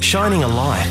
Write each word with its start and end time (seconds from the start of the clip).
Shining 0.00 0.44
a 0.44 0.48
light 0.48 0.86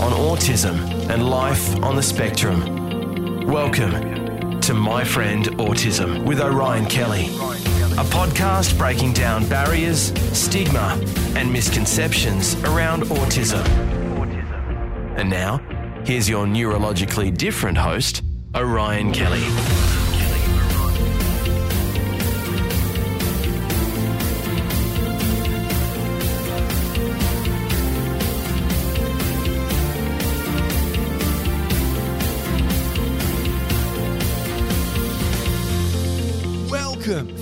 on 0.00 0.12
autism 0.12 0.78
and 1.10 1.28
life 1.28 1.76
on 1.82 1.96
the 1.96 2.02
spectrum. 2.02 3.44
Welcome 3.46 4.60
to 4.62 4.72
My 4.72 5.04
Friend 5.04 5.44
Autism 5.58 6.24
with 6.24 6.40
Orion 6.40 6.86
Kelly, 6.86 7.26
a 7.26 8.04
podcast 8.08 8.78
breaking 8.78 9.12
down 9.12 9.46
barriers, 9.50 10.14
stigma, 10.32 10.98
and 11.36 11.52
misconceptions 11.52 12.54
around 12.64 13.02
autism. 13.02 13.66
And 15.18 15.28
now, 15.28 15.58
here's 16.06 16.26
your 16.26 16.46
neurologically 16.46 17.36
different 17.36 17.76
host, 17.76 18.22
Orion 18.54 19.12
Kelly. 19.12 19.97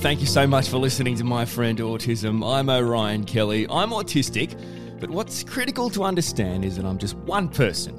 Thank 0.00 0.20
you 0.20 0.26
so 0.26 0.46
much 0.46 0.68
for 0.68 0.76
listening 0.76 1.16
to 1.16 1.24
My 1.24 1.44
Friend 1.44 1.76
Autism. 1.78 2.46
I'm 2.46 2.68
Orion 2.68 3.24
Kelly. 3.24 3.66
I'm 3.68 3.90
autistic, 3.90 4.56
but 5.00 5.10
what's 5.10 5.42
critical 5.42 5.90
to 5.90 6.04
understand 6.04 6.64
is 6.64 6.76
that 6.76 6.84
I'm 6.84 6.98
just 6.98 7.16
one 7.16 7.48
person 7.48 7.94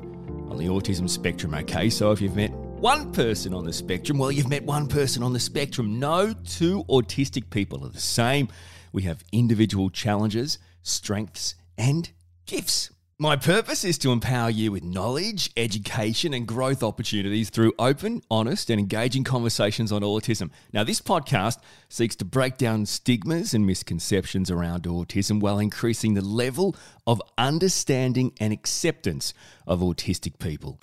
on 0.49 0.57
the 0.57 0.67
autism 0.67 1.09
spectrum, 1.09 1.53
okay? 1.55 1.89
So 1.89 2.11
if 2.11 2.21
you've 2.21 2.35
met 2.35 2.51
one 2.51 3.11
person 3.11 3.53
on 3.53 3.65
the 3.65 3.73
spectrum, 3.73 4.19
well, 4.19 4.31
you've 4.31 4.47
met 4.47 4.63
one 4.63 4.87
person 4.87 5.21
on 5.21 5.33
the 5.33 5.39
spectrum. 5.39 5.99
No 5.99 6.33
two 6.45 6.85
autistic 6.85 7.49
people 7.49 7.83
are 7.83 7.89
the 7.89 7.99
same. 7.99 8.47
We 8.93 9.01
have 9.01 9.23
individual 9.33 9.89
challenges, 9.89 10.59
strengths, 10.83 11.55
and 11.77 12.09
gifts. 12.45 12.91
My 13.19 13.35
purpose 13.35 13.83
is 13.83 13.97
to 13.99 14.11
empower 14.11 14.51
you 14.51 14.71
with 14.71 14.83
knowledge, 14.83 15.49
education, 15.57 16.35
and 16.35 16.47
growth 16.47 16.83
opportunities 16.83 17.49
through 17.49 17.73
open, 17.79 18.21
honest, 18.29 18.69
and 18.69 18.79
engaging 18.79 19.23
conversations 19.23 19.91
on 19.91 20.03
autism. 20.03 20.51
Now, 20.71 20.83
this 20.83 21.01
podcast 21.01 21.57
seeks 21.89 22.15
to 22.17 22.25
break 22.25 22.57
down 22.57 22.85
stigmas 22.85 23.55
and 23.55 23.65
misconceptions 23.65 24.51
around 24.51 24.83
autism 24.83 25.39
while 25.39 25.57
increasing 25.57 26.13
the 26.13 26.21
level 26.21 26.75
of 27.07 27.19
understanding 27.39 28.33
and 28.39 28.53
acceptance 28.53 29.33
of 29.65 29.79
autistic 29.79 30.37
people. 30.37 30.77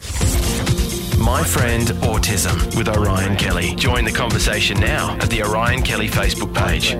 My 1.20 1.44
Friend 1.44 1.86
Autism 1.86 2.76
with 2.76 2.88
Orion 2.88 3.36
Kelly. 3.36 3.76
Join 3.76 4.04
the 4.04 4.10
conversation 4.10 4.80
now 4.80 5.14
at 5.20 5.30
the 5.30 5.44
Orion 5.44 5.82
Kelly 5.82 6.08
Facebook 6.08 6.52
page. 6.52 6.96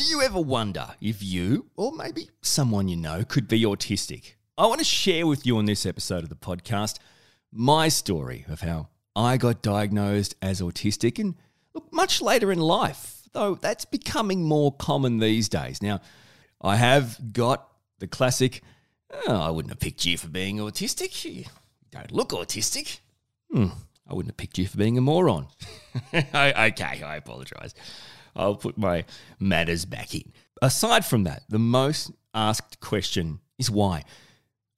Do 0.00 0.06
you 0.06 0.22
ever 0.22 0.40
wonder 0.40 0.94
if 1.02 1.22
you, 1.22 1.66
or 1.76 1.92
maybe 1.92 2.30
someone 2.40 2.88
you 2.88 2.96
know, 2.96 3.22
could 3.22 3.46
be 3.46 3.64
autistic? 3.64 4.32
I 4.56 4.64
want 4.66 4.78
to 4.78 4.84
share 4.84 5.26
with 5.26 5.44
you 5.44 5.58
on 5.58 5.66
this 5.66 5.84
episode 5.84 6.22
of 6.22 6.30
the 6.30 6.36
podcast 6.36 6.98
my 7.52 7.88
story 7.90 8.46
of 8.48 8.62
how 8.62 8.88
I 9.14 9.36
got 9.36 9.60
diagnosed 9.60 10.36
as 10.40 10.62
autistic 10.62 11.18
and 11.18 11.34
look, 11.74 11.92
much 11.92 12.22
later 12.22 12.50
in 12.50 12.60
life, 12.60 13.28
though 13.32 13.56
that's 13.56 13.84
becoming 13.84 14.42
more 14.42 14.72
common 14.72 15.18
these 15.18 15.50
days. 15.50 15.82
Now, 15.82 16.00
I 16.62 16.76
have 16.76 17.34
got 17.34 17.68
the 17.98 18.06
classic, 18.06 18.62
"Oh, 19.26 19.36
I 19.36 19.50
wouldn't 19.50 19.72
have 19.72 19.80
picked 19.80 20.06
you 20.06 20.16
for 20.16 20.28
being 20.28 20.56
autistic. 20.56 21.26
You 21.26 21.44
don't 21.90 22.10
look 22.10 22.30
autistic. 22.30 23.00
Hmm, 23.52 23.66
I 24.08 24.14
wouldn't 24.14 24.32
have 24.32 24.38
picked 24.38 24.56
you 24.56 24.66
for 24.66 24.78
being 24.78 24.96
a 24.96 25.02
moron. 25.02 25.48
okay, 26.14 27.02
I 27.02 27.16
apologize. 27.16 27.74
I'll 28.40 28.56
put 28.56 28.78
my 28.78 29.04
matters 29.38 29.84
back 29.84 30.14
in. 30.14 30.32
Aside 30.62 31.04
from 31.04 31.24
that, 31.24 31.42
the 31.48 31.58
most 31.58 32.10
asked 32.34 32.80
question 32.80 33.40
is 33.58 33.70
why. 33.70 34.04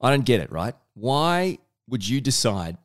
I 0.01 0.11
don't 0.11 0.25
get 0.25 0.41
it, 0.41 0.51
right? 0.51 0.75
Why 0.95 1.59
would 1.89 2.07
you 2.07 2.21
decide 2.21 2.77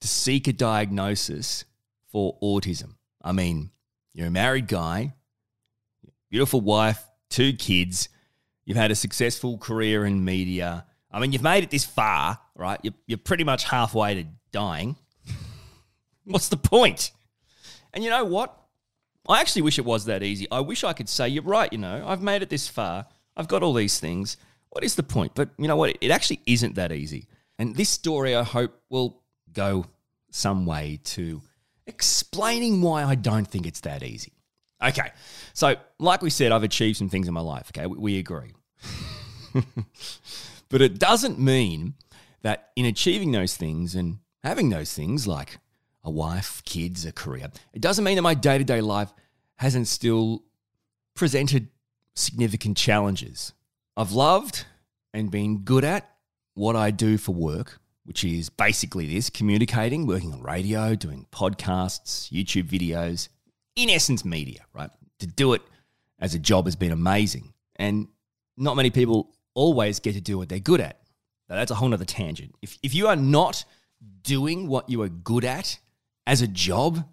to 0.00 0.08
seek 0.08 0.46
a 0.46 0.52
diagnosis 0.52 1.64
for 2.12 2.38
autism? 2.42 2.94
I 3.22 3.32
mean, 3.32 3.70
you're 4.12 4.28
a 4.28 4.30
married 4.30 4.68
guy, 4.68 5.14
beautiful 6.30 6.60
wife, 6.60 7.04
two 7.30 7.52
kids, 7.54 8.08
you've 8.64 8.76
had 8.76 8.90
a 8.90 8.94
successful 8.94 9.58
career 9.58 10.04
in 10.04 10.24
media. 10.24 10.84
I 11.10 11.20
mean, 11.20 11.32
you've 11.32 11.42
made 11.42 11.64
it 11.64 11.70
this 11.70 11.84
far, 11.84 12.38
right? 12.54 12.78
You're, 12.82 12.94
you're 13.06 13.18
pretty 13.18 13.44
much 13.44 13.64
halfway 13.64 14.14
to 14.14 14.24
dying. 14.52 14.96
What's 16.24 16.48
the 16.48 16.56
point? 16.56 17.12
And 17.94 18.04
you 18.04 18.10
know 18.10 18.24
what? 18.24 18.54
I 19.28 19.40
actually 19.40 19.62
wish 19.62 19.78
it 19.78 19.84
was 19.84 20.06
that 20.06 20.22
easy. 20.22 20.46
I 20.50 20.60
wish 20.60 20.84
I 20.84 20.92
could 20.94 21.08
say, 21.08 21.28
you're 21.28 21.42
right, 21.42 21.70
you 21.72 21.78
know, 21.78 22.02
I've 22.06 22.22
made 22.22 22.42
it 22.42 22.48
this 22.48 22.66
far. 22.66 23.06
I've 23.36 23.48
got 23.48 23.62
all 23.62 23.74
these 23.74 24.00
things. 24.00 24.36
What 24.70 24.84
is 24.84 24.94
the 24.94 25.02
point? 25.02 25.32
But 25.34 25.50
you 25.58 25.68
know 25.68 25.76
what? 25.76 25.96
It 26.00 26.10
actually 26.10 26.40
isn't 26.46 26.74
that 26.76 26.92
easy. 26.92 27.26
And 27.58 27.76
this 27.76 27.90
story, 27.90 28.34
I 28.34 28.42
hope, 28.42 28.80
will 28.88 29.22
go 29.52 29.86
some 30.30 30.66
way 30.66 31.00
to 31.04 31.42
explaining 31.86 32.80
why 32.82 33.04
I 33.04 33.14
don't 33.14 33.46
think 33.46 33.66
it's 33.66 33.80
that 33.80 34.02
easy. 34.02 34.32
Okay. 34.82 35.10
So, 35.54 35.76
like 35.98 36.22
we 36.22 36.30
said, 36.30 36.52
I've 36.52 36.62
achieved 36.62 36.98
some 36.98 37.08
things 37.08 37.26
in 37.26 37.34
my 37.34 37.40
life. 37.40 37.70
Okay. 37.70 37.86
We, 37.86 38.18
agree. 38.18 38.54
but 40.68 40.80
it 40.80 40.98
doesn't 40.98 41.38
mean 41.38 41.94
that 42.42 42.70
in 42.76 42.84
achieving 42.84 43.32
those 43.32 43.56
things 43.56 43.94
and 43.94 44.18
having 44.44 44.68
those 44.70 44.92
things 44.94 45.26
like 45.26 45.58
a 46.08 46.10
wife, 46.10 46.62
kids, 46.64 47.04
a 47.04 47.12
career, 47.12 47.50
it 47.72 47.80
doesn't 47.80 48.04
mean 48.04 48.16
that 48.16 48.22
my 48.22 48.34
day 48.34 48.58
to 48.58 48.64
day 48.64 48.80
life 48.80 49.12
hasn't 49.56 49.86
still 49.86 50.42
presented 51.14 51.68
significant 52.16 52.76
challenges. 52.76 53.52
I've 53.96 54.12
loved 54.12 54.64
and 55.12 55.30
been 55.30 55.58
good 55.58 55.84
at 55.84 56.08
what 56.54 56.76
I 56.76 56.90
do 56.90 57.18
for 57.18 57.34
work, 57.34 57.78
which 58.04 58.24
is 58.24 58.48
basically 58.48 59.06
this 59.06 59.30
communicating, 59.30 60.06
working 60.06 60.32
on 60.32 60.42
radio, 60.42 60.94
doing 60.94 61.26
podcasts, 61.30 62.30
YouTube 62.32 62.68
videos, 62.68 63.28
in 63.76 63.90
essence, 63.90 64.24
media, 64.24 64.60
right? 64.72 64.90
To 65.20 65.26
do 65.26 65.52
it 65.52 65.62
as 66.18 66.34
a 66.34 66.38
job 66.38 66.66
has 66.66 66.76
been 66.76 66.92
amazing. 66.92 67.52
And 67.76 68.08
not 68.56 68.76
many 68.76 68.90
people 68.90 69.34
always 69.54 70.00
get 70.00 70.14
to 70.14 70.20
do 70.20 70.38
what 70.38 70.48
they're 70.48 70.58
good 70.58 70.80
at. 70.80 71.00
Now, 71.48 71.56
that's 71.56 71.70
a 71.70 71.74
whole 71.74 71.88
nother 71.88 72.04
tangent. 72.04 72.54
If, 72.62 72.78
if 72.82 72.94
you 72.94 73.06
are 73.08 73.16
not 73.16 73.64
doing 74.22 74.68
what 74.68 74.88
you 74.88 75.02
are 75.02 75.08
good 75.08 75.44
at 75.44 75.78
as 76.28 76.42
a 76.42 76.46
job, 76.46 77.04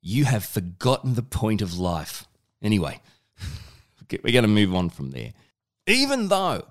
you 0.00 0.24
have 0.24 0.42
forgotten 0.42 1.14
the 1.14 1.22
point 1.22 1.60
of 1.60 1.78
life. 1.78 2.26
Anyway, 2.62 2.98
we're 4.10 4.32
going 4.32 4.42
to 4.42 4.48
move 4.48 4.74
on 4.74 4.88
from 4.88 5.10
there. 5.10 5.34
Even 5.86 6.28
though 6.28 6.66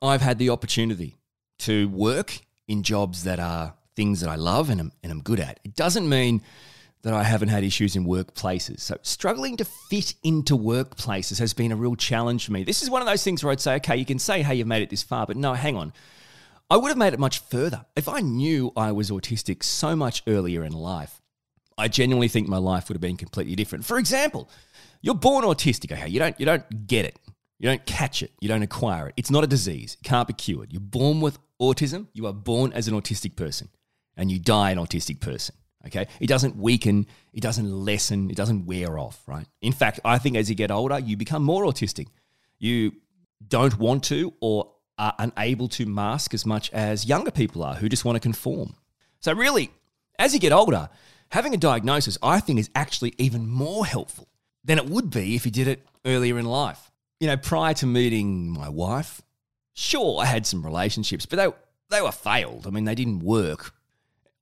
I've 0.00 0.22
had 0.22 0.38
the 0.38 0.48
opportunity 0.48 1.18
to 1.58 1.90
work 1.90 2.38
in 2.66 2.82
jobs 2.82 3.24
that 3.24 3.38
are 3.38 3.74
things 3.94 4.22
that 4.22 4.30
I 4.30 4.36
love 4.36 4.70
and 4.70 4.80
I'm, 4.80 4.92
and 5.02 5.12
I'm 5.12 5.20
good 5.20 5.38
at, 5.38 5.60
it 5.62 5.76
doesn't 5.76 6.08
mean 6.08 6.40
that 7.02 7.12
I 7.12 7.22
haven't 7.22 7.50
had 7.50 7.64
issues 7.64 7.96
in 7.96 8.06
workplaces. 8.06 8.80
So, 8.80 8.96
struggling 9.02 9.58
to 9.58 9.66
fit 9.66 10.14
into 10.22 10.56
workplaces 10.56 11.38
has 11.38 11.52
been 11.52 11.70
a 11.70 11.76
real 11.76 11.96
challenge 11.96 12.46
for 12.46 12.52
me. 12.52 12.64
This 12.64 12.82
is 12.82 12.88
one 12.88 13.02
of 13.02 13.06
those 13.06 13.22
things 13.22 13.44
where 13.44 13.52
I'd 13.52 13.60
say, 13.60 13.74
okay, 13.76 13.96
you 13.98 14.06
can 14.06 14.18
say, 14.18 14.42
hey, 14.42 14.54
you've 14.54 14.66
made 14.66 14.82
it 14.82 14.88
this 14.88 15.02
far, 15.02 15.26
but 15.26 15.36
no, 15.36 15.52
hang 15.52 15.76
on. 15.76 15.92
I 16.70 16.78
would 16.78 16.88
have 16.88 16.96
made 16.96 17.12
it 17.12 17.20
much 17.20 17.40
further. 17.40 17.84
If 17.94 18.08
I 18.08 18.20
knew 18.20 18.72
I 18.74 18.90
was 18.90 19.10
autistic 19.10 19.62
so 19.62 19.94
much 19.94 20.22
earlier 20.26 20.64
in 20.64 20.72
life, 20.72 21.20
I 21.78 21.88
genuinely 21.88 22.28
think 22.28 22.48
my 22.48 22.56
life 22.58 22.88
would 22.88 22.96
have 22.96 23.02
been 23.02 23.16
completely 23.16 23.54
different. 23.54 23.84
For 23.84 23.98
example, 23.98 24.48
you're 25.02 25.14
born 25.14 25.44
autistic, 25.44 25.92
okay? 25.92 26.08
You 26.08 26.18
don't 26.18 26.38
you 26.40 26.46
don't 26.46 26.86
get 26.86 27.04
it. 27.04 27.18
You 27.58 27.68
don't 27.68 27.84
catch 27.86 28.22
it. 28.22 28.32
You 28.40 28.48
don't 28.48 28.62
acquire 28.62 29.08
it. 29.08 29.14
It's 29.16 29.30
not 29.30 29.44
a 29.44 29.46
disease. 29.46 29.96
It 30.00 30.04
can't 30.04 30.28
be 30.28 30.34
cured. 30.34 30.72
You're 30.72 30.80
born 30.80 31.20
with 31.20 31.38
autism. 31.60 32.06
You 32.12 32.26
are 32.26 32.32
born 32.32 32.72
as 32.72 32.88
an 32.88 32.94
autistic 32.94 33.36
person 33.36 33.68
and 34.16 34.30
you 34.30 34.38
die 34.38 34.70
an 34.70 34.78
autistic 34.78 35.20
person. 35.20 35.54
Okay. 35.86 36.06
It 36.20 36.26
doesn't 36.26 36.56
weaken. 36.56 37.06
It 37.32 37.40
doesn't 37.40 37.70
lessen. 37.70 38.30
It 38.30 38.36
doesn't 38.36 38.66
wear 38.66 38.98
off, 38.98 39.22
right? 39.26 39.46
In 39.62 39.72
fact, 39.72 40.00
I 40.04 40.18
think 40.18 40.36
as 40.36 40.50
you 40.50 40.56
get 40.56 40.70
older, 40.70 40.98
you 40.98 41.16
become 41.16 41.42
more 41.42 41.64
autistic. 41.64 42.08
You 42.58 42.92
don't 43.46 43.78
want 43.78 44.04
to 44.04 44.34
or 44.40 44.72
are 44.98 45.14
unable 45.18 45.68
to 45.68 45.86
mask 45.86 46.34
as 46.34 46.46
much 46.46 46.72
as 46.72 47.06
younger 47.06 47.30
people 47.30 47.62
are 47.62 47.74
who 47.74 47.88
just 47.88 48.04
want 48.04 48.16
to 48.16 48.20
conform. 48.20 48.74
So, 49.20 49.32
really, 49.34 49.70
as 50.18 50.32
you 50.32 50.40
get 50.40 50.52
older, 50.52 50.88
having 51.30 51.54
a 51.54 51.58
diagnosis, 51.58 52.18
I 52.22 52.40
think, 52.40 52.58
is 52.58 52.70
actually 52.74 53.14
even 53.18 53.48
more 53.48 53.86
helpful 53.86 54.28
than 54.64 54.78
it 54.78 54.86
would 54.86 55.10
be 55.10 55.34
if 55.34 55.46
you 55.46 55.52
did 55.52 55.68
it 55.68 55.86
earlier 56.04 56.38
in 56.38 56.46
life. 56.46 56.90
You 57.20 57.28
know, 57.28 57.36
prior 57.36 57.74
to 57.74 57.86
meeting 57.86 58.50
my 58.50 58.68
wife, 58.68 59.22
sure, 59.74 60.20
I 60.20 60.26
had 60.26 60.46
some 60.46 60.64
relationships, 60.64 61.26
but 61.26 61.36
they, 61.36 61.48
they 61.96 62.02
were 62.02 62.12
failed. 62.12 62.66
I 62.66 62.70
mean, 62.70 62.84
they 62.84 62.94
didn't 62.94 63.20
work. 63.20 63.74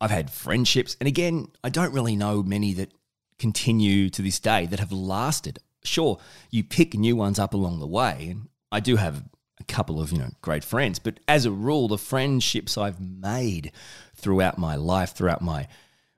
I've 0.01 0.11
had 0.11 0.31
friendships. 0.31 0.97
And 1.01 1.07
again, 1.07 1.49
I 1.63 1.69
don't 1.69 1.93
really 1.93 2.17
know 2.17 2.43
many 2.43 2.75
that 2.75 2.93
continue 3.39 4.11
to 4.11 4.23
this 4.23 4.41
day 4.41 4.67
that 4.67 4.81
have 4.81 4.93
lasted. 4.93 5.59
Sure, 5.85 6.19
you 6.51 6.65
pick 6.65 6.95
new 6.95 7.17
ones 7.17 7.39
up 7.39 7.55
along 7.55 7.81
the 7.81 7.87
way. 7.87 8.29
And 8.31 8.49
I 8.73 8.81
do 8.81 8.97
have 8.97 9.25
a 9.61 9.65
couple 9.65 10.01
of, 10.01 10.13
you 10.13 10.19
know, 10.19 10.31
great 10.43 10.65
friends. 10.65 10.99
But 10.99 11.21
as 11.29 11.45
a 11.45 11.51
rule, 11.51 11.89
the 11.89 11.99
friendships 11.99 12.77
I've 12.77 13.01
made 13.01 13.73
throughout 14.17 14.59
my 14.59 14.77
life, 14.77 15.15
throughout 15.15 15.43
my, 15.43 15.69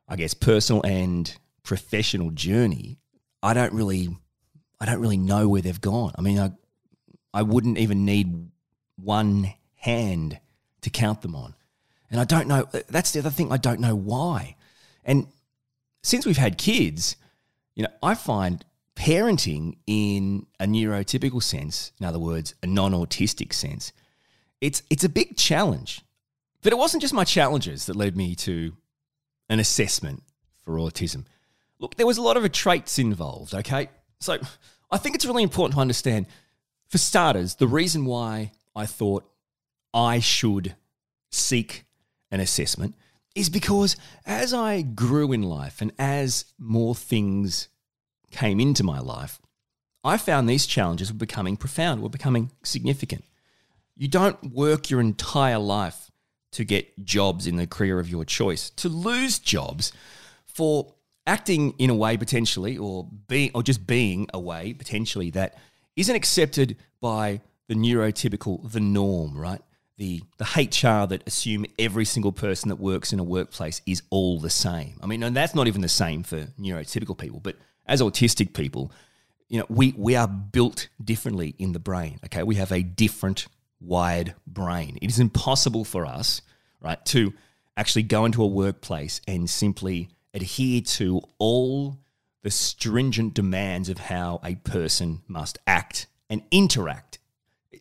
I 0.09 0.17
guess, 0.17 0.35
personal 0.35 0.83
and 0.85 1.37
professional 1.63 2.31
journey, 2.31 2.99
I 3.43 3.55
don't 3.55 3.73
really, 3.73 4.09
I 4.81 4.87
don't 4.87 5.01
really 5.01 5.17
know 5.17 5.49
where 5.49 5.63
they've 5.63 5.81
gone. 5.81 6.13
I 6.17 6.21
mean, 6.23 6.39
I, 6.39 6.53
I 7.35 7.43
wouldn't 7.43 7.79
even 7.79 8.05
need 8.05 8.51
one 8.97 9.53
hand 9.75 10.41
to 10.83 10.91
count 10.91 11.23
them 11.23 11.35
on. 11.35 11.55
And 12.11 12.21
I 12.21 12.25
don't 12.25 12.47
know, 12.47 12.69
that's 12.89 13.13
the 13.13 13.19
other 13.19 13.31
thing, 13.31 13.53
I 13.53 13.57
don't 13.57 13.81
know 13.81 13.97
why. 13.97 14.57
And 15.05 15.27
since 16.03 16.25
we've 16.25 16.37
had 16.37 16.57
kids, 16.57 17.17
you 17.75 17.83
know, 17.83 17.91
I 18.03 18.15
find 18.15 18.65
parenting 18.95 19.77
in 19.87 20.47
a 20.59 20.67
neurotypical 20.67 21.43
sense, 21.43 21.93
in 22.01 22.07
other 22.07 22.19
words, 22.19 22.55
a 22.63 22.67
non-autistic 22.67 23.53
sense, 23.53 23.93
it's 24.61 24.83
it's 24.89 25.05
a 25.05 25.09
big 25.09 25.37
challenge. 25.37 26.01
But 26.63 26.73
it 26.73 26.77
wasn't 26.77 27.03
just 27.03 27.13
my 27.13 27.25
challenges 27.25 27.87
that 27.87 27.97
led 27.97 28.17
me 28.17 28.35
to 28.37 28.73
an 29.49 29.61
assessment 29.61 30.23
for 30.65 30.77
autism. 30.77 31.25
Look, 31.79 31.97
there 31.97 32.07
was 32.07 32.19
a 32.19 32.23
lot 32.23 32.37
of 32.37 32.51
traits 32.53 32.99
involved, 32.99 33.55
okay? 33.55 33.89
So 34.21 34.39
I 34.91 34.99
think 34.99 35.15
it's 35.15 35.27
really 35.27 35.43
important 35.43 35.75
to 35.75 35.81
understand, 35.81 36.27
for 36.89 36.99
starters, 36.99 37.57
the 37.57 37.67
reason 37.67 38.05
why 38.05 38.53
I 38.75 38.87
thought 38.87 39.25
I 39.93 40.21
should 40.21 40.75
seek 41.31 41.85
an 42.31 42.41
assessment 42.41 42.95
is 43.35 43.51
because 43.51 43.97
as 44.25 44.55
I 44.55 44.83
grew 44.83 45.33
in 45.33 45.43
life 45.43 45.83
and 45.83 45.93
as 45.99 46.47
more 46.59 46.95
things 46.95 47.69
came 48.31 48.59
into 48.59 48.83
my 48.83 48.99
life, 48.99 49.39
I 50.03 50.17
found 50.17 50.49
these 50.49 50.67
challenges 50.67 51.13
were 51.13 51.19
becoming 51.19 51.57
profound, 51.57 52.03
were 52.03 52.09
becoming 52.09 52.53
significant. 52.63 53.25
You 53.97 54.09
don't 54.09 54.53
work 54.55 54.89
your 54.89 55.01
entire 55.01 55.59
life 55.59 56.06
to 56.57 56.65
get 56.65 57.05
jobs 57.05 57.47
in 57.47 57.57
the 57.57 57.67
career 57.67 58.01
of 58.01 58.09
your 58.09 58.25
choice, 58.25 58.71
to 58.71 58.89
lose 58.89 59.39
jobs 59.39 59.93
for 60.47 60.95
acting 61.27 61.75
in 61.79 61.91
a 61.91 61.95
way 61.95 62.17
potentially 62.17 62.79
or 62.79 63.07
being 63.29 63.51
or 63.55 63.63
just 63.63 63.87
being 63.87 64.27
a 64.33 64.41
way 64.41 64.73
potentially 64.73 65.29
that 65.29 65.59
isn't 65.97 66.17
accepted 66.17 66.75
by 66.99 67.43
the 67.69 67.75
neurotypical 67.75 68.73
the 68.73 68.81
norm, 68.81 69.37
right? 69.37 69.61
The 69.99 70.23
the 70.39 70.45
HR 70.45 71.07
that 71.07 71.23
assume 71.27 71.67
every 71.79 72.07
single 72.07 72.33
person 72.33 72.71
that 72.71 72.77
works 72.77 73.13
in 73.13 73.19
a 73.19 73.25
workplace 73.25 73.83
is 73.85 74.03
all 74.09 74.41
the 74.41 74.49
same. 74.49 74.99
I 75.03 75.07
mean, 75.07 75.23
and 75.23 75.37
that's 75.37 75.55
not 75.55 75.67
even 75.67 75.83
the 75.83 75.91
same 75.91 76.23
for 76.23 76.47
neurotypical 76.59 77.19
people, 77.19 77.41
but 77.41 77.57
as 77.85 78.01
autistic 78.01 78.55
people, 78.55 78.91
you 79.49 79.59
know, 79.59 79.67
we 79.69 79.95
we 79.99 80.17
are 80.17 80.29
built 80.29 80.89
differently 81.05 81.55
in 81.59 81.73
the 81.73 81.79
brain. 81.79 82.19
Okay, 82.25 82.43
we 82.45 82.55
have 82.55 82.73
a 82.73 82.83
different 82.83 83.47
wired 83.81 84.35
brain. 84.47 84.99
It 85.03 85.11
is 85.11 85.19
impossible 85.19 85.85
for 85.85 86.07
us, 86.07 86.43
right, 86.81 87.05
to 87.07 87.33
actually 87.77 88.05
go 88.05 88.25
into 88.25 88.43
a 88.43 88.47
workplace 88.47 89.21
and 89.27 89.49
simply 89.49 90.09
adhere 90.33 90.81
to 90.83 91.23
all 91.39 91.99
the 92.43 92.51
stringent 92.51 93.35
demands 93.35 93.89
of 93.89 93.99
how 93.99 94.41
a 94.45 94.55
person 94.55 95.23
must 95.27 95.59
act 95.67 96.07
and 96.31 96.43
interact. 96.51 97.19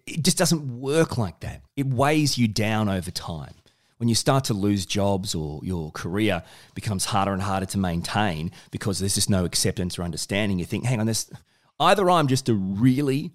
It 0.07 0.23
just 0.23 0.37
doesn't 0.37 0.79
work 0.79 1.17
like 1.17 1.39
that. 1.41 1.61
It 1.75 1.87
weighs 1.87 2.37
you 2.37 2.47
down 2.47 2.89
over 2.89 3.11
time. 3.11 3.53
When 3.97 4.09
you 4.09 4.15
start 4.15 4.43
to 4.45 4.53
lose 4.53 4.85
jobs 4.85 5.35
or 5.35 5.61
your 5.63 5.91
career 5.91 6.43
becomes 6.73 7.05
harder 7.05 7.31
and 7.31 7.41
harder 7.41 7.65
to 7.67 7.77
maintain 7.77 8.51
because 8.71 8.99
there's 8.99 9.15
just 9.15 9.29
no 9.29 9.45
acceptance 9.45 9.97
or 9.97 10.03
understanding, 10.03 10.59
you 10.59 10.65
think, 10.65 10.85
hang 10.85 10.99
on, 10.99 11.05
this 11.05 11.29
either 11.79 12.09
I'm 12.09 12.27
just 12.27 12.49
a 12.49 12.53
really 12.53 13.31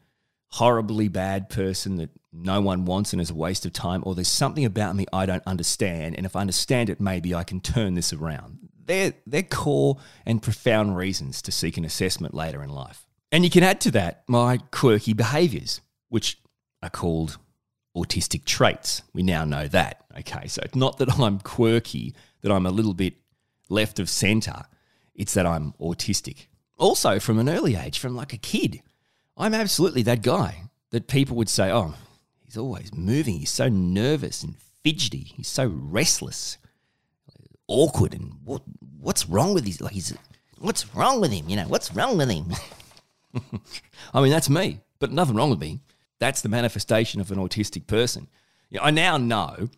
horribly 0.48 1.08
bad 1.08 1.48
person 1.48 1.96
that 1.96 2.10
no 2.32 2.60
one 2.60 2.84
wants 2.84 3.12
and 3.12 3.20
is 3.20 3.30
a 3.30 3.34
waste 3.34 3.66
of 3.66 3.72
time, 3.72 4.02
or 4.04 4.14
there's 4.14 4.28
something 4.28 4.64
about 4.64 4.94
me 4.94 5.06
I 5.12 5.26
don't 5.26 5.46
understand. 5.46 6.16
And 6.16 6.24
if 6.24 6.36
I 6.36 6.40
understand 6.40 6.88
it, 6.88 7.00
maybe 7.00 7.34
I 7.34 7.44
can 7.44 7.60
turn 7.60 7.94
this 7.94 8.12
around. 8.12 8.58
They're, 8.84 9.14
they're 9.26 9.42
core 9.42 9.98
and 10.26 10.42
profound 10.42 10.96
reasons 10.96 11.42
to 11.42 11.52
seek 11.52 11.76
an 11.76 11.84
assessment 11.84 12.34
later 12.34 12.62
in 12.62 12.70
life. 12.70 13.06
And 13.32 13.44
you 13.44 13.50
can 13.50 13.62
add 13.62 13.80
to 13.82 13.90
that 13.92 14.24
my 14.26 14.58
quirky 14.70 15.12
behaviors, 15.12 15.80
which 16.08 16.38
are 16.82 16.90
called 16.90 17.38
autistic 17.96 18.44
traits. 18.44 19.02
We 19.12 19.22
now 19.22 19.44
know 19.44 19.68
that. 19.68 20.04
Okay. 20.18 20.46
So 20.48 20.62
it's 20.64 20.74
not 20.74 20.98
that 20.98 21.18
I'm 21.18 21.38
quirky, 21.38 22.14
that 22.42 22.50
I'm 22.52 22.66
a 22.66 22.70
little 22.70 22.94
bit 22.94 23.14
left 23.68 23.98
of 23.98 24.08
center. 24.08 24.64
It's 25.14 25.34
that 25.34 25.46
I'm 25.46 25.74
autistic. 25.80 26.46
Also, 26.78 27.20
from 27.20 27.38
an 27.38 27.48
early 27.48 27.76
age, 27.76 27.98
from 27.98 28.16
like 28.16 28.32
a 28.32 28.38
kid, 28.38 28.82
I'm 29.36 29.54
absolutely 29.54 30.02
that 30.02 30.22
guy 30.22 30.64
that 30.90 31.06
people 31.06 31.36
would 31.36 31.48
say, 31.48 31.70
oh, 31.70 31.94
he's 32.50 32.58
always 32.58 32.92
moving. 32.92 33.38
He's 33.38 33.50
so 33.50 33.68
nervous 33.68 34.42
and 34.42 34.56
fidgety. 34.82 35.32
He's 35.36 35.46
so 35.46 35.68
restless, 35.68 36.58
awkward. 37.68 38.12
And 38.12 38.34
what 38.44 38.62
what's 38.98 39.28
wrong 39.28 39.54
with 39.54 39.64
his, 39.64 39.80
like, 39.80 39.92
he's, 39.92 40.12
what's 40.58 40.92
wrong 40.94 41.20
with 41.20 41.30
him? 41.30 41.48
You 41.48 41.56
know, 41.56 41.68
what's 41.68 41.94
wrong 41.94 42.18
with 42.18 42.28
him? 42.28 42.52
I 44.14 44.20
mean, 44.20 44.32
that's 44.32 44.50
me, 44.50 44.80
but 44.98 45.12
nothing 45.12 45.36
wrong 45.36 45.50
with 45.50 45.60
me. 45.60 45.78
That's 46.18 46.42
the 46.42 46.48
manifestation 46.48 47.20
of 47.20 47.30
an 47.30 47.38
autistic 47.38 47.86
person. 47.86 48.26
You 48.68 48.78
know, 48.78 48.84
I 48.84 48.90
now 48.90 49.16
know 49.16 49.68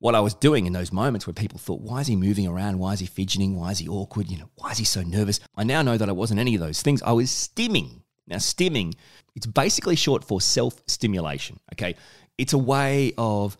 what 0.00 0.16
I 0.16 0.20
was 0.20 0.34
doing 0.34 0.66
in 0.66 0.72
those 0.72 0.92
moments 0.92 1.28
where 1.28 1.34
people 1.34 1.60
thought, 1.60 1.80
why 1.80 2.00
is 2.00 2.08
he 2.08 2.16
moving 2.16 2.48
around? 2.48 2.80
Why 2.80 2.94
is 2.94 3.00
he 3.00 3.06
fidgeting? 3.06 3.56
Why 3.56 3.70
is 3.70 3.78
he 3.78 3.88
awkward? 3.88 4.28
You 4.28 4.38
know, 4.38 4.50
why 4.56 4.72
is 4.72 4.78
he 4.78 4.84
so 4.84 5.02
nervous? 5.02 5.38
I 5.54 5.62
now 5.62 5.82
know 5.82 5.96
that 5.96 6.08
I 6.08 6.12
wasn't 6.12 6.40
any 6.40 6.56
of 6.56 6.60
those 6.60 6.82
things. 6.82 7.00
I 7.02 7.12
was 7.12 7.30
stimming. 7.30 8.01
Now, 8.26 8.36
stimming, 8.36 8.94
it's 9.34 9.46
basically 9.46 9.96
short 9.96 10.24
for 10.24 10.40
self 10.40 10.82
stimulation. 10.86 11.58
Okay. 11.74 11.96
It's 12.38 12.52
a 12.52 12.58
way 12.58 13.12
of 13.18 13.56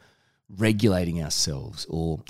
regulating 0.49 1.23
ourselves 1.23 1.87
or 1.88 2.23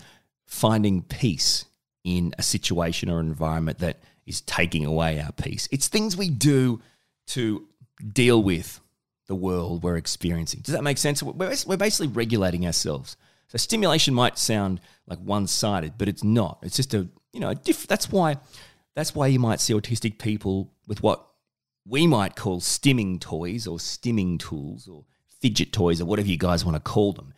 finding 0.46 1.02
peace 1.02 1.64
in 2.04 2.34
a 2.38 2.42
situation 2.42 3.08
or 3.10 3.20
environment 3.20 3.78
that 3.78 4.00
is 4.26 4.40
taking 4.42 4.84
away 4.84 5.20
our 5.20 5.32
peace. 5.32 5.68
It's 5.70 5.88
things 5.88 6.16
we 6.16 6.30
do 6.30 6.80
to 7.28 7.66
deal 8.12 8.42
with 8.42 8.80
the 9.28 9.34
world 9.34 9.82
we're 9.82 9.96
experiencing. 9.96 10.60
Does 10.62 10.74
that 10.74 10.82
make 10.82 10.98
sense? 10.98 11.22
We're 11.22 11.76
basically 11.76 12.08
regulating 12.08 12.66
ourselves. 12.66 13.16
So 13.48 13.58
stimulation 13.58 14.14
might 14.14 14.38
sound 14.38 14.80
like 15.06 15.18
one-sided, 15.18 15.94
but 15.98 16.08
it's 16.08 16.24
not. 16.24 16.58
It's 16.62 16.76
just 16.76 16.94
a 16.94 17.08
you 17.32 17.40
know 17.40 17.50
a 17.50 17.54
diff- 17.54 17.86
That's 17.86 18.10
why 18.10 18.36
that's 18.94 19.14
why 19.14 19.28
you 19.28 19.38
might 19.38 19.60
see 19.60 19.74
autistic 19.74 20.18
people 20.18 20.70
with 20.86 21.02
what 21.02 21.26
we 21.86 22.06
might 22.06 22.36
call 22.36 22.60
stimming 22.60 23.20
toys 23.20 23.66
or 23.66 23.78
stimming 23.78 24.38
tools 24.38 24.88
or 24.88 25.04
fidget 25.40 25.72
toys 25.72 26.00
or 26.00 26.04
whatever 26.04 26.28
you 26.28 26.38
guys 26.38 26.64
want 26.64 26.76
to 26.76 26.80
call 26.80 27.12
them. 27.12 27.34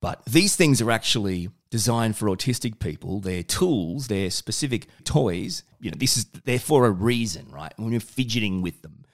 But 0.00 0.24
these 0.24 0.54
things 0.54 0.80
are 0.80 0.90
actually 0.90 1.48
designed 1.70 2.16
for 2.16 2.28
autistic 2.28 2.78
people. 2.78 3.20
They're 3.20 3.42
tools, 3.42 4.06
they're 4.06 4.30
specific 4.30 4.86
toys. 5.04 5.64
You 5.80 5.90
know, 5.90 5.96
this 5.98 6.16
is 6.16 6.26
they're 6.44 6.58
for 6.58 6.86
a 6.86 6.90
reason, 6.90 7.50
right? 7.50 7.72
When 7.76 7.90
you're 7.90 8.00
fidgeting 8.00 8.62
with 8.62 8.82
them, 8.82 9.04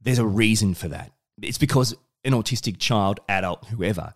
there's 0.00 0.18
a 0.18 0.26
reason 0.26 0.74
for 0.74 0.88
that. 0.88 1.12
It's 1.42 1.58
because 1.58 1.94
an 2.24 2.32
autistic 2.32 2.78
child, 2.78 3.20
adult, 3.28 3.66
whoever, 3.66 4.14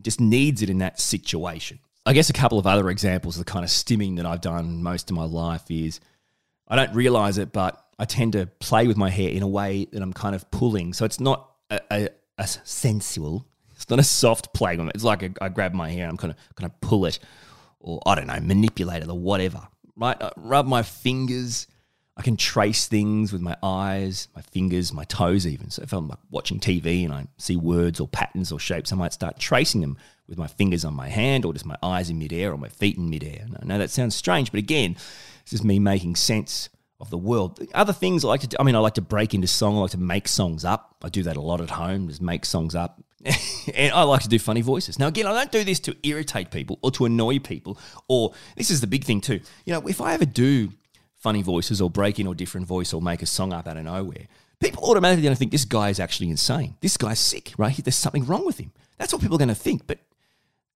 just 0.00 0.20
needs 0.20 0.62
it 0.62 0.70
in 0.70 0.78
that 0.78 0.98
situation. 0.98 1.78
I 2.06 2.14
guess 2.14 2.30
a 2.30 2.34
couple 2.34 2.58
of 2.58 2.66
other 2.66 2.88
examples 2.88 3.36
of 3.36 3.44
the 3.44 3.50
kind 3.50 3.64
of 3.64 3.70
stimming 3.70 4.16
that 4.16 4.26
I've 4.26 4.40
done 4.40 4.82
most 4.82 5.10
of 5.10 5.16
my 5.16 5.24
life 5.24 5.70
is 5.70 6.00
I 6.66 6.76
don't 6.76 6.94
realize 6.94 7.36
it, 7.36 7.52
but 7.52 7.84
I 8.00 8.06
tend 8.06 8.32
to 8.32 8.46
play 8.46 8.86
with 8.86 8.96
my 8.96 9.10
hair 9.10 9.28
in 9.28 9.42
a 9.42 9.46
way 9.46 9.86
that 9.92 10.00
I'm 10.00 10.14
kind 10.14 10.34
of 10.34 10.50
pulling. 10.50 10.94
So 10.94 11.04
it's 11.04 11.20
not 11.20 11.50
a, 11.68 11.80
a, 11.92 12.08
a 12.38 12.46
sensual, 12.46 13.46
it's 13.76 13.90
not 13.90 13.98
a 13.98 14.02
soft 14.02 14.54
play. 14.54 14.78
It's 14.94 15.04
like 15.04 15.22
a, 15.22 15.30
I 15.38 15.50
grab 15.50 15.74
my 15.74 15.90
hair 15.90 16.04
and 16.04 16.12
I'm 16.12 16.16
kind 16.16 16.32
of 16.32 16.56
kind 16.56 16.72
of 16.72 16.80
pull 16.80 17.04
it, 17.04 17.18
or 17.78 18.00
I 18.06 18.14
don't 18.14 18.26
know, 18.26 18.40
manipulate 18.40 19.02
it 19.02 19.10
or 19.10 19.18
whatever. 19.18 19.68
Right? 19.96 20.16
I 20.18 20.32
rub 20.36 20.66
my 20.66 20.82
fingers. 20.82 21.66
I 22.16 22.22
can 22.22 22.38
trace 22.38 22.88
things 22.88 23.34
with 23.34 23.42
my 23.42 23.56
eyes, 23.62 24.28
my 24.34 24.42
fingers, 24.42 24.94
my 24.94 25.04
toes, 25.04 25.46
even. 25.46 25.68
So 25.70 25.82
if 25.82 25.92
I'm 25.92 26.08
like 26.08 26.18
watching 26.30 26.58
TV 26.58 27.04
and 27.04 27.12
I 27.12 27.26
see 27.36 27.56
words 27.56 28.00
or 28.00 28.08
patterns 28.08 28.50
or 28.50 28.58
shapes, 28.58 28.92
I 28.92 28.96
might 28.96 29.12
start 29.12 29.38
tracing 29.38 29.82
them 29.82 29.98
with 30.26 30.38
my 30.38 30.46
fingers 30.46 30.86
on 30.86 30.94
my 30.94 31.08
hand 31.08 31.44
or 31.44 31.52
just 31.52 31.66
my 31.66 31.76
eyes 31.82 32.08
in 32.08 32.18
midair 32.18 32.52
or 32.52 32.56
my 32.56 32.68
feet 32.68 32.96
in 32.96 33.10
midair. 33.10 33.46
I 33.60 33.64
know 33.66 33.78
that 33.78 33.90
sounds 33.90 34.16
strange, 34.16 34.50
but 34.50 34.58
again, 34.58 34.94
this 35.44 35.52
is 35.52 35.64
me 35.64 35.78
making 35.78 36.16
sense 36.16 36.70
of 37.00 37.10
the 37.10 37.18
world. 37.18 37.60
Other 37.74 37.92
things 37.92 38.24
I 38.24 38.28
like 38.28 38.40
to 38.42 38.46
do, 38.46 38.56
I 38.60 38.62
mean, 38.62 38.74
I 38.74 38.78
like 38.78 38.94
to 38.94 39.02
break 39.02 39.34
into 39.34 39.46
song. 39.46 39.76
I 39.76 39.80
like 39.80 39.90
to 39.92 39.98
make 39.98 40.28
songs 40.28 40.64
up. 40.64 40.96
I 41.02 41.08
do 41.08 41.22
that 41.22 41.36
a 41.36 41.40
lot 41.40 41.60
at 41.60 41.70
home, 41.70 42.08
just 42.08 42.20
make 42.20 42.44
songs 42.44 42.74
up. 42.74 43.02
and 43.74 43.92
I 43.92 44.02
like 44.02 44.22
to 44.22 44.28
do 44.28 44.38
funny 44.38 44.62
voices. 44.62 44.98
Now, 44.98 45.08
again, 45.08 45.26
I 45.26 45.32
don't 45.32 45.52
do 45.52 45.64
this 45.64 45.80
to 45.80 45.96
irritate 46.02 46.50
people 46.50 46.78
or 46.82 46.90
to 46.92 47.06
annoy 47.06 47.38
people, 47.38 47.78
or 48.08 48.32
this 48.56 48.70
is 48.70 48.80
the 48.80 48.86
big 48.86 49.04
thing 49.04 49.20
too. 49.20 49.40
You 49.64 49.74
know, 49.74 49.86
if 49.86 50.00
I 50.00 50.14
ever 50.14 50.24
do 50.24 50.70
funny 51.16 51.42
voices 51.42 51.80
or 51.80 51.90
break 51.90 52.18
in 52.18 52.26
or 52.26 52.34
different 52.34 52.66
voice 52.66 52.92
or 52.92 53.02
make 53.02 53.22
a 53.22 53.26
song 53.26 53.52
up 53.52 53.68
out 53.68 53.76
of 53.76 53.84
nowhere, 53.84 54.26
people 54.58 54.84
automatically 54.84 55.22
going 55.22 55.34
to 55.34 55.38
think 55.38 55.52
this 55.52 55.64
guy 55.64 55.90
is 55.90 56.00
actually 56.00 56.30
insane. 56.30 56.76
This 56.80 56.96
guy's 56.96 57.18
sick, 57.18 57.52
right? 57.58 57.76
There's 57.76 57.94
something 57.94 58.24
wrong 58.24 58.46
with 58.46 58.58
him. 58.58 58.72
That's 58.98 59.12
what 59.12 59.20
people 59.20 59.36
are 59.36 59.38
going 59.38 59.48
to 59.48 59.54
think. 59.54 59.86
But 59.86 59.98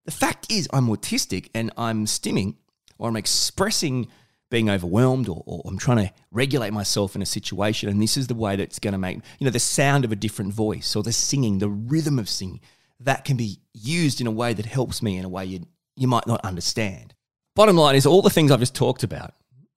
the 0.05 0.11
fact 0.11 0.51
is, 0.51 0.69
I'm 0.73 0.89
autistic 0.89 1.49
and 1.55 1.71
I'm 1.77 2.05
stimming 2.05 2.57
or 2.99 3.09
I'm 3.09 3.17
expressing 3.17 4.09
being 4.55 4.71
overwhelmed 4.71 5.29
or, 5.29 5.43
or, 5.47 5.63
I'm 5.67 5.79
trying 5.79 6.07
to 6.07 6.13
regulate 6.31 6.73
myself 6.73 7.17
in 7.17 7.23
a 7.23 7.27
situation. 7.27 7.89
And 7.89 8.01
this 8.01 8.17
is 8.17 8.29
the 8.29 8.37
way 8.37 8.55
that's 8.55 8.79
going 8.79 8.93
to 8.93 8.99
make, 8.99 9.17
you 9.41 9.45
know, 9.45 9.51
the 9.51 9.59
sound 9.59 10.05
of 10.05 10.13
a 10.13 10.17
different 10.17 10.55
voice 10.55 10.95
or 10.95 11.03
the 11.03 11.11
singing, 11.11 11.59
the 11.59 11.69
rhythm 11.69 12.21
of 12.21 12.29
singing, 12.29 12.61
that 13.01 13.25
can 13.25 13.37
be 13.37 13.59
used 13.73 14.21
in 14.21 14.29
a 14.29 14.31
way 14.31 14.53
that 14.55 14.65
helps 14.65 15.03
me 15.03 15.19
in 15.19 15.25
a 15.25 15.29
way 15.29 15.45
you, 15.45 15.67
you 15.97 16.07
might 16.07 16.29
not 16.29 16.41
understand. 16.45 17.15
Bottom 17.57 17.77
line 17.77 17.97
is, 17.97 18.07
all 18.07 18.23
the 18.23 18.31
things 18.31 18.53
I've 18.53 18.61
just 18.61 18.77
talked 18.77 19.03
about 19.03 19.35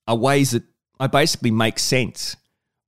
are 0.07 0.15
ways 0.15 0.51
that 0.51 0.62
I 1.00 1.07
basically 1.07 1.50
make 1.50 1.79
sense 1.79 2.36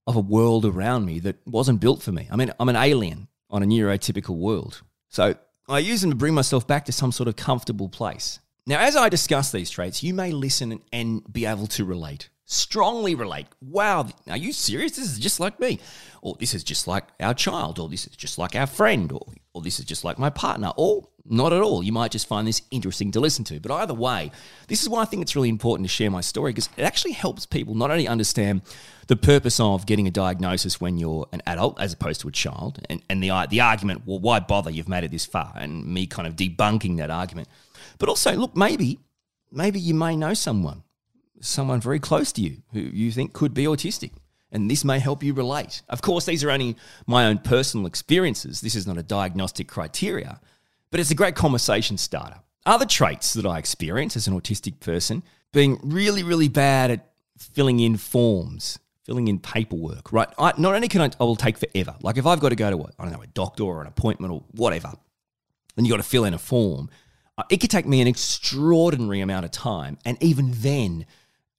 of 0.06 0.16
a 0.16 0.20
world 0.20 0.66
around 0.66 1.08
me 1.08 1.20
that 1.22 1.38
wasn't 1.48 1.82
built 1.82 2.04
for 2.04 2.12
me. 2.12 2.28
I 2.30 2.36
mean, 2.36 2.52
I'm 2.60 2.70
an 2.70 2.76
alien. 2.76 3.30
on 3.50 3.64
a 3.64 3.66
neurotypical 3.66 4.36
world. 4.36 4.84
So 5.10 5.34
I 5.68 5.80
use 5.80 6.02
them 6.02 6.12
to 6.12 6.16
bring 6.16 6.36
myself 6.36 6.68
back 6.68 6.86
to 6.86 6.92
some 6.92 7.12
sort 7.12 7.28
of 7.28 7.36
comfortable 7.36 7.90
place. 7.90 8.40
Now, 8.70 8.82
as 8.82 8.96
I 8.96 9.10
discuss 9.10 9.52
these 9.52 9.72
traits, 9.72 10.04
you 10.04 10.14
may 10.14 10.30
listen 10.32 10.80
and 10.94 11.24
be 11.34 11.48
able 11.48 11.66
to 11.66 11.84
relate, 11.84 12.30
strongly 12.46 13.16
relate. 13.16 13.48
Wow, 13.62 14.10
are 14.30 14.38
you 14.38 14.54
serious? 14.54 14.92
This 14.92 15.12
is 15.12 15.18
just 15.18 15.40
like 15.40 15.60
me. 15.60 15.80
Or 16.22 16.36
this 16.40 16.54
is 16.54 16.64
just 16.64 16.88
like 16.88 17.06
our 17.20 17.34
child, 17.34 17.80
or 17.80 17.90
this 17.90 18.06
is 18.06 18.16
just 18.16 18.38
like 18.38 18.56
our 18.56 18.68
friend, 18.68 19.12
or, 19.12 19.26
or 19.56 19.64
this 19.64 19.80
is 19.80 19.86
just 19.86 20.04
like 20.04 20.20
my 20.20 20.30
partner, 20.30 20.72
or 20.78 21.08
not 21.30 21.54
at 21.54 21.62
all. 21.62 21.84
You 21.84 21.92
might 21.92 22.12
just 22.12 22.28
find 22.28 22.48
this 22.48 22.62
interesting 22.72 23.12
to 23.12 23.20
listen 23.20 23.46
to. 23.46 23.60
But 23.60 23.72
either 23.72 23.94
way, 23.94 24.32
this 24.68 24.82
is 24.82 24.90
why 24.90 25.02
I 25.02 25.06
think 25.06 25.22
it's 25.22 25.36
really 25.36 25.50
important 25.50 25.88
to 25.88 25.94
share 25.94 26.10
my 26.10 26.22
story 26.22 26.52
because 26.52 26.70
it 26.76 26.84
actually 26.84 27.12
helps 27.12 27.46
people 27.46 27.76
not 27.76 27.92
only 27.92 28.08
understand 28.08 28.62
the 29.08 29.16
purpose 29.16 29.60
of 29.60 29.86
getting 29.86 30.08
a 30.08 30.12
diagnosis 30.12 30.82
when 30.82 30.98
you're 30.98 31.28
an 31.32 31.42
adult 31.46 31.80
as 31.80 31.94
opposed 31.94 32.22
to 32.22 32.28
a 32.28 32.32
child, 32.32 32.80
and, 32.90 33.02
and 33.10 33.24
the, 33.24 33.30
uh, 33.30 33.46
the 33.46 33.62
argument, 33.62 34.04
well, 34.06 34.20
why 34.20 34.40
bother? 34.40 34.70
You've 34.70 34.90
made 34.90 35.04
it 35.04 35.12
this 35.12 35.26
far, 35.26 35.54
and 35.56 35.86
me 35.86 36.06
kind 36.06 36.28
of 36.28 36.36
debunking 36.36 36.98
that 36.98 37.10
argument. 37.10 37.48
But 37.98 38.10
also, 38.10 38.34
look, 38.36 38.56
maybe, 38.56 39.00
maybe 39.52 39.80
you 39.80 39.94
may 39.94 40.16
know 40.16 40.34
someone, 40.34 40.84
someone 41.42 41.80
very 41.80 42.00
close 42.00 42.32
to 42.34 42.42
you 42.42 42.58
who 42.74 42.80
you 42.80 43.12
think 43.12 43.34
could 43.34 43.54
be 43.54 43.66
autistic 43.66 44.12
and 44.52 44.70
this 44.70 44.84
may 44.84 45.00
help 45.00 45.24
you 45.24 45.34
relate. 45.34 45.82
Of 45.90 46.02
course, 46.02 46.26
these 46.26 46.44
are 46.44 46.52
only 46.52 46.76
my 47.06 47.28
own 47.28 47.38
personal 47.38 47.86
experiences. 47.86 48.62
This 48.62 48.76
is 48.76 48.88
not 48.88 48.98
a 48.98 49.04
diagnostic 49.04 49.68
criteria, 49.68 50.40
but 50.92 51.00
it's 51.00 51.12
a 51.12 51.16
great 51.16 51.36
conversation 51.36 51.98
starter. 51.98 52.40
Other 52.66 52.86
traits 52.86 53.34
that 53.34 53.46
I 53.46 53.58
experience 53.58 54.16
as 54.16 54.28
an 54.28 54.40
autistic 54.40 54.80
person 54.80 55.24
being 55.54 55.80
really, 55.84 56.24
really 56.24 56.50
bad 56.50 56.92
at 56.92 57.10
filling 57.38 57.80
in 57.80 57.98
forms, 57.98 58.80
filling 59.04 59.28
in 59.28 59.40
paperwork, 59.40 60.12
right? 60.12 60.28
I, 60.38 60.54
not 60.58 60.76
only 60.76 60.88
can 60.88 61.02
I, 61.02 61.10
I 61.20 61.24
will 61.24 61.36
take 61.36 61.58
forever. 61.58 61.96
Like 62.02 62.18
if 62.18 62.26
I've 62.26 62.40
got 62.40 62.50
to 62.50 62.56
go 62.56 62.70
to, 62.70 62.92
I 63.00 63.04
don't 63.04 63.14
know, 63.14 63.22
a 63.22 63.28
doctor 63.28 63.64
or 63.64 63.82
an 63.82 63.88
appointment 63.88 64.34
or 64.34 64.44
whatever, 64.52 64.94
and 65.78 65.88
you've 65.88 65.94
got 65.94 66.04
to 66.04 66.10
fill 66.10 66.26
in 66.26 66.34
a 66.34 66.38
form, 66.38 66.90
uh, 67.38 67.44
it 67.50 67.58
could 67.58 67.72
take 67.72 67.88
me 67.88 68.02
an 68.02 68.08
extraordinary 68.08 69.22
amount 69.22 69.46
of 69.46 69.52
time. 69.52 69.98
And 70.06 70.22
even 70.22 70.52
then, 70.56 71.06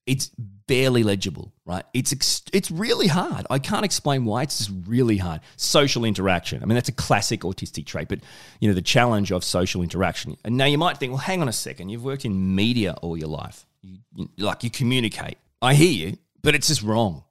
it's 0.06 0.30
barely 0.70 1.02
legible, 1.02 1.52
right? 1.66 1.84
It's 1.92 2.12
ex- 2.12 2.44
it's 2.52 2.70
really 2.70 3.08
hard. 3.08 3.44
I 3.50 3.58
can't 3.58 3.84
explain 3.84 4.24
why. 4.24 4.44
It's 4.44 4.58
just 4.58 4.70
really 4.86 5.16
hard. 5.16 5.40
Social 5.56 6.04
interaction. 6.04 6.62
I 6.62 6.66
mean, 6.66 6.76
that's 6.76 6.88
a 6.88 6.92
classic 6.92 7.40
autistic 7.40 7.86
trait, 7.86 8.06
but 8.06 8.20
you 8.60 8.68
know 8.68 8.74
the 8.74 8.80
challenge 8.80 9.32
of 9.32 9.42
social 9.42 9.82
interaction. 9.82 10.36
And 10.44 10.56
now 10.56 10.66
you 10.66 10.78
might 10.78 10.98
think, 10.98 11.10
well, 11.10 11.18
hang 11.18 11.42
on 11.42 11.48
a 11.48 11.52
second. 11.52 11.88
You've 11.88 12.04
worked 12.04 12.24
in 12.24 12.54
media 12.54 12.94
all 13.02 13.16
your 13.16 13.26
life. 13.26 13.66
You, 13.82 13.98
you, 14.14 14.28
like 14.38 14.62
you 14.62 14.70
communicate. 14.70 15.38
I 15.60 15.74
hear 15.74 15.90
you, 15.90 16.18
but 16.40 16.54
it's 16.54 16.68
just 16.68 16.82
wrong. 16.82 17.24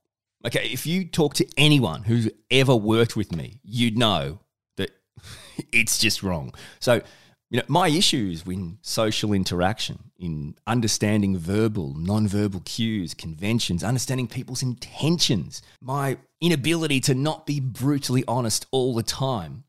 Okay, 0.45 0.69
if 0.69 0.85
you 0.85 1.05
talk 1.05 1.35
to 1.35 1.47
anyone 1.55 2.03
who's 2.03 2.29
ever 2.51 2.75
worked 2.75 3.15
with 3.15 3.33
me, 3.33 3.61
you'd 3.63 3.97
know 3.97 4.39
that 4.75 4.91
it's 5.71 5.97
just 5.97 6.23
wrong. 6.23 6.53
So 6.81 7.01
you 7.49 7.57
know, 7.57 7.65
my 7.67 7.87
issues 7.87 8.43
in 8.45 8.77
social 8.81 9.33
interaction, 9.33 10.11
in 10.19 10.55
understanding 10.67 11.37
verbal, 11.37 11.95
non-verbal 11.95 12.61
cues, 12.63 13.15
conventions, 13.15 13.83
understanding 13.83 14.27
people's 14.27 14.61
intentions, 14.61 15.61
my 15.81 16.17
inability 16.41 16.99
to 16.99 17.15
not 17.15 17.47
be 17.47 17.59
brutally 17.59 18.23
honest 18.27 18.67
all 18.71 18.93
the 18.93 19.03
time. 19.03 19.63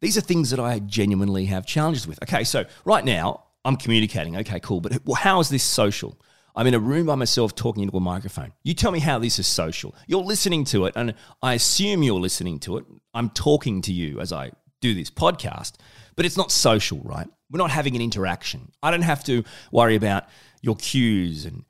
These 0.00 0.18
are 0.18 0.20
things 0.20 0.50
that 0.50 0.58
I 0.58 0.80
genuinely 0.80 1.44
have 1.44 1.64
challenges 1.64 2.08
with. 2.08 2.20
Okay, 2.24 2.42
so 2.42 2.64
right 2.84 3.04
now 3.04 3.44
I'm 3.64 3.76
communicating. 3.76 4.36
Okay, 4.38 4.58
cool. 4.58 4.80
But 4.80 5.00
how 5.18 5.38
is 5.38 5.48
this 5.48 5.62
social? 5.62 6.18
I'm 6.56 6.66
in 6.66 6.74
a 6.74 6.80
room 6.80 7.06
by 7.06 7.14
myself 7.14 7.54
talking 7.54 7.84
into 7.84 7.96
a 7.96 8.00
microphone. 8.00 8.52
You 8.64 8.74
tell 8.74 8.90
me 8.90 8.98
how 8.98 9.20
this 9.20 9.38
is 9.38 9.46
social. 9.46 9.94
You're 10.08 10.24
listening 10.24 10.64
to 10.66 10.86
it, 10.86 10.94
and 10.96 11.14
I 11.40 11.54
assume 11.54 12.02
you're 12.02 12.20
listening 12.20 12.58
to 12.60 12.78
it. 12.78 12.84
I'm 13.14 13.30
talking 13.30 13.80
to 13.82 13.92
you 13.92 14.18
as 14.18 14.32
I 14.32 14.50
do 14.80 14.92
this 14.92 15.08
podcast 15.08 15.74
but 16.16 16.24
it's 16.24 16.36
not 16.36 16.50
social, 16.50 17.00
right? 17.04 17.28
We're 17.50 17.58
not 17.58 17.70
having 17.70 17.96
an 17.96 18.02
interaction. 18.02 18.72
I 18.82 18.90
don't 18.90 19.02
have 19.02 19.24
to 19.24 19.44
worry 19.70 19.96
about 19.96 20.24
your 20.62 20.76
cues 20.76 21.44
and 21.44 21.64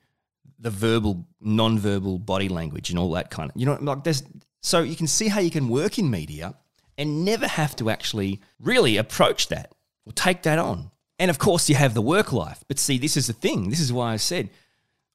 the 0.59 0.69
verbal, 0.69 1.27
non-verbal 1.41 2.19
body 2.19 2.49
language 2.49 2.89
and 2.89 2.97
all 2.97 3.11
that 3.11 3.29
kind 3.29 3.49
of, 3.49 3.59
you 3.59 3.65
know, 3.65 3.77
like 3.81 4.03
there's, 4.03 4.23
so 4.61 4.81
you 4.81 4.95
can 4.95 5.07
see 5.07 5.27
how 5.27 5.41
you 5.41 5.51
can 5.51 5.67
work 5.67 5.99
in 5.99 6.09
media 6.09 6.55
and 6.97 7.25
never 7.25 7.47
have 7.47 7.75
to 7.75 7.89
actually 7.89 8.41
really 8.59 8.97
approach 8.97 9.49
that 9.49 9.73
or 10.05 10.13
take 10.13 10.43
that 10.43 10.59
on. 10.59 10.91
And 11.19 11.29
of 11.29 11.39
course, 11.39 11.69
you 11.69 11.75
have 11.75 11.93
the 11.93 12.01
work 12.01 12.31
life. 12.31 12.63
But 12.67 12.79
see, 12.79 12.97
this 12.97 13.17
is 13.17 13.27
the 13.27 13.33
thing. 13.33 13.69
This 13.69 13.79
is 13.79 13.91
why 13.91 14.13
I 14.13 14.17
said 14.17 14.49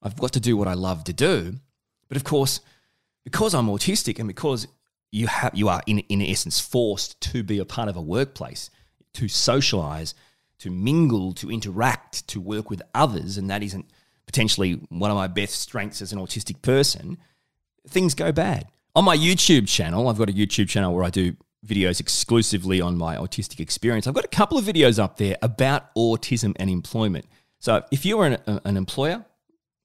I've 0.03 0.17
got 0.17 0.33
to 0.35 0.41
do 0.41 0.57
what 0.57 0.69
I 0.69 0.75
love 0.75 1.05
to 1.05 1.13
do. 1.13 1.55
But 2.09 2.17
of 2.17 2.25
course, 2.25 2.61
because 3.25 3.55
I'm 3.55 3.67
autistic 3.67 4.19
and 4.19 4.29
because 4.29 4.67
you 5.11 5.27
have 5.27 5.55
you 5.55 5.69
are 5.69 5.83
in 5.87 6.01
in 6.01 6.23
essence 6.23 6.61
forced 6.61 7.21
to 7.21 7.43
be 7.43 7.59
a 7.59 7.65
part 7.65 7.89
of 7.89 7.97
a 7.97 8.03
workplace, 8.03 8.71
to 9.15 9.29
socialize, 9.29 10.15
to 10.59 10.71
mingle, 10.71 11.33
to 11.35 11.51
interact, 11.51 12.27
to 12.29 12.41
work 12.41 12.71
with 12.71 12.83
others, 12.95 13.39
and 13.39 13.51
that 13.51 13.63
isn't 13.63 13.87
potentially 14.27 14.75
one 14.91 15.11
of 15.11 15.17
my 15.17 15.27
best 15.27 15.61
strengths 15.61 16.03
as 16.03 16.13
an 16.13 16.19
autistic 16.19 16.61
person, 16.63 17.17
things 17.89 18.15
go 18.15 18.31
bad. 18.31 18.67
On 18.95 19.05
my 19.05 19.17
YouTube 19.17 19.67
channel, 19.69 20.09
I've 20.09 20.19
got 20.19 20.29
a 20.29 20.33
YouTube 20.33 20.69
channel 20.69 20.95
where 20.95 21.05
I 21.05 21.11
do 21.11 21.35
videos 21.67 21.99
exclusively 21.99 22.81
on 22.81 22.97
my 22.97 23.17
autistic 23.17 23.59
experience. 23.59 24.07
I've 24.07 24.15
got 24.15 24.25
a 24.25 24.29
couple 24.29 24.59
of 24.59 24.65
videos 24.65 24.99
up 25.03 25.17
there 25.17 25.37
about 25.43 25.95
autism 25.95 26.55
and 26.57 26.71
employment. 26.71 27.27
So 27.59 27.83
if 27.91 28.05
you're 28.05 28.27
an, 28.27 28.61
an 28.65 28.77
employer 28.77 29.25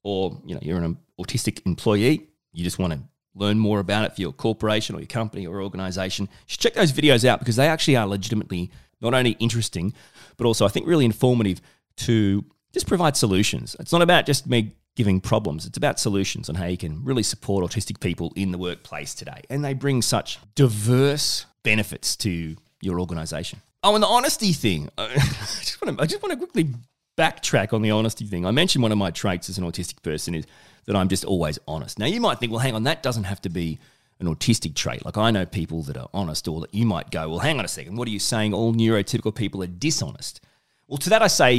or 0.03 0.41
you 0.45 0.55
know 0.55 0.61
you're 0.61 0.77
an 0.77 0.97
autistic 1.19 1.65
employee, 1.65 2.27
you 2.51 2.63
just 2.63 2.79
want 2.79 2.93
to 2.93 2.99
learn 3.35 3.59
more 3.59 3.79
about 3.79 4.05
it 4.05 4.15
for 4.15 4.21
your 4.21 4.31
corporation 4.31 4.95
or 4.95 4.99
your 4.99 5.07
company 5.07 5.47
or 5.47 5.61
organization, 5.61 6.25
you 6.31 6.45
should 6.47 6.59
check 6.59 6.73
those 6.73 6.91
videos 6.91 7.25
out 7.25 7.39
because 7.39 7.55
they 7.55 7.67
actually 7.67 7.95
are 7.95 8.07
legitimately 8.07 8.71
not 9.01 9.13
only 9.13 9.31
interesting, 9.39 9.93
but 10.37 10.45
also 10.45 10.65
I 10.65 10.69
think 10.69 10.87
really 10.87 11.05
informative 11.05 11.61
to 11.97 12.45
just 12.71 12.87
provide 12.87 13.15
solutions. 13.17 13.75
It's 13.79 13.91
not 13.91 14.01
about 14.01 14.25
just 14.25 14.47
me 14.47 14.75
giving 14.95 15.19
problems, 15.19 15.65
it's 15.65 15.77
about 15.77 15.99
solutions 15.99 16.49
on 16.49 16.55
how 16.55 16.65
you 16.65 16.77
can 16.77 17.03
really 17.03 17.23
support 17.23 17.65
autistic 17.65 17.99
people 17.99 18.31
in 18.35 18.51
the 18.51 18.57
workplace 18.57 19.13
today. 19.13 19.41
And 19.49 19.65
they 19.65 19.73
bring 19.73 20.01
such 20.01 20.39
diverse 20.55 21.45
benefits 21.63 22.15
to 22.17 22.55
your 22.81 22.99
organization. 22.99 23.61
Oh, 23.83 23.95
and 23.95 24.03
the 24.03 24.07
honesty 24.07 24.53
thing. 24.53 24.89
I 24.97 25.07
just 25.15 25.81
want 25.81 25.97
to, 25.97 26.03
I 26.03 26.05
just 26.05 26.21
want 26.21 26.31
to 26.31 26.37
quickly 26.37 26.73
backtrack 27.17 27.73
on 27.73 27.81
the 27.81 27.91
honesty 27.91 28.25
thing. 28.25 28.45
I 28.45 28.51
mentioned 28.51 28.81
one 28.81 28.91
of 28.91 28.97
my 28.97 29.11
traits 29.11 29.49
as 29.49 29.57
an 29.57 29.63
autistic 29.63 30.01
person 30.03 30.35
is 30.35 30.45
that 30.85 30.95
I'm 30.95 31.07
just 31.07 31.25
always 31.25 31.59
honest. 31.67 31.99
Now, 31.99 32.05
you 32.05 32.19
might 32.21 32.39
think, 32.39 32.51
well, 32.51 32.59
hang 32.59 32.75
on, 32.75 32.83
that 32.83 33.03
doesn't 33.03 33.25
have 33.25 33.41
to 33.41 33.49
be 33.49 33.79
an 34.19 34.27
autistic 34.27 34.75
trait. 34.75 35.05
Like 35.05 35.17
I 35.17 35.31
know 35.31 35.45
people 35.45 35.81
that 35.83 35.97
are 35.97 36.09
honest, 36.13 36.47
or 36.47 36.61
that 36.61 36.73
you 36.73 36.85
might 36.85 37.11
go, 37.11 37.29
well, 37.29 37.39
hang 37.39 37.59
on 37.59 37.65
a 37.65 37.69
second, 37.69 37.95
what 37.95 38.07
are 38.07 38.11
you 38.11 38.19
saying? 38.19 38.53
All 38.53 38.73
neurotypical 38.73 39.33
people 39.33 39.63
are 39.63 39.67
dishonest. 39.67 40.41
Well, 40.87 40.97
to 40.97 41.09
that 41.09 41.21
I 41.21 41.27
say, 41.27 41.53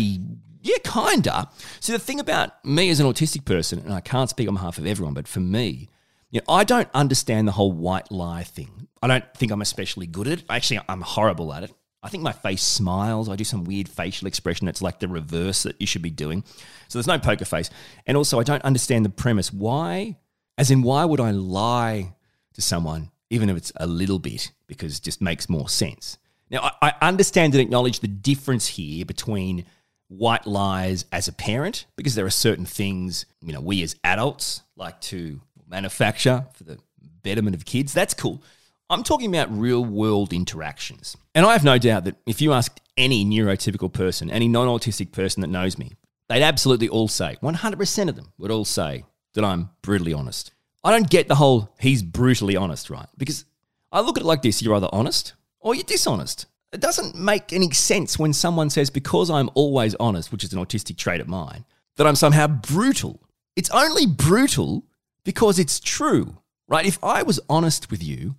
yeah, 0.62 0.76
kinda. 0.84 1.50
See, 1.80 1.92
the 1.92 1.98
thing 1.98 2.20
about 2.20 2.64
me 2.64 2.88
as 2.90 3.00
an 3.00 3.06
autistic 3.06 3.44
person, 3.44 3.80
and 3.80 3.92
I 3.92 4.00
can't 4.00 4.30
speak 4.30 4.48
on 4.48 4.54
behalf 4.54 4.78
of 4.78 4.86
everyone, 4.86 5.14
but 5.14 5.28
for 5.28 5.40
me, 5.40 5.88
you 6.30 6.40
know, 6.40 6.54
I 6.54 6.64
don't 6.64 6.88
understand 6.94 7.46
the 7.46 7.52
whole 7.52 7.72
white 7.72 8.10
lie 8.10 8.44
thing. 8.44 8.88
I 9.02 9.06
don't 9.06 9.34
think 9.34 9.52
I'm 9.52 9.62
especially 9.62 10.06
good 10.06 10.26
at 10.26 10.38
it. 10.38 10.44
Actually, 10.48 10.80
I'm 10.88 11.02
horrible 11.02 11.52
at 11.52 11.64
it. 11.64 11.72
I 12.04 12.08
think 12.10 12.22
my 12.22 12.32
face 12.32 12.62
smiles. 12.62 13.30
I 13.30 13.36
do 13.36 13.44
some 13.44 13.64
weird 13.64 13.88
facial 13.88 14.28
expression 14.28 14.66
that's 14.66 14.82
like 14.82 15.00
the 15.00 15.08
reverse 15.08 15.62
that 15.62 15.80
you 15.80 15.86
should 15.86 16.02
be 16.02 16.10
doing. 16.10 16.44
So 16.88 16.98
there's 16.98 17.06
no 17.06 17.18
poker 17.18 17.46
face. 17.46 17.70
And 18.06 18.16
also, 18.16 18.38
I 18.38 18.42
don't 18.42 18.62
understand 18.62 19.06
the 19.06 19.10
premise. 19.10 19.52
Why, 19.52 20.18
as 20.58 20.70
in, 20.70 20.82
why 20.82 21.06
would 21.06 21.20
I 21.20 21.30
lie 21.30 22.14
to 22.52 22.62
someone, 22.62 23.10
even 23.30 23.48
if 23.48 23.56
it's 23.56 23.72
a 23.76 23.86
little 23.86 24.18
bit, 24.18 24.52
because 24.66 24.98
it 24.98 25.02
just 25.02 25.22
makes 25.22 25.48
more 25.48 25.68
sense. 25.68 26.18
Now, 26.50 26.70
I, 26.82 26.92
I 27.00 27.08
understand 27.08 27.54
and 27.54 27.60
acknowledge 27.62 28.00
the 28.00 28.08
difference 28.08 28.66
here 28.66 29.04
between 29.06 29.64
white 30.08 30.46
lies 30.46 31.06
as 31.10 31.26
a 31.26 31.32
parent, 31.32 31.86
because 31.96 32.14
there 32.14 32.26
are 32.26 32.30
certain 32.30 32.66
things, 32.66 33.24
you 33.40 33.52
know, 33.52 33.60
we 33.60 33.82
as 33.82 33.96
adults 34.04 34.62
like 34.76 35.00
to 35.00 35.40
manufacture 35.66 36.46
for 36.52 36.64
the 36.64 36.78
betterment 37.22 37.56
of 37.56 37.64
kids. 37.64 37.94
That's 37.94 38.12
cool. 38.14 38.42
I'm 38.90 39.02
talking 39.02 39.34
about 39.34 39.56
real 39.56 39.84
world 39.84 40.32
interactions. 40.32 41.16
And 41.34 41.46
I 41.46 41.52
have 41.52 41.64
no 41.64 41.78
doubt 41.78 42.04
that 42.04 42.16
if 42.26 42.42
you 42.42 42.52
asked 42.52 42.80
any 42.96 43.24
neurotypical 43.24 43.92
person, 43.92 44.30
any 44.30 44.46
non 44.46 44.68
autistic 44.68 45.10
person 45.10 45.40
that 45.40 45.48
knows 45.48 45.78
me, 45.78 45.92
they'd 46.28 46.42
absolutely 46.42 46.88
all 46.88 47.08
say, 47.08 47.36
100% 47.42 48.08
of 48.08 48.16
them 48.16 48.32
would 48.38 48.50
all 48.50 48.64
say 48.64 49.04
that 49.34 49.44
I'm 49.44 49.70
brutally 49.82 50.12
honest. 50.12 50.52
I 50.82 50.90
don't 50.90 51.08
get 51.08 51.28
the 51.28 51.36
whole 51.36 51.74
he's 51.80 52.02
brutally 52.02 52.56
honest, 52.56 52.90
right? 52.90 53.06
Because 53.16 53.46
I 53.90 54.00
look 54.00 54.18
at 54.18 54.22
it 54.22 54.26
like 54.26 54.42
this 54.42 54.60
you're 54.60 54.74
either 54.74 54.88
honest 54.92 55.32
or 55.60 55.74
you're 55.74 55.84
dishonest. 55.84 56.46
It 56.72 56.80
doesn't 56.80 57.14
make 57.14 57.52
any 57.52 57.70
sense 57.70 58.18
when 58.18 58.32
someone 58.32 58.68
says, 58.68 58.90
because 58.90 59.30
I'm 59.30 59.48
always 59.54 59.94
honest, 59.94 60.30
which 60.30 60.44
is 60.44 60.52
an 60.52 60.58
autistic 60.58 60.98
trait 60.98 61.20
of 61.20 61.28
mine, 61.28 61.64
that 61.96 62.06
I'm 62.06 62.16
somehow 62.16 62.48
brutal. 62.48 63.22
It's 63.56 63.70
only 63.70 64.06
brutal 64.06 64.84
because 65.24 65.58
it's 65.58 65.80
true, 65.80 66.38
right? 66.68 66.84
If 66.84 66.98
I 67.02 67.22
was 67.22 67.40
honest 67.48 67.90
with 67.90 68.02
you 68.02 68.34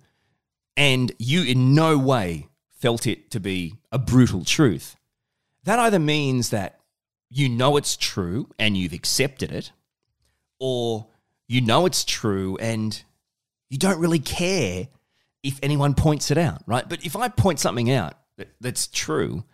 and 0.76 1.12
you 1.18 1.42
in 1.42 1.74
no 1.74 1.98
way 1.98 2.48
felt 2.70 3.06
it 3.06 3.30
to 3.30 3.40
be 3.40 3.74
a 3.90 3.98
brutal 3.98 4.44
truth, 4.44 4.96
that 5.64 5.78
either 5.78 5.98
means 5.98 6.50
that 6.50 6.78
you 7.28 7.48
know 7.48 7.76
it's 7.76 7.96
true 7.96 8.48
and 8.58 8.76
you've 8.76 8.92
accepted 8.92 9.50
it, 9.50 9.72
or 10.60 11.06
you 11.48 11.60
know 11.60 11.86
it's 11.86 12.04
true 12.04 12.56
and 12.60 13.02
you 13.68 13.78
don't 13.78 13.98
really 13.98 14.18
care 14.18 14.88
if 15.42 15.58
anyone 15.62 15.94
points 15.94 16.30
it 16.30 16.38
out, 16.38 16.62
right? 16.66 16.88
But 16.88 17.04
if 17.04 17.16
I 17.16 17.28
point 17.28 17.60
something 17.60 17.90
out 17.90 18.14
that, 18.36 18.48
that's 18.60 18.86
true 18.86 19.44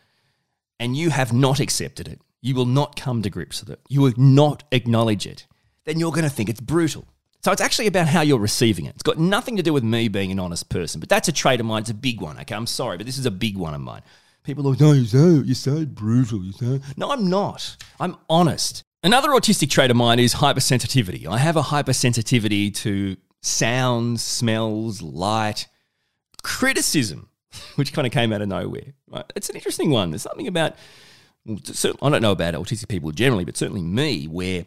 and 0.80 0.96
you 0.96 1.10
have 1.10 1.32
not 1.32 1.60
accepted 1.60 2.08
it, 2.08 2.20
you 2.40 2.54
will 2.54 2.66
not 2.66 2.96
come 2.96 3.22
to 3.22 3.30
grips 3.30 3.60
with 3.60 3.70
it, 3.70 3.80
you 3.88 4.00
will 4.00 4.14
not 4.16 4.64
acknowledge 4.72 5.26
it, 5.26 5.46
then 5.84 5.98
you're 5.98 6.10
going 6.10 6.24
to 6.24 6.30
think 6.30 6.48
it's 6.48 6.60
brutal. 6.60 7.06
So 7.44 7.50
it's 7.50 7.60
actually 7.60 7.88
about 7.88 8.06
how 8.06 8.20
you're 8.20 8.38
receiving 8.38 8.84
it. 8.86 8.94
It's 8.94 9.02
got 9.02 9.18
nothing 9.18 9.56
to 9.56 9.64
do 9.64 9.72
with 9.72 9.82
me 9.82 10.06
being 10.06 10.30
an 10.30 10.38
honest 10.38 10.68
person, 10.68 11.00
but 11.00 11.08
that's 11.08 11.26
a 11.26 11.32
trait 11.32 11.58
of 11.58 11.66
mine. 11.66 11.80
It's 11.80 11.90
a 11.90 11.94
big 11.94 12.20
one. 12.20 12.38
Okay, 12.38 12.54
I'm 12.54 12.68
sorry, 12.68 12.96
but 12.96 13.04
this 13.04 13.18
is 13.18 13.26
a 13.26 13.32
big 13.32 13.56
one 13.56 13.74
of 13.74 13.80
mine. 13.80 14.02
People 14.44 14.66
are 14.66 14.70
like, 14.70 14.80
no, 14.80 14.92
you're 14.92 15.06
so, 15.06 15.42
you're 15.44 15.54
so 15.56 15.84
brutal. 15.84 16.44
You're 16.44 16.52
so. 16.52 16.78
No, 16.96 17.10
I'm 17.10 17.28
not. 17.28 17.76
I'm 17.98 18.16
honest. 18.30 18.84
Another 19.02 19.30
autistic 19.30 19.70
trait 19.70 19.90
of 19.90 19.96
mine 19.96 20.20
is 20.20 20.34
hypersensitivity. 20.34 21.26
I 21.26 21.38
have 21.38 21.56
a 21.56 21.62
hypersensitivity 21.62 22.72
to 22.76 23.16
sounds, 23.40 24.22
smells, 24.22 25.02
light, 25.02 25.66
criticism, 26.44 27.28
which 27.74 27.92
kind 27.92 28.06
of 28.06 28.12
came 28.12 28.32
out 28.32 28.42
of 28.42 28.48
nowhere. 28.48 28.94
It's 29.34 29.48
an 29.48 29.56
interesting 29.56 29.90
one. 29.90 30.12
There's 30.12 30.22
something 30.22 30.46
about, 30.46 30.76
I 31.48 31.56
don't 32.08 32.22
know 32.22 32.30
about 32.30 32.54
autistic 32.54 32.86
people 32.86 33.10
generally, 33.10 33.44
but 33.44 33.56
certainly 33.56 33.82
me, 33.82 34.26
where 34.26 34.64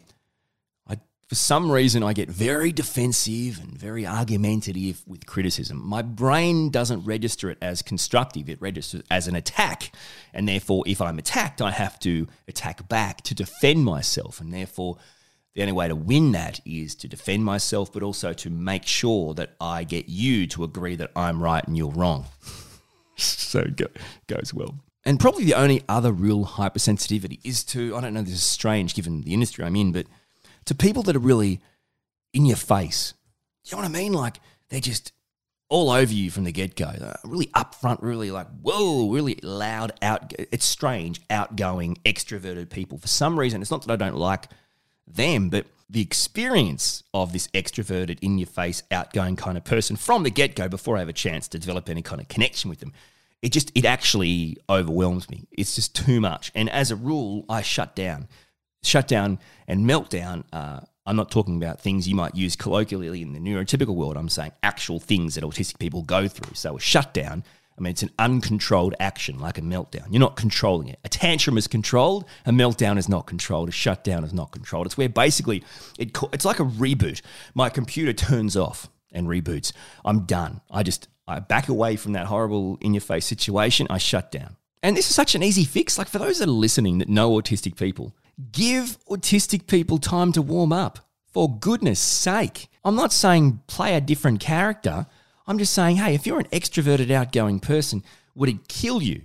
for 1.27 1.36
some 1.36 1.72
reason, 1.72 2.03
I 2.03 2.13
get 2.13 2.29
very 2.29 2.72
defensive 2.72 3.60
and 3.60 3.75
very 3.75 4.05
argumentative 4.05 5.01
with 5.08 5.25
criticism. 5.25 5.82
My 5.84 6.03
brain 6.03 6.70
doesn't 6.70 7.03
register 7.03 7.50
it 7.50 7.58
as 7.62 7.82
constructive, 7.82 8.48
it 8.48 8.62
registers 8.62 9.01
as 9.10 9.27
an 9.27 9.36
attack. 9.36 9.91
And 10.34 10.48
therefore, 10.48 10.84
if 10.86 11.01
I'm 11.01 11.17
attacked, 11.17 11.63
I 11.63 11.72
have 11.72 11.98
to 12.01 12.27
attack 12.48 12.88
back 12.88 13.22
to 13.24 13.34
defend 13.34 13.86
myself. 13.86 14.39
And 14.39 14.53
therefore, 14.53 14.98
the 15.55 15.62
only 15.62 15.74
way 15.74 15.88
to 15.88 15.96
win 15.96 16.34
that 16.34 16.60
is 16.63 16.94
to 16.96 17.08
defend 17.08 17.44
myself, 17.44 17.91
but 17.91 18.03
also 18.03 18.34
to 18.34 18.50
make 18.51 18.86
sure 18.86 19.34
that 19.34 19.55
I 19.60 19.84
get 19.84 20.08
you 20.08 20.46
to 20.48 20.63
agree 20.63 20.96
that 20.98 21.12
I'm 21.15 21.41
right 21.41 21.65
and 21.65 21.75
you're 21.75 21.91
wrong. 21.91 22.25
so 23.15 23.60
it 23.60 23.77
go, 23.77 23.88
goes 24.27 24.53
well. 24.53 24.75
And 25.05 25.20
probably 25.20 25.46
the 25.46 25.55
only 25.55 25.82
other 25.89 26.12
real 26.12 26.46
hypersensitivity 26.46 27.39
is 27.44 27.63
to, 27.65 27.96
I 27.96 28.01
don't 28.01 28.13
know, 28.13 28.22
this 28.22 28.34
is 28.34 28.44
strange 28.44 28.94
given 28.94 29.22
the 29.22 29.34
industry 29.34 29.63
I'm 29.63 29.75
in, 29.75 29.91
but 29.91 30.05
to 30.65 30.75
people 30.75 31.03
that 31.03 31.15
are 31.15 31.19
really 31.19 31.62
in 32.34 32.45
your 32.45 32.57
face. 32.57 33.13
You 33.65 33.72
know 33.72 33.84
what 33.84 33.89
I 33.89 33.91
mean? 33.91 34.13
Like 34.13 34.38
they're 34.69 34.79
just 34.79 35.12
all 35.69 35.89
over 35.89 36.13
you 36.13 36.29
from 36.29 36.43
the 36.43 36.51
get 36.51 36.75
go. 36.75 37.15
Really 37.24 37.48
upfront, 37.48 38.00
really 38.01 38.31
like, 38.31 38.48
whoa, 38.62 39.10
really 39.10 39.39
loud, 39.41 39.93
out. 40.01 40.34
It's 40.38 40.65
strange, 40.65 41.22
outgoing, 41.29 41.98
extroverted 42.05 42.69
people. 42.69 42.98
For 42.98 43.07
some 43.07 43.39
reason, 43.39 43.62
it's 43.62 43.72
not 43.72 43.86
that 43.86 43.91
I 43.91 43.95
don't 43.95 44.17
like 44.17 44.48
them, 45.07 45.50
but 45.50 45.65
the 45.89 46.01
experience 46.01 47.03
of 47.13 47.31
this 47.31 47.48
extroverted, 47.50 48.19
in 48.22 48.38
your 48.38 48.48
face, 48.48 48.84
outgoing 48.91 49.36
kind 49.36 49.57
of 49.57 49.63
person 49.63 49.95
from 49.95 50.24
the 50.24 50.31
get 50.31 50.55
go, 50.55 50.67
before 50.67 50.98
I 50.98 51.00
have 51.00 51.10
a 51.10 51.13
chance 51.13 51.48
to 51.50 51.60
develop 51.60 51.89
any 51.89 52.01
kind 52.01 52.22
of 52.22 52.27
connection 52.27 52.69
with 52.69 52.79
them, 52.79 52.91
it 53.41 53.51
just, 53.51 53.72
it 53.75 53.86
actually 53.86 54.57
overwhelms 54.69 55.29
me. 55.29 55.48
It's 55.51 55.75
just 55.75 55.95
too 55.95 56.19
much. 56.19 56.51
And 56.55 56.69
as 56.69 56.89
a 56.89 56.95
rule, 56.95 57.45
I 57.50 57.62
shut 57.62 57.95
down 57.95 58.27
shutdown 58.86 59.39
and 59.68 59.89
meltdown, 59.89 60.44
uh, 60.54 60.82
I'm 61.06 61.15
not 61.15 61.30
talking 61.30 61.58
about 61.58 61.80
things 61.80 62.08
you 62.08 62.15
might 62.15 62.36
use 62.36 62.56
colloquially 62.56 63.22
in 63.22 63.34
the 63.34 63.39
neurotypical 63.39 63.96
world. 63.96 64.18
I'm 64.18 64.30
saying 64.30 64.54
actual 64.63 65.00
things 65.00 65.36
that 65.36 65.44
autistic 65.44 65.77
people 65.77 66.01
go 66.01 66.27
through. 66.27 66.56
So 66.56 66.77
a 66.77 66.80
shutdown, 66.80 67.44
I 67.77 67.82
mean, 67.82 67.92
it's 67.92 68.04
an 68.04 68.12
uncontrolled 68.18 68.96
action 69.00 69.38
like 69.38 69.58
a 69.58 69.62
meltdown. 69.62 70.08
You're 70.10 70.20
not 70.20 70.36
controlling 70.36 70.88
it. 70.88 71.00
A 71.04 71.10
tantrum 71.10 71.58
is 71.58 71.68
controlled. 71.68 72.25
A 72.46 72.51
meltdown 72.51 72.98
is 72.98 73.08
not 73.08 73.27
controlled. 73.27 73.70
A 73.70 73.72
shutdown 73.72 74.24
is 74.24 74.34
not 74.34 74.51
controlled. 74.51 74.88
It's 74.88 74.98
where 74.98 75.10
basically 75.10 75.63
it, 76.00 76.18
it's 76.34 76.46
like 76.46 76.60
a 76.60 76.65
reboot. 76.65 77.22
My 77.54 77.70
computer 77.70 78.13
turns 78.13 78.58
off 78.58 78.89
and 79.12 79.27
reboots. 79.27 79.74
I'm 80.04 80.22
done. 80.22 80.62
I 80.72 80.84
just 80.84 81.08
I 81.27 81.39
back 81.39 81.70
away 81.70 81.98
from 81.98 82.13
that 82.13 82.27
horrible 82.27 82.77
in 82.82 82.94
your 82.94 83.01
face 83.01 83.25
situation. 83.25 83.88
I 83.89 83.98
shut 83.98 84.32
down. 84.32 84.56
And 84.82 84.96
this 84.96 85.10
is 85.10 85.15
such 85.15 85.36
an 85.36 85.44
easy 85.44 85.65
fix. 85.65 85.98
Like 85.98 86.08
for 86.08 86.19
those 86.19 86.39
that 86.39 86.48
are 86.48 86.52
listening 86.52 87.00
that 87.00 87.10
know 87.10 87.32
autistic 87.32 87.78
people, 87.78 88.13
Give 88.52 88.98
autistic 89.10 89.67
people 89.67 89.98
time 89.98 90.32
to 90.34 90.41
warm 90.41 90.74
up. 90.74 91.00
For 91.28 91.58
goodness 91.60 92.00
sake. 92.00 92.69
I'm 92.84 92.95
not 92.95 93.12
saying 93.12 93.62
play 93.67 93.95
a 93.95 94.02
different 94.02 94.39
character. 94.39 95.08
I'm 95.48 95.58
just 95.58 95.74
saying, 95.74 95.98
hey, 95.98 96.15
if 96.15 96.26
you're 96.26 96.39
an 96.39 96.48
extroverted, 96.48 97.12
outgoing 97.12 97.60
person, 97.60 98.04
would 98.36 98.50
it 98.50 98.67
kill 98.67 99.02
you 99.02 99.24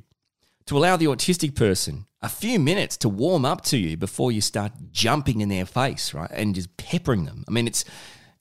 to 0.66 0.77
allow 0.77 0.96
the 0.96 1.07
autistic 1.07 1.55
person 1.55 2.07
a 2.23 2.29
few 2.29 2.59
minutes 2.59 2.96
to 2.99 3.09
warm 3.09 3.44
up 3.44 3.62
to 3.62 3.79
you 3.79 3.96
before 3.96 4.31
you 4.31 4.40
start 4.40 4.73
jumping 4.92 5.40
in 5.40 5.49
their 5.49 5.64
face, 5.64 6.12
right? 6.12 6.31
And 6.33 6.55
just 6.55 6.77
peppering 6.77 7.25
them. 7.25 7.44
I 7.49 7.51
mean, 7.51 7.66
it's 7.66 7.85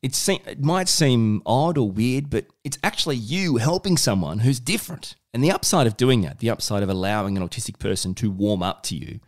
it 0.01 0.63
might 0.63 0.88
seem 0.88 1.41
odd 1.45 1.77
or 1.77 1.89
weird, 1.89 2.29
but 2.29 2.45
it's 2.63 2.77
actually 2.84 3.17
you 3.17 3.58
helping 3.58 3.97
someone 3.97 4.39
who's 4.39 4.60
different. 4.60 5.15
And 5.34 5.43
the 5.43 5.51
upside 5.51 5.88
of 5.88 5.97
doing 5.97 6.21
that, 6.21 6.39
the 6.39 6.49
upside 6.49 6.84
of 6.84 6.89
allowing 6.89 7.38
an 7.38 7.47
autistic 7.47 7.79
person 7.79 8.15
to 8.15 8.32
warm 8.32 8.63
up 8.63 8.84
to 8.84 8.95
you, 8.95 9.19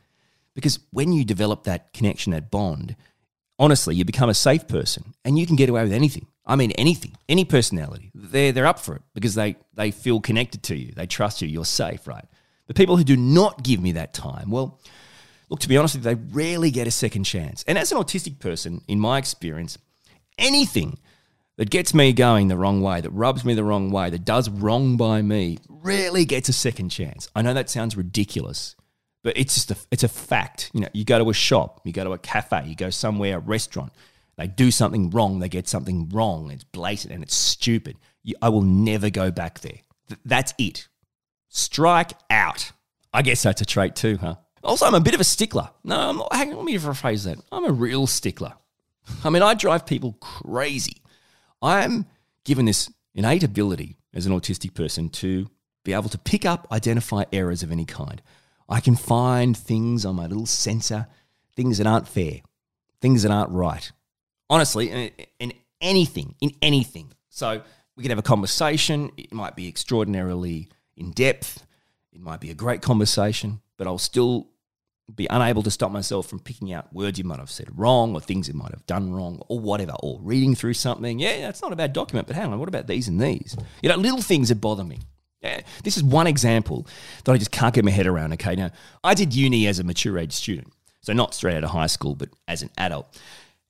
because 0.62 0.80
when 0.92 1.12
you 1.12 1.26
develop 1.26 1.64
that 1.64 1.92
connection, 1.92 2.34
that 2.34 2.52
bond, 2.52 2.96
honestly, 3.58 3.96
you 3.96 4.06
become 4.06 4.30
a 4.30 4.34
safe 4.36 4.68
person 4.68 5.16
and 5.26 5.40
you 5.40 5.48
can 5.48 5.56
get 5.56 5.70
away 5.70 5.82
with 5.82 5.92
anything. 5.92 6.28
I 6.46 6.56
mean, 6.56 6.72
anything, 6.72 7.16
any 7.28 7.46
personality. 7.46 8.12
They're, 8.14 8.52
they're 8.52 8.68
up 8.68 8.80
for 8.80 8.96
it 8.96 9.02
because 9.16 9.34
they, 9.34 9.56
they 9.74 9.90
feel 9.90 10.22
connected 10.22 10.62
to 10.64 10.76
you. 10.76 10.92
They 10.92 11.08
trust 11.08 11.42
you. 11.42 11.48
You're 11.48 11.66
safe, 11.66 12.08
right? 12.08 12.26
The 12.68 12.76
people 12.76 12.96
who 12.96 13.04
do 13.04 13.18
not 13.18 13.64
give 13.64 13.82
me 13.82 13.94
that 13.94 14.14
time, 14.14 14.52
well, 14.52 14.80
look, 15.50 15.60
to 15.62 15.68
be 15.68 15.78
honest 15.78 16.02
they 16.04 16.16
rarely 16.16 16.70
get 16.70 16.88
a 16.88 16.92
second 16.92 17.24
chance. 17.24 17.66
And 17.68 17.78
as 17.78 17.92
an 17.92 17.98
autistic 17.98 18.40
person, 18.40 18.82
in 18.88 19.00
my 19.00 19.18
experience, 19.18 19.80
anything 20.38 21.00
that 21.58 21.72
gets 21.72 21.94
me 21.96 22.14
going 22.14 22.50
the 22.50 22.58
wrong 22.58 22.82
way, 22.82 23.02
that 23.02 23.10
rubs 23.10 23.44
me 23.44 23.56
the 23.56 23.64
wrong 23.64 23.90
way, 23.90 24.12
that 24.12 24.26
does 24.26 24.48
wrong 24.48 24.96
by 24.96 25.24
me, 25.24 25.58
rarely 25.68 26.24
gets 26.24 26.50
a 26.50 26.54
second 26.54 26.90
chance. 26.90 27.30
I 27.36 27.42
know 27.42 27.54
that 27.54 27.70
sounds 27.70 27.98
ridiculous. 27.98 28.76
But 29.24 29.38
it's 29.38 29.54
just 29.54 29.72
a, 29.72 29.78
it's 29.92 30.04
a 30.04 30.08
fact. 30.08 30.72
You 30.74 30.82
know, 30.82 30.88
you 30.94 31.06
go 31.06 31.20
to 31.20 31.30
a 31.30 31.34
shop, 31.34 31.82
you 31.84 31.94
go 31.94 32.04
to 32.04 32.14
a 32.14 32.18
cafe, 32.18 32.66
you 32.66 32.76
go 32.76 32.90
somewhere, 32.90 33.38
a 33.38 33.40
restaurant. 33.40 33.92
They 34.38 34.48
do 34.48 34.72
something 34.72 35.12
wrong, 35.12 35.40
they 35.40 35.50
get 35.50 35.68
something 35.68 36.10
wrong. 36.10 36.50
It's 36.52 36.64
blatant 36.64 37.14
and 37.14 37.22
it's 37.22 37.36
stupid. 37.36 37.98
You, 38.24 38.36
I 38.42 38.50
will 38.50 38.64
never 38.64 39.10
go 39.10 39.30
back 39.30 39.60
there. 39.60 39.80
Th- 40.08 40.20
that's 40.26 40.54
it. 40.58 40.88
Strike 41.50 42.14
out. 42.30 42.72
I 43.14 43.22
guess 43.22 43.44
that's 43.44 43.62
a 43.62 43.66
trait 43.66 43.96
too, 43.96 44.18
huh? 44.18 44.36
Also, 44.64 44.86
I'm 44.86 44.96
a 44.96 45.02
bit 45.02 45.14
of 45.14 45.20
a 45.20 45.26
stickler. 45.26 45.70
No, 45.84 46.00
I'm 46.00 46.18
not, 46.18 46.34
hang 46.34 46.52
on, 46.52 46.58
let 46.58 46.66
me 46.66 46.78
rephrase 46.78 47.26
that. 47.26 47.38
I'm 47.52 47.66
a 47.66 47.72
real 47.72 48.08
stickler. 48.08 48.54
I 49.24 49.30
mean, 49.30 49.42
I 49.42 49.54
drive 49.54 49.86
people 49.86 50.14
crazy. 50.14 51.02
I'm 51.62 52.06
given 52.44 52.66
this 52.66 52.90
innate 53.14 53.44
ability 53.44 53.98
as 54.14 54.26
an 54.26 54.34
autistic 54.34 54.74
person 54.74 55.10
to 55.10 55.48
be 55.84 55.94
able 55.94 56.10
to 56.10 56.18
pick 56.18 56.46
up, 56.46 56.68
identify 56.72 57.24
errors 57.34 57.64
of 57.64 57.72
any 57.72 57.86
kind. 57.86 58.22
I 58.72 58.80
can 58.80 58.96
find 58.96 59.56
things 59.56 60.06
on 60.06 60.16
my 60.16 60.28
little 60.28 60.46
sensor, 60.46 61.08
things 61.56 61.78
that 61.78 61.86
aren't 61.86 62.08
fair, 62.08 62.42
things 63.02 63.24
that 63.24 63.32
aren't 63.32 63.52
right. 63.52 63.92
Honestly, 64.50 64.90
in, 64.90 65.12
in 65.40 65.54
anything, 65.82 66.36
in 66.40 66.52
anything. 66.62 67.12
So 67.30 67.62
we 67.96 68.04
can 68.04 68.10
have 68.10 68.20
a 68.20 68.24
conversation. 68.24 69.12
It 69.18 69.34
might 69.34 69.56
be 69.56 69.68
extraordinarily 69.68 70.70
in 70.96 71.12
depth. 71.12 71.66
It 72.14 72.22
might 72.22 72.40
be 72.40 72.50
a 72.50 72.54
great 72.54 72.82
conversation, 72.82 73.62
but 73.78 73.88
I'll 73.88 73.98
still 73.98 74.48
be 75.14 75.28
unable 75.30 75.64
to 75.64 75.72
stop 75.72 75.92
myself 75.92 76.28
from 76.28 76.40
picking 76.40 76.72
out 76.72 76.94
words 76.94 77.18
you 77.18 77.26
might 77.26 77.40
have 77.40 77.52
said 77.52 77.68
wrong 77.78 78.14
or 78.14 78.22
things 78.22 78.48
you 78.48 78.54
might 78.54 78.72
have 78.72 78.86
done 78.86 79.12
wrong 79.12 79.42
or 79.50 79.60
whatever, 79.60 79.94
or 80.02 80.20
reading 80.22 80.56
through 80.56 80.76
something. 80.76 81.20
Yeah, 81.20 81.42
that's 81.42 81.62
not 81.62 81.74
a 81.74 81.76
bad 81.76 81.92
document, 81.92 82.28
but 82.28 82.38
hang 82.38 82.54
on, 82.54 82.60
what 82.60 82.70
about 82.70 82.88
these 82.88 83.10
and 83.10 83.20
these? 83.20 83.58
You 83.84 83.90
know, 83.90 83.98
little 83.98 84.22
things 84.22 84.48
that 84.50 84.62
bother 84.62 84.86
me. 84.86 85.00
This 85.84 85.98
is 85.98 86.04
one 86.04 86.28
example 86.28 86.88
that 87.24 87.32
I 87.32 87.38
just 87.38 87.52
can't 87.52 87.74
get 87.74 87.84
my 87.84 87.92
head 87.92 88.08
around. 88.08 88.34
Okay, 88.34 88.56
now 88.56 88.72
I 89.04 89.14
did 89.14 89.34
uni 89.34 89.68
as 89.68 89.80
a 89.80 89.84
mature 89.84 90.18
age 90.18 90.34
student, 90.34 90.72
so 91.02 91.14
not 91.14 91.34
straight 91.34 91.56
out 91.58 91.64
of 91.64 91.72
high 91.72 91.88
school, 91.88 92.16
but 92.16 92.30
as 92.48 92.62
an 92.62 92.70
adult, 92.78 93.20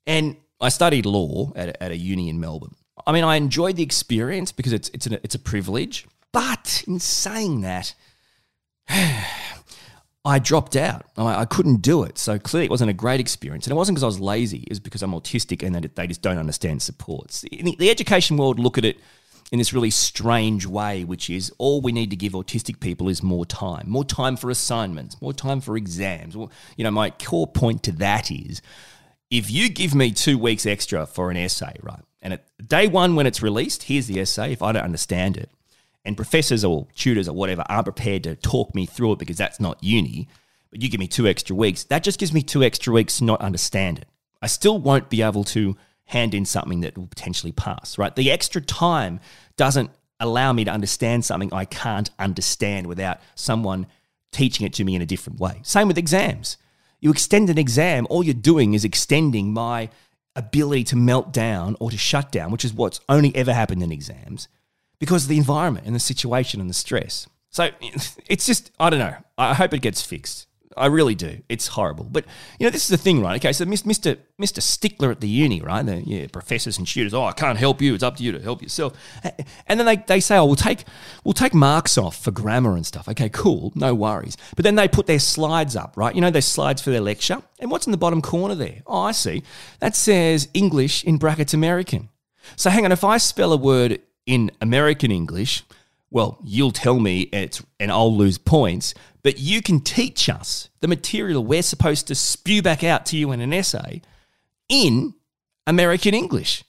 and 0.05 0.35
I 0.59 0.69
studied 0.69 1.05
law 1.05 1.51
at 1.55 1.69
a, 1.69 1.83
at 1.83 1.91
a 1.91 1.97
uni 1.97 2.29
in 2.29 2.39
Melbourne. 2.39 2.75
I 3.07 3.11
mean, 3.13 3.23
I 3.23 3.35
enjoyed 3.35 3.77
the 3.77 3.83
experience 3.83 4.51
because 4.51 4.73
it's 4.73 4.89
it's 4.89 5.07
a, 5.07 5.13
it's 5.23 5.35
a 5.35 5.39
privilege. 5.39 6.07
But 6.31 6.83
in 6.87 6.99
saying 6.99 7.61
that, 7.61 7.93
I 10.23 10.39
dropped 10.39 10.75
out. 10.75 11.05
I, 11.17 11.41
I, 11.41 11.45
couldn't 11.45 11.81
do 11.81 12.03
it. 12.03 12.17
So 12.17 12.37
clearly, 12.37 12.65
it 12.65 12.71
wasn't 12.71 12.89
a 12.89 12.93
great 12.93 13.19
experience. 13.19 13.65
And 13.65 13.71
it 13.71 13.75
wasn't 13.75 13.95
because 13.95 14.03
I 14.03 14.07
was 14.07 14.19
lazy. 14.19 14.59
It 14.59 14.69
was 14.69 14.79
because 14.79 15.01
I'm 15.01 15.13
autistic 15.13 15.65
and 15.65 15.75
that 15.75 15.95
they 15.95 16.07
just 16.07 16.21
don't 16.21 16.37
understand 16.37 16.81
supports. 16.81 17.41
The, 17.41 17.75
the 17.77 17.89
education 17.89 18.37
world 18.37 18.59
look 18.59 18.77
at 18.77 18.85
it 18.85 18.97
in 19.51 19.57
this 19.59 19.73
really 19.73 19.89
strange 19.89 20.65
way, 20.65 21.03
which 21.03 21.29
is 21.29 21.51
all 21.57 21.81
we 21.81 21.91
need 21.91 22.09
to 22.09 22.15
give 22.15 22.33
autistic 22.33 22.79
people 22.79 23.09
is 23.09 23.21
more 23.21 23.45
time, 23.45 23.89
more 23.89 24.05
time 24.05 24.37
for 24.37 24.49
assignments, 24.49 25.21
more 25.21 25.33
time 25.33 25.59
for 25.59 25.75
exams. 25.75 26.37
Well, 26.37 26.51
you 26.77 26.83
know, 26.83 26.91
my 26.91 27.09
core 27.09 27.47
point 27.47 27.83
to 27.83 27.91
that 27.93 28.31
is 28.31 28.61
if 29.29 29.51
you 29.51 29.69
give 29.69 29.93
me 29.93 30.11
two 30.11 30.37
weeks 30.37 30.65
extra 30.65 31.05
for 31.05 31.31
an 31.31 31.37
essay, 31.37 31.75
right, 31.81 32.01
and 32.21 32.33
at 32.33 32.45
day 32.65 32.87
one 32.87 33.15
when 33.15 33.27
it's 33.27 33.41
released, 33.41 33.83
here's 33.83 34.07
the 34.07 34.19
essay. 34.19 34.53
If 34.53 34.61
I 34.61 34.71
don't 34.71 34.83
understand 34.83 35.37
it, 35.37 35.49
and 36.05 36.15
professors 36.15 36.63
or 36.63 36.87
tutors 36.95 37.27
or 37.27 37.35
whatever 37.35 37.63
aren't 37.69 37.85
prepared 37.85 38.23
to 38.23 38.35
talk 38.35 38.73
me 38.73 38.85
through 38.85 39.13
it 39.13 39.19
because 39.19 39.37
that's 39.37 39.59
not 39.59 39.83
uni, 39.83 40.27
but 40.69 40.81
you 40.81 40.89
give 40.89 40.99
me 40.99 41.07
two 41.07 41.27
extra 41.27 41.55
weeks, 41.55 41.83
that 41.85 42.03
just 42.03 42.19
gives 42.19 42.33
me 42.33 42.41
two 42.41 42.63
extra 42.63 42.93
weeks 42.93 43.17
to 43.17 43.25
not 43.25 43.41
understand 43.41 43.99
it. 43.99 44.07
I 44.41 44.47
still 44.47 44.79
won't 44.79 45.09
be 45.09 45.21
able 45.21 45.43
to 45.45 45.75
hand 46.05 46.33
in 46.33 46.45
something 46.45 46.81
that 46.81 46.97
will 46.97 47.07
potentially 47.07 47.51
pass, 47.51 47.97
right? 47.97 48.15
The 48.15 48.31
extra 48.31 48.61
time 48.61 49.19
doesn't 49.57 49.91
allow 50.19 50.53
me 50.53 50.63
to 50.65 50.71
understand 50.71 51.25
something 51.25 51.53
I 51.53 51.65
can't 51.65 52.09
understand 52.19 52.87
without 52.87 53.19
someone 53.35 53.87
teaching 54.31 54.65
it 54.65 54.73
to 54.73 54.83
me 54.83 54.95
in 54.95 55.01
a 55.01 55.05
different 55.05 55.39
way. 55.39 55.61
Same 55.63 55.87
with 55.87 55.97
exams. 55.97 56.57
You 56.99 57.11
extend 57.11 57.49
an 57.49 57.57
exam, 57.57 58.05
all 58.09 58.23
you're 58.23 58.33
doing 58.33 58.73
is 58.73 58.85
extending 58.85 59.53
my 59.53 59.89
ability 60.35 60.83
to 60.85 60.95
melt 60.95 61.33
down 61.33 61.75
or 61.79 61.91
to 61.91 61.97
shut 61.97 62.31
down, 62.31 62.51
which 62.51 62.63
is 62.63 62.73
what's 62.73 62.99
only 63.09 63.35
ever 63.35 63.53
happened 63.53 63.81
in 63.83 63.91
exams 63.91 64.47
because 64.99 65.23
of 65.23 65.29
the 65.29 65.37
environment 65.37 65.85
and 65.85 65.95
the 65.95 65.99
situation 65.99 66.61
and 66.61 66.69
the 66.69 66.75
stress. 66.75 67.27
So 67.49 67.69
it's 68.27 68.45
just, 68.45 68.71
I 68.79 68.89
don't 68.89 68.99
know. 68.99 69.15
I 69.37 69.53
hope 69.53 69.73
it 69.73 69.81
gets 69.81 70.01
fixed. 70.01 70.47
I 70.77 70.87
really 70.87 71.15
do. 71.15 71.41
It's 71.49 71.67
horrible. 71.67 72.05
But, 72.05 72.25
you 72.59 72.65
know, 72.65 72.69
this 72.69 72.83
is 72.83 72.89
the 72.89 72.97
thing, 72.97 73.21
right? 73.21 73.35
Okay, 73.39 73.53
so 73.53 73.65
Mr. 73.65 74.17
Mr. 74.39 74.61
Stickler 74.61 75.11
at 75.11 75.21
the 75.21 75.27
uni, 75.27 75.61
right? 75.61 75.85
The 75.85 76.01
yeah, 76.01 76.27
professors 76.27 76.77
and 76.77 76.87
tutors, 76.87 77.13
oh, 77.13 77.25
I 77.25 77.33
can't 77.33 77.57
help 77.57 77.81
you. 77.81 77.93
It's 77.93 78.03
up 78.03 78.17
to 78.17 78.23
you 78.23 78.31
to 78.31 78.39
help 78.39 78.61
yourself. 78.61 78.93
And 79.67 79.79
then 79.79 79.85
they, 79.85 79.97
they 79.97 80.19
say, 80.19 80.37
oh, 80.37 80.45
we'll 80.45 80.55
take, 80.55 80.85
we'll 81.23 81.33
take 81.33 81.53
marks 81.53 81.97
off 81.97 82.21
for 82.23 82.31
grammar 82.31 82.75
and 82.75 82.85
stuff. 82.85 83.07
Okay, 83.07 83.29
cool. 83.29 83.71
No 83.75 83.93
worries. 83.93 84.37
But 84.55 84.63
then 84.63 84.75
they 84.75 84.87
put 84.87 85.07
their 85.07 85.19
slides 85.19 85.75
up, 85.75 85.95
right? 85.95 86.15
You 86.15 86.21
know, 86.21 86.31
their 86.31 86.41
slides 86.41 86.81
for 86.81 86.89
their 86.89 87.01
lecture. 87.01 87.41
And 87.59 87.69
what's 87.69 87.85
in 87.85 87.91
the 87.91 87.97
bottom 87.97 88.21
corner 88.21 88.55
there? 88.55 88.81
Oh, 88.87 89.01
I 89.01 89.11
see. 89.11 89.43
That 89.79 89.95
says 89.95 90.47
English 90.53 91.03
in 91.03 91.17
brackets 91.17 91.53
American. 91.53 92.09
So 92.55 92.69
hang 92.69 92.85
on, 92.85 92.91
if 92.91 93.03
I 93.03 93.17
spell 93.17 93.53
a 93.53 93.57
word 93.57 93.99
in 94.25 94.51
American 94.61 95.11
English, 95.11 95.63
well, 96.11 96.37
you'll 96.43 96.71
tell 96.71 96.99
me 96.99 97.21
it's, 97.21 97.63
and 97.79 97.91
I'll 97.91 98.15
lose 98.15 98.37
points 98.37 98.93
but 99.23 99.39
you 99.39 99.61
can 99.61 99.79
teach 99.79 100.29
us 100.29 100.69
the 100.79 100.87
material 100.87 101.43
we're 101.43 101.61
supposed 101.61 102.07
to 102.07 102.15
spew 102.15 102.61
back 102.61 102.83
out 102.83 103.05
to 103.07 103.17
you 103.17 103.31
in 103.31 103.41
an 103.41 103.53
essay 103.53 104.01
in 104.69 105.13
American 105.67 106.13
English. 106.13 106.63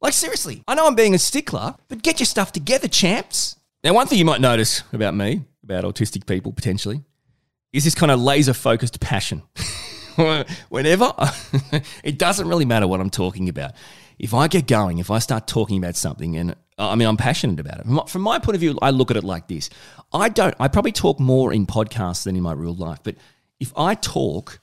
Like, 0.00 0.12
seriously, 0.12 0.62
I 0.68 0.74
know 0.74 0.86
I'm 0.86 0.94
being 0.94 1.14
a 1.14 1.18
stickler, 1.18 1.76
but 1.88 2.02
get 2.02 2.20
your 2.20 2.26
stuff 2.26 2.52
together, 2.52 2.88
champs. 2.88 3.56
Now, 3.82 3.94
one 3.94 4.06
thing 4.06 4.18
you 4.18 4.24
might 4.24 4.40
notice 4.40 4.82
about 4.92 5.14
me, 5.14 5.42
about 5.62 5.84
autistic 5.84 6.26
people 6.26 6.52
potentially, 6.52 7.02
is 7.72 7.84
this 7.84 7.94
kind 7.94 8.12
of 8.12 8.20
laser 8.20 8.52
focused 8.52 9.00
passion. 9.00 9.42
Whenever, 10.68 11.12
it 12.04 12.18
doesn't 12.18 12.46
really 12.46 12.66
matter 12.66 12.86
what 12.86 13.00
I'm 13.00 13.10
talking 13.10 13.48
about. 13.48 13.72
If 14.18 14.34
I 14.34 14.46
get 14.46 14.66
going, 14.66 14.98
if 14.98 15.10
I 15.10 15.18
start 15.18 15.48
talking 15.48 15.78
about 15.78 15.96
something 15.96 16.36
and 16.36 16.54
I 16.76 16.96
mean, 16.96 17.06
I'm 17.06 17.16
passionate 17.16 17.60
about 17.60 17.80
it. 17.80 18.08
From 18.08 18.22
my 18.22 18.38
point 18.38 18.56
of 18.56 18.60
view, 18.60 18.78
I 18.82 18.90
look 18.90 19.10
at 19.10 19.16
it 19.16 19.24
like 19.24 19.46
this. 19.46 19.70
I 20.12 20.28
don't, 20.28 20.54
I 20.58 20.68
probably 20.68 20.92
talk 20.92 21.20
more 21.20 21.52
in 21.52 21.66
podcasts 21.66 22.24
than 22.24 22.36
in 22.36 22.42
my 22.42 22.52
real 22.52 22.74
life, 22.74 22.98
but 23.02 23.16
if 23.60 23.72
I 23.76 23.94
talk, 23.94 24.60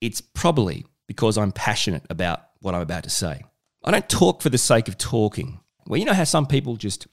it's 0.00 0.20
probably 0.20 0.86
because 1.06 1.36
I'm 1.36 1.52
passionate 1.52 2.04
about 2.08 2.42
what 2.60 2.74
I'm 2.74 2.80
about 2.80 3.04
to 3.04 3.10
say. 3.10 3.42
I 3.84 3.90
don't 3.90 4.08
talk 4.08 4.42
for 4.42 4.48
the 4.48 4.58
sake 4.58 4.88
of 4.88 4.96
talking. 4.96 5.60
Well, 5.86 5.98
you 5.98 6.04
know 6.04 6.14
how 6.14 6.24
some 6.24 6.46
people 6.46 6.76
just 6.76 7.06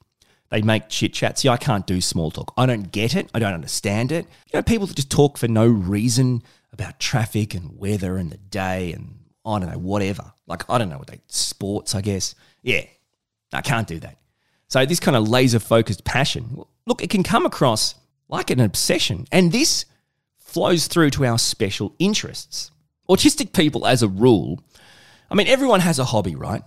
they 0.50 0.62
make 0.62 0.88
chit 0.88 1.14
chat. 1.14 1.38
See, 1.40 1.50
I 1.50 1.58
can't 1.58 1.86
do 1.86 2.00
small 2.00 2.32
talk. 2.32 2.54
I 2.58 2.66
don't 2.66 2.92
get 2.92 3.16
it. 3.16 3.30
I 3.34 3.40
don't 3.40 3.54
understand 3.54 4.12
it. 4.12 4.26
You 4.54 4.60
know, 4.60 4.62
people 4.62 4.88
that 4.88 4.96
just 4.96 5.12
talk 5.12 5.38
for 5.38 5.48
no 5.48 5.68
reason 5.68 6.42
about 6.72 7.00
traffic 7.00 7.54
and 7.54 7.78
weather 7.78 8.18
and 8.18 8.32
the 8.32 8.38
day 8.38 8.94
and 8.94 9.20
I 9.46 9.60
don't 9.60 9.72
know, 9.72 9.78
whatever. 9.78 10.32
Like 10.46 10.70
I 10.70 10.78
don't 10.78 10.90
know 10.90 10.98
what 10.98 11.08
they 11.08 11.20
sports, 11.28 11.96
I 11.96 12.02
guess. 12.02 12.36
Yeah. 12.62 12.84
I 13.54 13.62
can't 13.62 13.88
do 13.88 14.00
that. 14.00 14.18
So 14.68 14.86
this 14.86 15.00
kind 15.00 15.16
of 15.16 15.30
laser 15.30 15.60
focused 15.60 16.04
passion, 16.04 16.64
look, 16.86 17.02
it 17.02 17.10
can 17.10 17.24
come 17.24 17.46
across 17.46 17.96
like 18.28 18.50
an 18.50 18.60
obsession. 18.60 19.26
And 19.32 19.52
this 19.52 19.86
flows 20.38 20.88
through 20.88 21.12
to 21.12 21.26
our 21.26 21.38
special 21.38 21.96
interests. 22.00 22.72
Autistic 23.10 23.54
people, 23.54 23.88
as 23.88 24.04
a 24.04 24.08
rule, 24.08 24.62
I 25.32 25.36
mean, 25.36 25.48
everyone 25.48 25.80
has 25.82 26.00
a 26.00 26.06
hobby, 26.06 26.36
right? 26.36 26.62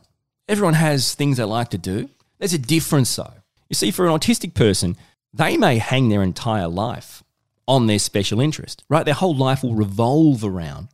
Everyone 0.48 0.74
has 0.74 1.14
things 1.14 1.36
they 1.36 1.44
like 1.44 1.70
to 1.70 1.78
do. 1.78 2.08
There's 2.38 2.54
a 2.54 2.58
difference, 2.58 3.14
though. 3.14 3.32
You 3.68 3.74
see, 3.74 3.90
for 3.90 4.06
an 4.06 4.12
autistic 4.12 4.54
person, 4.54 4.96
they 5.32 5.56
may 5.56 5.78
hang 5.78 6.08
their 6.08 6.22
entire 6.22 6.68
life 6.68 7.22
on 7.68 7.86
their 7.86 7.98
special 7.98 8.40
interest, 8.40 8.82
right? 8.88 9.04
Their 9.04 9.14
whole 9.14 9.36
life 9.36 9.62
will 9.62 9.74
revolve 9.74 10.44
around 10.44 10.88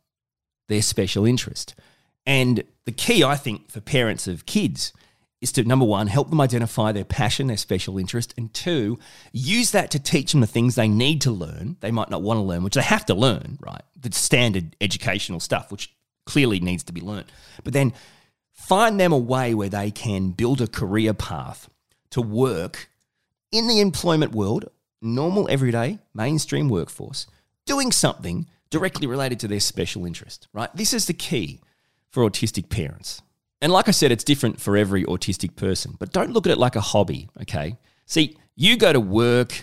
their 0.69 0.83
special 0.83 1.25
interest. 1.25 1.75
And 2.27 2.65
the 2.85 2.93
key, 2.93 3.23
I 3.25 3.37
think, 3.37 3.71
for 3.71 3.81
parents 3.81 4.27
of 4.27 4.47
kids 4.47 4.93
is 5.41 5.53
to 5.53 5.65
number 5.65 5.85
one, 5.85 6.07
help 6.07 6.31
them 6.31 6.41
identify 6.41 6.93
their 6.93 7.05
passion, 7.05 7.47
their 7.47 7.57
special 7.57 7.99
interest, 7.99 8.33
and 8.39 8.53
two, 8.55 8.99
use 9.33 9.71
that 9.73 9.91
to 9.91 9.99
teach 9.99 10.33
them 10.33 10.41
the 10.41 10.47
things 10.47 10.75
they 10.75 10.89
need 10.89 11.21
to 11.23 11.31
learn. 11.31 11.77
They 11.81 11.91
might 11.91 12.11
not 12.11 12.23
want 12.23 12.39
to 12.39 12.43
learn, 12.43 12.63
which 12.63 12.75
they 12.75 12.83
have 12.83 13.07
to 13.07 13.15
learn, 13.15 13.59
right? 13.61 13.83
The 14.01 14.13
standard 14.13 14.77
educational 14.81 15.41
stuff, 15.41 15.71
which 15.71 15.95
clearly 16.25 16.59
needs 16.61 16.85
to 16.85 16.93
be 16.93 17.01
learned. 17.01 17.31
But 17.65 17.75
then 17.75 17.93
find 18.53 18.99
them 18.99 19.13
a 19.13 19.19
way 19.19 19.55
where 19.55 19.69
they 19.69 19.91
can 19.91 20.31
build 20.31 20.61
a 20.61 20.67
career 20.67 21.13
path 21.13 21.69
to 22.11 22.23
work 22.23 22.89
in 23.53 23.69
the 23.69 23.81
employment 23.81 24.33
world, 24.33 24.71
normal, 25.03 25.47
everyday, 25.51 25.99
mainstream 26.15 26.69
workforce, 26.69 27.27
doing 27.67 27.93
something 27.93 28.47
directly 28.71 29.07
related 29.07 29.39
to 29.41 29.49
their 29.49 29.61
special 29.61 30.07
interest, 30.07 30.49
right? 30.53 30.75
This 30.75 30.93
is 30.93 31.07
the 31.07 31.15
key 31.15 31.61
for 32.09 32.29
autistic 32.29 32.71
parents. 32.71 33.23
And 33.61 33.73
like 33.73 33.89
I 33.89 33.93
said, 33.93 34.13
it's 34.13 34.25
different 34.25 34.61
for 34.61 34.77
every 34.77 35.05
autistic 35.05 35.57
person, 35.57 35.97
but 35.99 36.13
don't 36.13 36.33
look 36.33 36.47
at 36.47 36.53
it 36.53 36.59
like 36.59 36.77
a 36.77 36.81
hobby, 36.81 37.29
okay? 37.43 37.79
See, 38.05 38.37
you 38.55 38.77
go 38.77 38.93
to 38.93 39.01
work, 39.01 39.63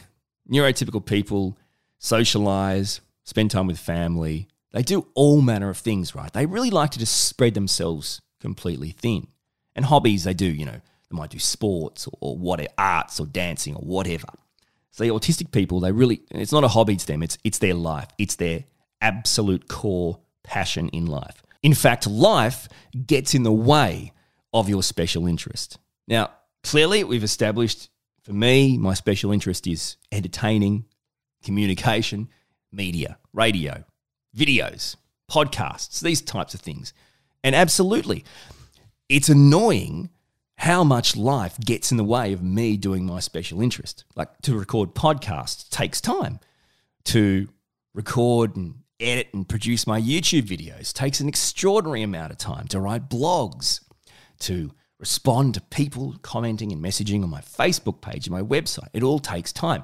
neurotypical 0.49 1.05
people 1.05 1.57
socialize, 1.99 3.01
spend 3.23 3.51
time 3.51 3.67
with 3.67 3.79
family. 3.79 4.47
They 4.71 4.81
do 4.81 5.07
all 5.13 5.41
manner 5.41 5.69
of 5.69 5.77
things, 5.77 6.13
right? 6.15 6.31
They 6.31 6.45
really 6.45 6.69
like 6.69 6.91
to 6.91 6.99
just 6.99 7.25
spread 7.25 7.53
themselves 7.53 8.21
completely 8.41 8.91
thin. 8.91 9.27
And 9.75 9.85
hobbies, 9.85 10.25
they 10.25 10.33
do, 10.33 10.45
you 10.45 10.65
know, 10.65 10.81
they 11.09 11.17
might 11.17 11.29
do 11.29 11.39
sports 11.39 12.07
or, 12.07 12.17
or 12.19 12.37
what, 12.37 12.65
arts 12.77 13.19
or 13.19 13.25
dancing 13.25 13.75
or 13.75 13.81
whatever. 13.81 14.27
So 14.91 15.05
autistic 15.05 15.51
people, 15.51 15.79
they 15.79 15.91
really, 15.91 16.21
it's 16.31 16.51
not 16.51 16.63
a 16.63 16.67
hobby 16.67 16.95
to 16.95 17.07
them, 17.07 17.23
it's, 17.23 17.37
it's 17.43 17.57
their 17.59 17.73
life, 17.73 18.07
it's 18.17 18.35
their 18.35 18.65
absolute 19.01 19.67
core 19.67 20.19
passion 20.43 20.89
in 20.89 21.05
life. 21.05 21.42
In 21.63 21.73
fact, 21.73 22.05
life 22.05 22.67
gets 23.07 23.33
in 23.33 23.43
the 23.43 23.51
way 23.51 24.11
of 24.53 24.69
your 24.69 24.83
special 24.83 25.25
interest. 25.25 25.79
Now, 26.07 26.29
clearly, 26.63 27.03
we've 27.03 27.23
established 27.23 27.89
for 28.23 28.33
me, 28.33 28.77
my 28.77 28.93
special 28.93 29.31
interest 29.31 29.67
is 29.67 29.97
entertaining, 30.11 30.85
communication, 31.43 32.29
media, 32.71 33.17
radio, 33.33 33.83
videos, 34.35 34.95
podcasts, 35.29 35.99
these 35.99 36.21
types 36.21 36.53
of 36.53 36.61
things. 36.61 36.93
And 37.43 37.53
absolutely, 37.53 38.23
it's 39.09 39.27
annoying 39.27 40.09
how 40.55 40.85
much 40.85 41.17
life 41.17 41.59
gets 41.59 41.91
in 41.91 41.97
the 41.97 42.03
way 42.05 42.31
of 42.31 42.41
me 42.41 42.77
doing 42.77 43.05
my 43.05 43.19
special 43.19 43.61
interest. 43.61 44.05
Like 44.15 44.29
to 44.43 44.57
record 44.57 44.95
podcasts 44.95 45.69
takes 45.69 45.99
time. 45.99 46.39
To 47.05 47.49
record 47.93 48.55
and 48.55 48.75
edit 49.03 49.29
and 49.33 49.47
produce 49.47 49.85
my 49.85 49.99
YouTube 49.99 50.43
videos 50.43 50.93
takes 50.93 51.19
an 51.19 51.27
extraordinary 51.27 52.01
amount 52.01 52.31
of 52.31 52.37
time 52.37 52.67
to 52.69 52.79
write 52.79 53.09
blogs, 53.09 53.81
to 54.39 54.71
respond 54.99 55.55
to 55.55 55.61
people 55.61 56.15
commenting 56.21 56.71
and 56.71 56.83
messaging 56.83 57.23
on 57.23 57.29
my 57.29 57.41
Facebook 57.41 58.01
page 58.01 58.27
and 58.27 58.33
my 58.33 58.41
website. 58.41 58.87
It 58.93 59.03
all 59.03 59.19
takes 59.19 59.51
time. 59.51 59.83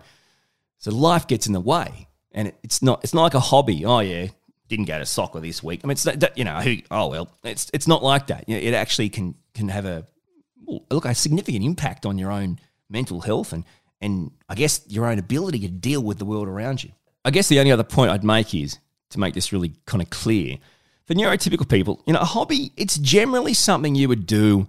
So 0.78 0.92
life 0.92 1.28
gets 1.28 1.46
in 1.48 1.54
the 1.54 1.60
way. 1.60 2.08
And 2.32 2.54
it's 2.64 2.82
not 2.82 3.04
it's 3.04 3.14
not 3.14 3.24
like 3.24 3.34
a 3.34 3.40
hobby. 3.40 3.86
Oh 3.86 4.00
yeah, 4.00 4.28
didn't 4.68 4.86
go 4.86 5.00
to 5.00 5.06
soccer 5.06 5.40
this 5.40 5.64
week. 5.64 5.82
I 5.84 5.88
mean, 5.88 5.94
it's 5.94 6.08
you 6.36 6.44
know, 6.44 6.56
who, 6.62 6.78
oh 6.92 7.08
well, 7.08 7.30
it's 7.44 7.70
it's 7.74 7.88
not 7.88 8.04
like 8.04 8.28
that. 8.28 8.48
You 8.48 8.56
know, 8.56 8.62
it 8.62 8.74
actually 8.74 9.10
can 9.10 9.36
can 9.54 9.70
have 9.70 9.86
a 9.86 10.08
look 10.92 11.06
a 11.06 11.16
significant 11.16 11.66
impact 11.66 12.06
on 12.06 12.18
your 12.18 12.32
own 12.32 12.60
mental 12.88 13.22
health 13.22 13.52
and 13.52 13.66
and 14.00 14.32
I 14.48 14.56
guess 14.56 14.82
your 14.88 15.08
own 15.08 15.20
ability 15.20 15.60
to 15.62 15.70
deal 15.70 16.02
with 16.02 16.20
the 16.20 16.26
world 16.26 16.48
around 16.48 16.84
you. 16.84 16.92
I 17.26 17.32
guess 17.32 17.50
the 17.50 17.60
only 17.60 17.72
other 17.72 17.84
point 17.84 18.12
I'd 18.12 18.24
make 18.24 18.54
is 18.54 18.80
to 19.10 19.20
make 19.20 19.34
this 19.34 19.52
really 19.52 19.74
kind 19.86 20.02
of 20.02 20.10
clear. 20.10 20.58
For 21.06 21.14
neurotypical 21.16 21.68
people, 21.68 22.04
you 22.06 22.14
know, 22.14 22.20
a 22.20 22.26
hobby, 22.26 22.72
it's 22.78 22.98
generally 22.98 23.54
something 23.54 23.96
you 23.96 24.08
would 24.08 24.28
do 24.28 24.68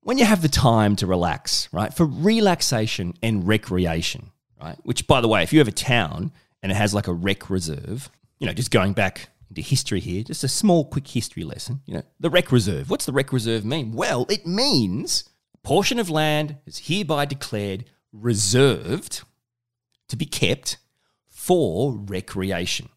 when 0.00 0.18
you 0.18 0.24
have 0.24 0.42
the 0.42 0.48
time 0.48 0.96
to 0.96 1.06
relax, 1.06 1.68
right? 1.72 1.92
For 1.92 2.06
relaxation 2.06 3.14
and 3.22 3.46
recreation, 3.46 4.30
right? 4.60 4.76
Which, 4.82 5.06
by 5.06 5.20
the 5.20 5.28
way, 5.28 5.42
if 5.42 5.52
you 5.52 5.58
have 5.58 5.68
a 5.68 5.72
town 5.72 6.32
and 6.62 6.72
it 6.72 6.74
has 6.74 6.94
like 6.94 7.06
a 7.06 7.12
rec 7.12 7.50
reserve, 7.50 8.10
you 8.38 8.46
know, 8.46 8.52
just 8.52 8.70
going 8.70 8.94
back 8.94 9.28
into 9.48 9.60
history 9.60 10.00
here, 10.00 10.22
just 10.22 10.42
a 10.42 10.48
small, 10.48 10.84
quick 10.86 11.06
history 11.06 11.44
lesson, 11.44 11.80
you 11.86 11.94
know, 11.94 12.02
the 12.18 12.30
rec 12.30 12.50
reserve. 12.50 12.88
What's 12.88 13.04
the 13.04 13.12
rec 13.12 13.32
reserve 13.32 13.64
mean? 13.64 13.92
Well, 13.92 14.26
it 14.30 14.46
means 14.46 15.24
a 15.54 15.58
portion 15.58 15.98
of 15.98 16.08
land 16.08 16.56
is 16.66 16.78
hereby 16.78 17.26
declared 17.26 17.84
reserved 18.12 19.22
to 20.08 20.16
be 20.16 20.24
kept 20.24 20.78
for 21.28 21.92
recreation. 21.92 22.88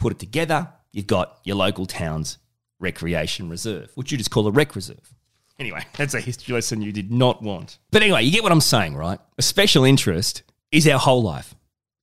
Put 0.00 0.14
it 0.14 0.18
together, 0.18 0.66
you've 0.92 1.06
got 1.06 1.40
your 1.44 1.56
local 1.56 1.84
town's 1.84 2.38
recreation 2.78 3.50
reserve, 3.50 3.92
which 3.96 4.10
you 4.10 4.16
just 4.16 4.30
call 4.30 4.46
a 4.46 4.50
rec 4.50 4.74
reserve. 4.74 5.12
Anyway, 5.58 5.84
that's 5.98 6.14
a 6.14 6.20
history 6.20 6.54
lesson 6.54 6.80
you 6.80 6.90
did 6.90 7.12
not 7.12 7.42
want. 7.42 7.78
But 7.90 8.02
anyway, 8.02 8.22
you 8.22 8.32
get 8.32 8.42
what 8.42 8.50
I'm 8.50 8.62
saying, 8.62 8.96
right? 8.96 9.18
A 9.36 9.42
special 9.42 9.84
interest 9.84 10.42
is 10.72 10.88
our 10.88 10.98
whole 10.98 11.22
life. 11.22 11.54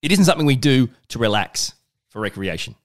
It 0.04 0.12
isn't 0.12 0.26
something 0.26 0.46
we 0.46 0.56
do 0.56 0.90
to 1.08 1.18
relax 1.18 1.74
for 2.10 2.22
recreation. 2.22 2.76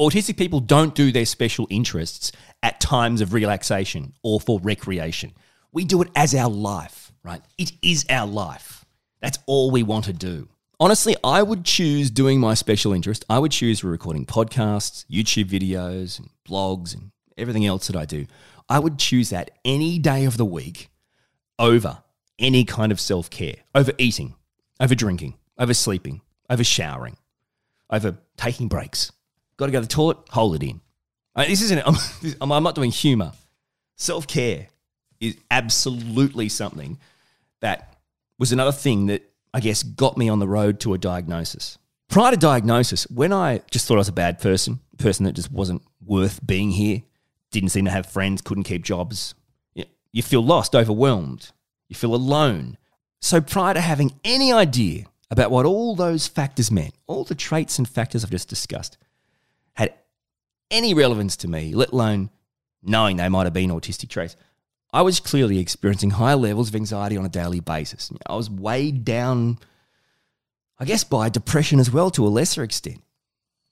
Autistic 0.00 0.36
people 0.36 0.60
don't 0.60 0.94
do 0.94 1.10
their 1.10 1.26
special 1.26 1.66
interests 1.68 2.30
at 2.62 2.80
times 2.80 3.20
of 3.20 3.32
relaxation 3.32 4.12
or 4.22 4.40
for 4.40 4.60
recreation. 4.60 5.32
We 5.72 5.84
do 5.84 6.00
it 6.00 6.10
as 6.14 6.32
our 6.32 6.48
life, 6.48 7.10
right? 7.24 7.42
It 7.58 7.72
is 7.82 8.06
our 8.08 8.28
life. 8.28 8.84
That's 9.20 9.40
all 9.46 9.72
we 9.72 9.82
want 9.82 10.04
to 10.04 10.12
do. 10.12 10.48
Honestly, 10.82 11.14
I 11.22 11.42
would 11.42 11.66
choose 11.66 12.10
doing 12.10 12.40
my 12.40 12.54
special 12.54 12.94
interest. 12.94 13.26
I 13.28 13.38
would 13.38 13.52
choose 13.52 13.84
recording 13.84 14.24
podcasts, 14.24 15.04
YouTube 15.10 15.44
videos, 15.44 16.18
and 16.18 16.30
blogs, 16.48 16.94
and 16.94 17.10
everything 17.36 17.66
else 17.66 17.88
that 17.88 17.96
I 17.96 18.06
do. 18.06 18.26
I 18.66 18.78
would 18.78 18.98
choose 18.98 19.28
that 19.28 19.50
any 19.62 19.98
day 19.98 20.24
of 20.24 20.38
the 20.38 20.44
week 20.46 20.88
over 21.58 22.02
any 22.38 22.64
kind 22.64 22.92
of 22.92 22.98
self 22.98 23.28
care, 23.28 23.56
over 23.74 23.92
eating, 23.98 24.36
over 24.80 24.94
drinking, 24.94 25.34
over 25.58 25.74
sleeping, 25.74 26.22
over 26.48 26.64
showering, 26.64 27.18
over 27.90 28.16
taking 28.38 28.68
breaks. 28.68 29.12
Got 29.58 29.66
to 29.66 29.72
go 29.72 29.80
to 29.82 29.86
the 29.86 29.92
toilet, 29.92 30.16
hold 30.30 30.54
it 30.54 30.62
in. 30.62 30.80
Uh, 31.36 31.44
this 31.44 31.60
isn't, 31.60 31.82
I'm, 32.40 32.50
I'm 32.50 32.62
not 32.62 32.74
doing 32.74 32.90
humor. 32.90 33.32
Self 33.96 34.26
care 34.26 34.68
is 35.20 35.36
absolutely 35.50 36.48
something 36.48 36.96
that 37.60 37.98
was 38.38 38.50
another 38.50 38.72
thing 38.72 39.08
that 39.08 39.29
I 39.52 39.60
guess 39.60 39.82
got 39.82 40.16
me 40.16 40.28
on 40.28 40.38
the 40.38 40.48
road 40.48 40.80
to 40.80 40.94
a 40.94 40.98
diagnosis. 40.98 41.78
Prior 42.08 42.32
to 42.32 42.36
diagnosis, 42.36 43.04
when 43.10 43.32
I 43.32 43.62
just 43.70 43.86
thought 43.86 43.94
I 43.94 43.98
was 43.98 44.08
a 44.08 44.12
bad 44.12 44.40
person, 44.40 44.80
a 44.92 44.96
person 44.96 45.24
that 45.24 45.32
just 45.32 45.50
wasn't 45.52 45.82
worth 46.04 46.44
being 46.44 46.70
here, 46.72 47.02
didn't 47.50 47.70
seem 47.70 47.84
to 47.84 47.90
have 47.90 48.06
friends, 48.06 48.42
couldn't 48.42 48.64
keep 48.64 48.84
jobs, 48.84 49.34
you 50.12 50.22
feel 50.22 50.44
lost, 50.44 50.74
overwhelmed, 50.74 51.52
you 51.88 51.94
feel 51.94 52.14
alone. 52.14 52.76
So 53.20 53.40
prior 53.40 53.74
to 53.74 53.80
having 53.80 54.18
any 54.24 54.52
idea 54.52 55.06
about 55.30 55.50
what 55.50 55.66
all 55.66 55.94
those 55.94 56.26
factors 56.26 56.70
meant, 56.70 56.94
all 57.06 57.24
the 57.24 57.34
traits 57.34 57.78
and 57.78 57.88
factors 57.88 58.24
I've 58.24 58.30
just 58.30 58.48
discussed, 58.48 58.98
had 59.74 59.94
any 60.70 60.94
relevance 60.94 61.36
to 61.38 61.48
me, 61.48 61.74
let 61.74 61.92
alone 61.92 62.30
knowing 62.82 63.18
they 63.18 63.28
might 63.28 63.44
have 63.44 63.52
been 63.52 63.70
autistic 63.70 64.08
traits, 64.08 64.36
I 64.92 65.02
was 65.02 65.20
clearly 65.20 65.58
experiencing 65.58 66.10
high 66.10 66.34
levels 66.34 66.68
of 66.68 66.74
anxiety 66.74 67.16
on 67.16 67.24
a 67.24 67.28
daily 67.28 67.60
basis. 67.60 68.12
I 68.26 68.34
was 68.34 68.50
weighed 68.50 69.04
down, 69.04 69.58
I 70.78 70.84
guess, 70.84 71.04
by 71.04 71.28
depression 71.28 71.78
as 71.78 71.90
well 71.90 72.10
to 72.12 72.26
a 72.26 72.28
lesser 72.28 72.62
extent. 72.62 73.02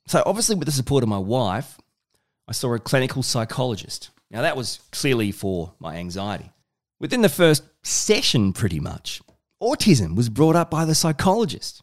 So, 0.07 0.22
obviously, 0.24 0.54
with 0.54 0.66
the 0.66 0.72
support 0.72 1.02
of 1.02 1.09
my 1.09 1.18
wife, 1.18 1.78
I 2.46 2.52
saw 2.52 2.72
a 2.74 2.78
clinical 2.78 3.22
psychologist. 3.22 4.11
Now, 4.31 4.42
that 4.42 4.57
was 4.57 4.81
clearly 4.92 5.33
for 5.33 5.74
my 5.81 5.96
anxiety. 5.96 6.50
Within 7.00 7.22
the 7.22 7.28
first 7.28 7.64
session, 7.83 8.52
pretty 8.52 8.81
much, 8.81 9.20
autism 9.62 10.14
was 10.14 10.28
brought 10.28 10.57
up 10.57 10.70
by 10.70 10.85
the 10.85 10.94
psychologist. 10.94 11.83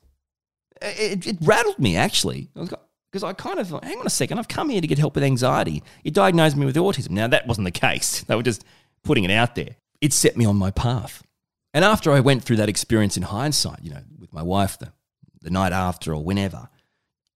It, 0.81 1.27
it 1.27 1.37
rattled 1.41 1.79
me, 1.79 1.97
actually, 1.97 2.49
because 2.53 3.23
I 3.23 3.33
kind 3.33 3.59
of 3.59 3.69
hang 3.83 3.99
on 3.99 4.07
a 4.07 4.09
second, 4.09 4.39
I've 4.39 4.47
come 4.47 4.69
here 4.69 4.81
to 4.81 4.87
get 4.87 4.97
help 4.97 5.15
with 5.15 5.23
anxiety. 5.23 5.83
You 6.03 6.11
diagnosed 6.11 6.57
me 6.57 6.65
with 6.65 6.75
autism. 6.75 7.11
Now, 7.11 7.27
that 7.27 7.47
wasn't 7.47 7.65
the 7.65 7.71
case. 7.71 8.23
They 8.27 8.35
were 8.35 8.43
just 8.43 8.65
putting 9.05 9.23
it 9.23 9.31
out 9.31 9.55
there, 9.55 9.77
it 10.01 10.11
set 10.11 10.35
me 10.35 10.43
on 10.43 10.57
my 10.57 10.71
path. 10.71 11.23
And 11.73 11.85
after 11.85 12.11
I 12.11 12.19
went 12.19 12.43
through 12.43 12.57
that 12.57 12.69
experience 12.69 13.15
in 13.15 13.23
hindsight, 13.23 13.79
you 13.83 13.91
know, 13.91 14.01
with 14.19 14.33
my 14.33 14.41
wife 14.41 14.77
the, 14.77 14.91
the 15.41 15.49
night 15.49 15.71
after 15.71 16.13
or 16.13 16.23
whenever, 16.23 16.69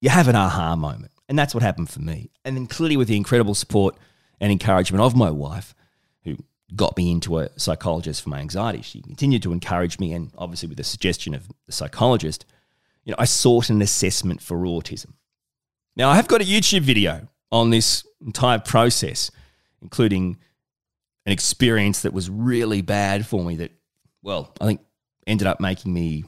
you 0.01 0.09
have 0.09 0.27
an 0.27 0.35
aha 0.35 0.75
moment. 0.75 1.11
And 1.27 1.37
that's 1.37 1.53
what 1.53 1.63
happened 1.63 1.89
for 1.89 2.01
me. 2.01 2.31
And 2.43 2.57
then 2.57 2.65
clearly, 2.65 2.97
with 2.97 3.07
the 3.07 3.17
incredible 3.17 3.53
support 3.53 3.95
and 4.41 4.51
encouragement 4.51 5.03
of 5.03 5.15
my 5.15 5.29
wife, 5.29 5.75
who 6.23 6.37
got 6.75 6.97
me 6.97 7.11
into 7.11 7.39
a 7.39 7.49
psychologist 7.57 8.23
for 8.23 8.29
my 8.29 8.39
anxiety, 8.39 8.81
she 8.81 9.01
continued 9.01 9.43
to 9.43 9.51
encourage 9.51 9.99
me. 9.99 10.13
And 10.13 10.31
obviously, 10.37 10.69
with 10.69 10.77
the 10.77 10.83
suggestion 10.83 11.35
of 11.35 11.47
the 11.67 11.71
psychologist, 11.71 12.45
you 13.03 13.11
know, 13.11 13.17
I 13.19 13.25
sought 13.25 13.69
an 13.69 13.81
assessment 13.81 14.41
for 14.41 14.57
autism. 14.59 15.13
Now, 15.95 16.09
I 16.09 16.15
have 16.15 16.27
got 16.27 16.41
a 16.41 16.45
YouTube 16.45 16.81
video 16.81 17.27
on 17.51 17.69
this 17.69 18.05
entire 18.25 18.59
process, 18.59 19.31
including 19.81 20.37
an 21.29 21.33
experience 21.33 22.01
that 22.01 22.11
was 22.11 22.27
really 22.27 22.81
bad 22.81 23.23
for 23.23 23.43
me 23.43 23.57
that, 23.57 23.71
well, 24.23 24.51
I 24.59 24.65
think 24.65 24.81
ended 25.27 25.45
up 25.45 25.59
making 25.59 25.93
me 25.93 26.23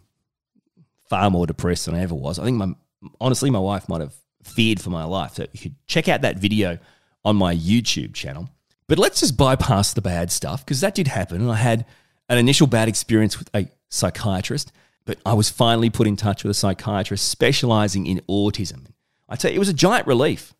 far 1.09 1.31
more 1.31 1.47
depressed 1.47 1.87
than 1.87 1.95
I 1.95 2.01
ever 2.01 2.13
was. 2.13 2.37
I 2.37 2.43
think 2.43 2.57
my 2.57 2.75
honestly, 3.19 3.49
my 3.49 3.57
wife 3.57 3.89
might 3.89 4.01
have 4.01 4.13
feared 4.43 4.79
for 4.79 4.91
my 4.91 5.03
life. 5.03 5.33
So 5.33 5.47
you 5.53 5.59
could 5.59 5.75
check 5.87 6.07
out 6.07 6.21
that 6.21 6.37
video 6.37 6.77
on 7.25 7.35
my 7.35 7.55
YouTube 7.55 8.13
channel. 8.13 8.47
But 8.87 8.99
let's 8.99 9.21
just 9.21 9.37
bypass 9.37 9.93
the 9.93 10.03
bad 10.03 10.31
stuff 10.31 10.63
because 10.63 10.81
that 10.81 10.93
did 10.93 11.07
happen. 11.07 11.41
And 11.41 11.49
I 11.49 11.55
had 11.55 11.87
an 12.29 12.37
initial 12.37 12.67
bad 12.67 12.87
experience 12.87 13.39
with 13.39 13.49
a 13.55 13.67
psychiatrist, 13.89 14.71
but 15.05 15.17
I 15.25 15.33
was 15.33 15.49
finally 15.49 15.89
put 15.89 16.05
in 16.05 16.15
touch 16.15 16.43
with 16.43 16.51
a 16.51 16.53
psychiatrist 16.53 17.27
specializing 17.27 18.05
in 18.05 18.21
autism. 18.29 18.85
I 19.27 19.35
tell 19.35 19.49
you, 19.49 19.55
it 19.55 19.59
was 19.59 19.69
a 19.69 19.73
giant 19.73 20.05
relief. 20.05 20.53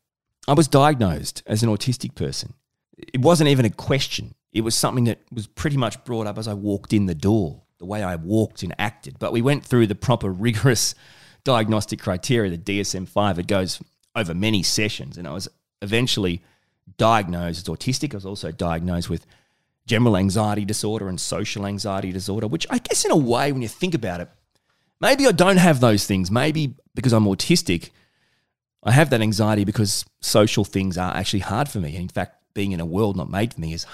I 0.47 0.53
was 0.53 0.67
diagnosed 0.67 1.43
as 1.45 1.61
an 1.61 1.69
autistic 1.69 2.15
person 2.15 2.55
it 3.13 3.21
wasn't 3.21 3.49
even 3.49 3.65
a 3.65 3.69
question. 3.69 4.35
It 4.53 4.61
was 4.61 4.75
something 4.75 5.05
that 5.05 5.19
was 5.31 5.47
pretty 5.47 5.77
much 5.77 6.03
brought 6.03 6.27
up 6.27 6.37
as 6.37 6.47
I 6.47 6.53
walked 6.53 6.93
in 6.93 7.05
the 7.05 7.15
door, 7.15 7.61
the 7.77 7.85
way 7.85 8.03
I 8.03 8.15
walked 8.15 8.63
and 8.63 8.75
acted. 8.77 9.17
But 9.19 9.31
we 9.31 9.41
went 9.41 9.65
through 9.65 9.87
the 9.87 9.95
proper 9.95 10.29
rigorous 10.29 10.95
diagnostic 11.43 11.99
criteria, 11.99 12.55
the 12.55 12.57
DSM 12.57 13.07
5. 13.07 13.39
It 13.39 13.47
goes 13.47 13.81
over 14.15 14.33
many 14.33 14.63
sessions. 14.63 15.17
And 15.17 15.27
I 15.27 15.31
was 15.31 15.47
eventually 15.81 16.41
diagnosed 16.97 17.67
as 17.67 17.75
autistic. 17.75 18.13
I 18.13 18.17
was 18.17 18.25
also 18.25 18.51
diagnosed 18.51 19.09
with 19.09 19.25
general 19.87 20.17
anxiety 20.17 20.65
disorder 20.65 21.07
and 21.07 21.19
social 21.19 21.65
anxiety 21.65 22.11
disorder, 22.11 22.47
which 22.47 22.67
I 22.69 22.77
guess, 22.77 23.05
in 23.05 23.11
a 23.11 23.17
way, 23.17 23.51
when 23.51 23.61
you 23.61 23.67
think 23.67 23.93
about 23.93 24.21
it, 24.21 24.29
maybe 24.99 25.25
I 25.25 25.31
don't 25.31 25.57
have 25.57 25.79
those 25.79 26.05
things. 26.05 26.29
Maybe 26.29 26.75
because 26.93 27.13
I'm 27.13 27.25
autistic, 27.25 27.89
I 28.83 28.91
have 28.91 29.09
that 29.11 29.21
anxiety 29.21 29.63
because 29.63 30.05
social 30.21 30.65
things 30.65 30.97
are 30.97 31.15
actually 31.15 31.39
hard 31.39 31.69
for 31.69 31.79
me. 31.79 31.95
In 31.95 32.09
fact, 32.09 32.40
being 32.53 32.71
in 32.71 32.79
a 32.79 32.85
world 32.85 33.15
not 33.15 33.29
made 33.29 33.53
for 33.53 33.61
me 33.61 33.73
is 33.73 33.85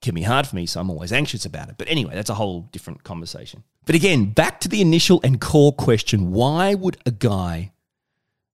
can 0.00 0.14
be 0.14 0.22
hard 0.22 0.46
for 0.46 0.56
me, 0.56 0.66
so 0.66 0.80
I'm 0.80 0.90
always 0.90 1.12
anxious 1.12 1.44
about 1.44 1.68
it. 1.68 1.74
But 1.76 1.88
anyway, 1.88 2.14
that's 2.14 2.30
a 2.30 2.34
whole 2.34 2.62
different 2.72 3.02
conversation. 3.02 3.64
But 3.84 3.94
again, 3.94 4.26
back 4.26 4.60
to 4.60 4.68
the 4.68 4.80
initial 4.80 5.20
and 5.24 5.40
core 5.40 5.72
question 5.72 6.30
why 6.30 6.74
would 6.74 6.98
a 7.04 7.10
guy 7.10 7.72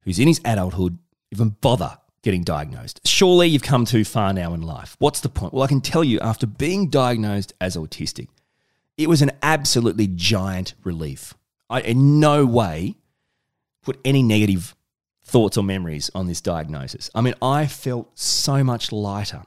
who's 0.03 0.19
in 0.19 0.29
his 0.29 0.41
adulthood 0.45 0.99
even 1.31 1.51
bother 1.61 1.99
getting 2.23 2.45
diagnosed? 2.45 3.01
Surely 3.05 3.49
you've 3.49 3.63
come 3.63 3.85
too 3.85 4.05
far 4.05 4.33
now 4.33 4.55
in 4.55 4.63
life. 4.63 4.97
What's 4.99 5.21
the 5.21 5.29
point? 5.29 5.53
Well, 5.53 5.65
I 5.65 5.69
can 5.69 5.81
tell 5.81 6.05
you, 6.05 6.19
after 6.21 6.47
being 6.47 6.89
diagnosed 6.89 7.53
as 7.61 7.77
autistic, 7.77 8.29
it 8.97 9.09
was 9.09 9.23
an 9.23 9.33
absolutely 9.43 10.07
giant 10.07 10.75
relief. 10.85 11.35
I 11.69 11.81
in 11.81 12.21
no 12.21 12.47
way 12.47 12.97
put 13.83 13.99
any 14.05 14.23
negative 14.23 14.75
thoughts 15.25 15.57
or 15.57 15.65
memories 15.65 16.11
on 16.15 16.27
this 16.27 16.41
diagnosis. 16.41 17.11
I 17.15 17.21
mean, 17.21 17.35
I 17.41 17.67
felt 17.67 18.19
so 18.19 18.63
much 18.63 18.93
lighter. 18.93 19.43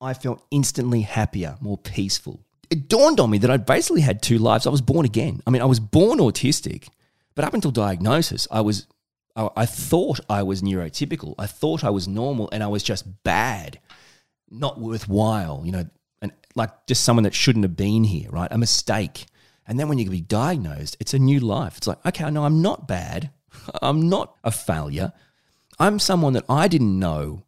I 0.00 0.14
felt 0.14 0.44
instantly 0.50 1.02
happier, 1.02 1.56
more 1.60 1.78
peaceful. 1.78 2.40
It 2.70 2.88
dawned 2.88 3.20
on 3.20 3.30
me 3.30 3.38
that 3.38 3.50
I'd 3.50 3.66
basically 3.66 4.00
had 4.00 4.22
two 4.22 4.38
lives. 4.38 4.66
I 4.66 4.70
was 4.70 4.80
born 4.80 5.06
again. 5.06 5.40
I 5.46 5.50
mean, 5.50 5.62
I 5.62 5.66
was 5.66 5.80
born 5.80 6.18
autistic, 6.18 6.88
but 7.34 7.44
up 7.44 7.54
until 7.54 7.70
diagnosis, 7.70 8.48
I 8.50 8.62
was 8.62 8.86
I 9.36 9.66
thought 9.66 10.20
I 10.30 10.42
was 10.42 10.62
neurotypical. 10.62 11.34
I 11.38 11.46
thought 11.46 11.84
I 11.84 11.90
was 11.90 12.08
normal 12.08 12.48
and 12.52 12.62
I 12.62 12.68
was 12.68 12.82
just 12.82 13.22
bad, 13.22 13.78
not 14.50 14.80
worthwhile, 14.80 15.60
you 15.62 15.72
know, 15.72 15.84
and 16.22 16.32
like 16.54 16.86
just 16.86 17.04
someone 17.04 17.24
that 17.24 17.34
shouldn't 17.34 17.64
have 17.64 17.76
been 17.76 18.04
here, 18.04 18.30
right? 18.30 18.50
A 18.50 18.56
mistake. 18.56 19.26
And 19.66 19.78
then 19.78 19.88
when 19.88 19.98
you 19.98 20.04
can 20.04 20.12
be 20.12 20.22
diagnosed, 20.22 20.96
it's 21.00 21.12
a 21.12 21.18
new 21.18 21.38
life. 21.38 21.76
It's 21.76 21.86
like, 21.86 22.04
okay, 22.06 22.30
no, 22.30 22.44
I'm 22.44 22.62
not 22.62 22.88
bad. 22.88 23.30
I'm 23.82 24.08
not 24.08 24.34
a 24.44 24.50
failure. 24.50 25.12
I'm 25.78 25.98
someone 25.98 26.32
that 26.34 26.44
I 26.48 26.68
didn't 26.68 26.98
know, 26.98 27.42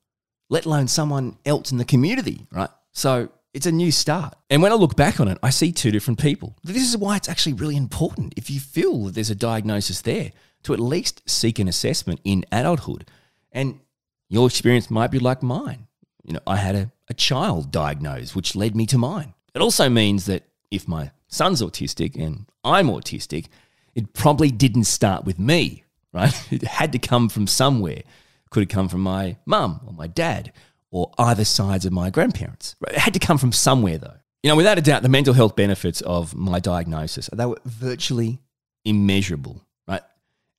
let 0.49 0.67
alone 0.67 0.89
someone 0.89 1.39
else 1.45 1.73
in 1.73 1.79
the 1.79 1.85
community, 1.85 2.47
right? 2.51 2.71
So 2.93 3.31
it's 3.55 3.67
a 3.67 3.73
new 3.73 3.91
start. 3.91 4.35
And 4.51 4.63
when 4.63 4.73
I 4.73 4.77
look 4.77 4.97
back 4.97 5.21
on 5.21 5.29
it, 5.29 5.39
I 5.43 5.51
see 5.51 5.73
two 5.73 5.91
different 5.91 6.21
people. 6.21 6.57
This 6.63 6.89
is 6.89 6.97
why 6.97 7.17
it's 7.17 7.29
actually 7.29 7.55
really 7.55 7.77
important 7.77 8.35
if 8.37 8.51
you 8.51 8.61
feel 8.61 9.05
that 9.05 9.15
there's 9.15 9.31
a 9.31 9.35
diagnosis 9.35 10.03
there 10.03 10.33
to 10.65 10.75
at 10.75 10.81
least 10.81 11.29
seek 11.29 11.59
an 11.59 11.69
assessment 11.69 12.21
in 12.25 12.45
adulthood. 12.53 13.09
And 13.53 13.81
your 14.29 14.47
experience 14.47 14.91
might 14.91 15.11
be 15.11 15.19
like 15.19 15.43
mine. 15.43 15.87
You 16.25 16.35
know, 16.35 16.41
I 16.47 16.57
had 16.57 16.75
a, 16.75 16.93
a 17.09 17.15
child 17.15 17.71
diagnosed, 17.71 18.37
which 18.37 18.55
led 18.55 18.77
me 18.77 18.85
to 18.87 18.99
mine. 18.99 19.35
It 19.55 19.63
also 19.63 19.89
means 19.89 20.27
that 20.27 20.45
if 20.71 20.87
my 20.87 21.11
son's 21.29 21.63
autistic 21.63 22.17
and 22.23 22.47
I'm 22.63 22.89
autistic, 22.89 23.47
it 23.95 24.13
probably 24.13 24.51
didn't 24.51 24.85
start 24.85 25.25
with 25.25 25.39
me, 25.39 25.85
right? 26.19 26.47
It 26.53 26.65
had 26.65 26.93
to 26.93 26.99
come 26.99 27.29
from 27.29 27.47
somewhere. 27.47 28.03
Could 28.51 28.61
have 28.61 28.69
come 28.69 28.89
from 28.89 29.03
my 29.03 29.37
mum 29.45 29.81
or 29.87 29.93
my 29.93 30.07
dad 30.07 30.53
or 30.91 31.13
either 31.19 31.45
sides 31.45 31.85
of 31.85 31.93
my 31.93 32.11
grandparents. 32.11 32.77
It 32.89 32.97
had 32.97 33.13
to 33.15 33.21
come 33.21 33.39
from 33.39 33.53
somewhere, 33.53 33.99
though. 33.99 34.17
You 34.43 34.49
know, 34.49 34.57
without 34.57 34.79
a 34.79 34.81
doubt, 34.81 35.03
the 35.03 35.09
mental 35.09 35.35
health 35.35 35.55
benefits 35.55 36.01
of 36.01 36.35
my 36.35 36.61
diagnosis, 36.61 37.29
they 37.33 37.45
were 37.45 37.59
virtually 37.65 38.41
immeasurable, 38.85 39.63
right? 39.87 40.03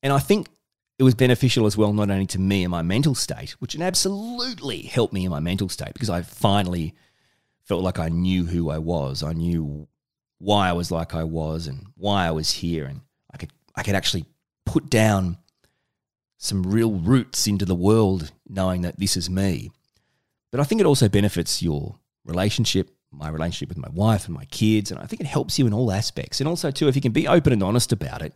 And 0.03 0.13
I 0.13 0.19
think 0.19 0.49
it 0.99 1.03
was 1.03 1.15
beneficial 1.15 1.65
as 1.65 1.77
well, 1.77 1.93
not 1.93 2.11
only 2.11 2.25
to 2.27 2.39
me 2.39 2.63
and 2.63 2.71
my 2.71 2.81
mental 2.81 3.15
state, 3.15 3.51
which 3.59 3.79
absolutely 3.79 4.81
helped 4.81 5.13
me 5.13 5.25
in 5.25 5.31
my 5.31 5.39
mental 5.39 5.69
state 5.69 5.93
because 5.93 6.09
I 6.09 6.21
finally 6.21 6.93
felt 7.63 7.83
like 7.83 7.99
I 7.99 8.09
knew 8.09 8.45
who 8.45 8.69
I 8.69 8.79
was. 8.79 9.23
I 9.23 9.33
knew 9.33 9.87
why 10.39 10.69
I 10.69 10.73
was 10.73 10.91
like 10.91 11.15
I 11.15 11.23
was 11.23 11.67
and 11.67 11.87
why 11.95 12.27
I 12.27 12.31
was 12.31 12.51
here. 12.51 12.85
And 12.85 13.01
I 13.33 13.37
could, 13.37 13.51
I 13.75 13.83
could 13.83 13.95
actually 13.95 14.25
put 14.65 14.89
down 14.89 15.37
some 16.39 16.63
real 16.63 16.93
roots 16.93 17.45
into 17.45 17.65
the 17.65 17.75
world 17.75 18.31
knowing 18.47 18.81
that 18.81 18.97
this 18.97 19.15
is 19.15 19.29
me. 19.29 19.69
But 20.49 20.59
I 20.59 20.63
think 20.63 20.81
it 20.81 20.87
also 20.87 21.07
benefits 21.07 21.61
your 21.61 21.99
relationship 22.25 22.89
my 23.11 23.29
relationship 23.29 23.69
with 23.69 23.77
my 23.77 23.89
wife 23.89 24.25
and 24.25 24.35
my 24.35 24.45
kids. 24.45 24.91
And 24.91 24.99
I 24.99 25.05
think 25.05 25.21
it 25.21 25.27
helps 25.27 25.57
you 25.57 25.65
in 25.67 25.73
all 25.73 25.91
aspects. 25.91 26.39
And 26.39 26.47
also, 26.47 26.71
too, 26.71 26.87
if 26.87 26.95
you 26.95 27.01
can 27.01 27.11
be 27.11 27.27
open 27.27 27.53
and 27.53 27.63
honest 27.63 27.91
about 27.91 28.21
it 28.21 28.33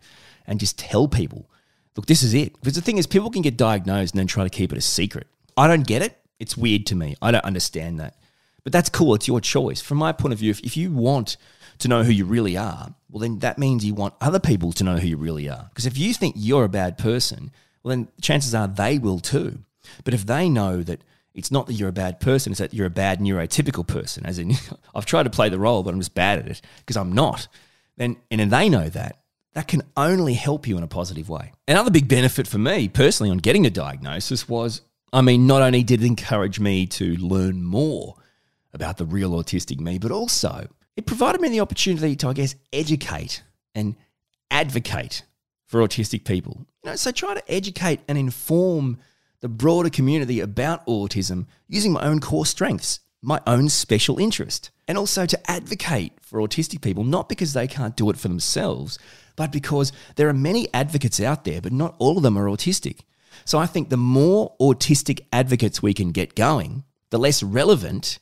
and 0.47 0.59
just 0.59 0.79
tell 0.79 1.07
people, 1.07 1.49
look, 1.95 2.05
this 2.05 2.23
is 2.23 2.33
it. 2.33 2.53
Because 2.53 2.75
the 2.75 2.81
thing 2.81 2.97
is, 2.97 3.07
people 3.07 3.29
can 3.29 3.41
get 3.41 3.57
diagnosed 3.57 4.13
and 4.13 4.19
then 4.19 4.27
try 4.27 4.43
to 4.43 4.49
keep 4.49 4.71
it 4.71 4.77
a 4.77 4.81
secret. 4.81 5.27
I 5.55 5.67
don't 5.67 5.85
get 5.85 6.01
it. 6.01 6.17
It's 6.39 6.57
weird 6.57 6.85
to 6.87 6.95
me. 6.95 7.15
I 7.21 7.31
don't 7.31 7.45
understand 7.45 7.99
that. 7.99 8.15
But 8.63 8.73
that's 8.73 8.89
cool. 8.89 9.13
It's 9.13 9.27
your 9.27 9.41
choice. 9.41 9.81
From 9.81 9.97
my 9.97 10.11
point 10.11 10.33
of 10.33 10.39
view, 10.39 10.51
if, 10.51 10.59
if 10.61 10.75
you 10.75 10.91
want 10.91 11.37
to 11.79 11.87
know 11.87 12.03
who 12.03 12.11
you 12.11 12.25
really 12.25 12.57
are, 12.57 12.93
well, 13.09 13.19
then 13.19 13.39
that 13.39 13.57
means 13.57 13.85
you 13.85 13.93
want 13.93 14.15
other 14.21 14.39
people 14.39 14.71
to 14.73 14.83
know 14.83 14.97
who 14.97 15.07
you 15.07 15.17
really 15.17 15.49
are. 15.49 15.65
Because 15.69 15.85
if 15.85 15.97
you 15.97 16.13
think 16.13 16.35
you're 16.37 16.63
a 16.63 16.69
bad 16.69 16.97
person, 16.97 17.51
well, 17.83 17.95
then 17.95 18.07
chances 18.21 18.55
are 18.55 18.67
they 18.67 18.97
will 18.97 19.19
too. 19.19 19.59
But 20.03 20.13
if 20.13 20.25
they 20.25 20.49
know 20.49 20.81
that 20.83 21.03
it's 21.33 21.51
not 21.51 21.67
that 21.67 21.73
you're 21.73 21.89
a 21.89 21.93
bad 21.93 22.19
person, 22.19 22.51
it's 22.51 22.59
that 22.59 22.73
you're 22.73 22.87
a 22.87 22.91
bad 22.91 23.19
neurotypical 23.19 23.85
person, 23.85 24.25
as 24.25 24.39
in, 24.39 24.53
I've 24.95 25.05
tried 25.05 25.23
to 25.23 25.29
play 25.29 25.49
the 25.49 25.59
role, 25.59 25.83
but 25.83 25.93
I'm 25.93 25.99
just 25.99 26.15
bad 26.15 26.39
at 26.39 26.47
it 26.47 26.61
because 26.79 26.97
I'm 26.97 27.11
not, 27.11 27.47
then, 27.97 28.17
and 28.31 28.39
then 28.39 28.49
they 28.49 28.69
know 28.69 28.89
that, 28.89 29.19
that 29.53 29.67
can 29.67 29.83
only 29.95 30.33
help 30.33 30.67
you 30.67 30.77
in 30.77 30.83
a 30.83 30.87
positive 30.87 31.29
way. 31.29 31.51
Another 31.67 31.91
big 31.91 32.07
benefit 32.07 32.47
for 32.47 32.57
me 32.57 32.87
personally 32.87 33.29
on 33.29 33.37
getting 33.37 33.65
a 33.65 33.69
diagnosis 33.69 34.47
was, 34.47 34.81
I 35.11 35.21
mean, 35.21 35.45
not 35.45 35.61
only 35.61 35.83
did 35.83 36.01
it 36.01 36.07
encourage 36.07 36.59
me 36.59 36.87
to 36.87 37.15
learn 37.17 37.63
more 37.63 38.15
about 38.73 38.97
the 38.97 39.05
real 39.05 39.31
autistic 39.31 39.79
me, 39.79 39.99
but 39.99 40.11
also 40.11 40.67
it 40.95 41.05
provided 41.05 41.41
me 41.41 41.49
the 41.49 41.59
opportunity 41.59 42.15
to, 42.17 42.29
I 42.29 42.33
guess, 42.33 42.55
educate 42.71 43.43
and 43.75 43.95
advocate 44.49 45.23
for 45.73 45.79
autistic 45.79 46.23
people. 46.23 46.67
You 46.83 46.91
know, 46.91 46.95
so 46.95 47.09
try 47.09 47.33
to 47.33 47.51
educate 47.51 48.01
and 48.07 48.15
inform 48.15 48.99
the 49.41 49.49
broader 49.49 49.89
community 49.89 50.39
about 50.39 50.85
autism 50.85 51.47
using 51.67 51.91
my 51.91 52.03
own 52.03 52.19
core 52.19 52.45
strengths, 52.45 52.99
my 53.23 53.41
own 53.47 53.69
special 53.69 54.19
interest, 54.19 54.69
and 54.87 54.99
also 54.99 55.25
to 55.25 55.51
advocate 55.51 56.13
for 56.21 56.39
autistic 56.41 56.83
people, 56.83 57.03
not 57.03 57.27
because 57.27 57.53
they 57.53 57.65
can't 57.65 57.95
do 57.95 58.11
it 58.11 58.17
for 58.17 58.27
themselves, 58.27 58.99
but 59.35 59.51
because 59.51 59.91
there 60.15 60.29
are 60.29 60.33
many 60.33 60.71
advocates 60.75 61.19
out 61.19 61.43
there, 61.43 61.59
but 61.59 61.71
not 61.71 61.95
all 61.97 62.17
of 62.17 62.23
them 62.23 62.37
are 62.37 62.45
autistic. 62.45 62.99
So 63.43 63.57
I 63.57 63.65
think 63.65 63.89
the 63.89 63.97
more 63.97 64.55
autistic 64.61 65.21
advocates 65.33 65.81
we 65.81 65.95
can 65.95 66.11
get 66.11 66.35
going, 66.35 66.83
the 67.09 67.17
less 67.17 67.41
relevant 67.41 68.19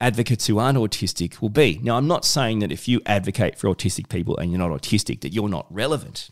advocates 0.00 0.48
who 0.48 0.58
aren't 0.58 0.76
autistic 0.76 1.40
will 1.40 1.50
be. 1.50 1.78
Now, 1.84 1.98
I'm 1.98 2.08
not 2.08 2.24
saying 2.24 2.58
that 2.58 2.72
if 2.72 2.88
you 2.88 3.00
advocate 3.06 3.56
for 3.56 3.72
autistic 3.72 4.08
people 4.08 4.36
and 4.36 4.50
you're 4.50 4.58
not 4.58 4.72
autistic, 4.72 5.20
that 5.20 5.32
you're 5.32 5.48
not 5.48 5.72
relevant. 5.72 6.30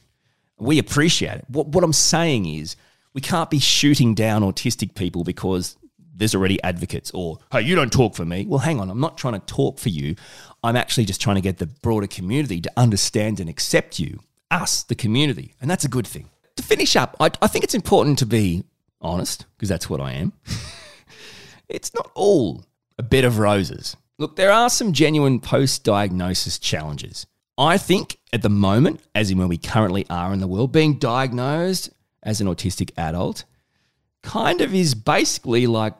We 0.58 0.78
appreciate 0.78 1.38
it. 1.38 1.44
What, 1.48 1.68
what 1.68 1.84
I'm 1.84 1.92
saying 1.92 2.46
is, 2.46 2.76
we 3.14 3.20
can't 3.20 3.50
be 3.50 3.58
shooting 3.58 4.14
down 4.14 4.42
autistic 4.42 4.94
people 4.94 5.24
because 5.24 5.76
there's 6.14 6.34
already 6.34 6.62
advocates 6.62 7.10
or, 7.14 7.38
hey, 7.52 7.62
you 7.62 7.74
don't 7.74 7.92
talk 7.92 8.14
for 8.14 8.24
me. 8.24 8.44
Well, 8.46 8.58
hang 8.58 8.80
on, 8.80 8.90
I'm 8.90 9.00
not 9.00 9.16
trying 9.16 9.34
to 9.34 9.40
talk 9.40 9.78
for 9.78 9.88
you. 9.88 10.16
I'm 10.62 10.76
actually 10.76 11.04
just 11.04 11.20
trying 11.20 11.36
to 11.36 11.42
get 11.42 11.58
the 11.58 11.66
broader 11.66 12.06
community 12.06 12.60
to 12.60 12.72
understand 12.76 13.40
and 13.40 13.48
accept 13.48 13.98
you, 13.98 14.20
us, 14.50 14.82
the 14.82 14.94
community. 14.94 15.54
And 15.60 15.70
that's 15.70 15.84
a 15.84 15.88
good 15.88 16.06
thing. 16.06 16.28
To 16.56 16.62
finish 16.62 16.96
up, 16.96 17.16
I, 17.20 17.30
I 17.40 17.46
think 17.46 17.64
it's 17.64 17.74
important 17.74 18.18
to 18.18 18.26
be 18.26 18.64
honest, 19.00 19.46
because 19.56 19.68
that's 19.68 19.88
what 19.88 20.00
I 20.00 20.12
am. 20.12 20.32
it's 21.68 21.94
not 21.94 22.10
all 22.14 22.64
a 22.98 23.02
bed 23.02 23.24
of 23.24 23.38
roses. 23.38 23.96
Look, 24.18 24.34
there 24.34 24.50
are 24.50 24.68
some 24.68 24.92
genuine 24.92 25.38
post 25.38 25.84
diagnosis 25.84 26.58
challenges. 26.58 27.26
I 27.58 27.76
think 27.76 28.18
at 28.32 28.42
the 28.42 28.48
moment, 28.48 29.00
as 29.14 29.30
in 29.30 29.38
where 29.38 29.48
we 29.48 29.58
currently 29.58 30.06
are 30.08 30.32
in 30.32 30.38
the 30.38 30.46
world, 30.46 30.70
being 30.70 30.98
diagnosed 30.98 31.90
as 32.22 32.40
an 32.40 32.46
autistic 32.46 32.92
adult 32.96 33.44
kind 34.22 34.60
of 34.60 34.74
is 34.74 34.94
basically 34.94 35.66
like 35.66 35.94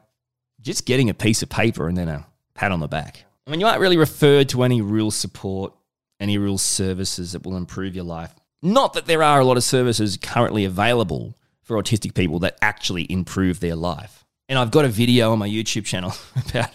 just 0.61 0.87
getting 0.87 1.11
a 1.11 1.15
piece 1.15 1.43
of 1.43 1.49
paper 1.49 1.89
and 1.89 1.97
then 1.97 2.09
a 2.09 2.27
pat 2.55 2.73
on 2.73 2.81
the 2.81 2.89
back. 2.89 3.25
I 3.47 3.51
mean, 3.51 3.61
you 3.61 3.67
aren't 3.67 3.81
really 3.81 3.97
referred 3.97 4.49
to 4.51 4.63
any 4.63 4.81
real 4.83 5.11
support, 5.11 5.73
any 6.21 6.39
real 6.39 6.59
services 6.59 7.33
that 7.33 7.45
will 7.45 7.57
improve 7.57 7.95
your 7.95 8.05
life. 8.05 8.35
Not 8.63 8.93
that 8.93 9.07
there 9.07 9.23
are 9.23 9.41
a 9.41 9.45
lot 9.45 9.57
of 9.57 9.65
services 9.65 10.17
currently 10.17 10.65
available 10.65 11.37
for 11.63 11.81
autistic 11.81 12.15
people 12.15 12.39
that 12.41 12.59
actually 12.61 13.11
improve 13.11 13.61
their 13.61 13.77
life. 13.77 14.25
And 14.49 14.59
I've 14.59 14.71
got 14.71 14.85
a 14.85 14.89
video 14.89 15.33
on 15.33 15.39
my 15.39 15.49
YouTube 15.49 15.85
channel 15.85 16.13
about 16.49 16.71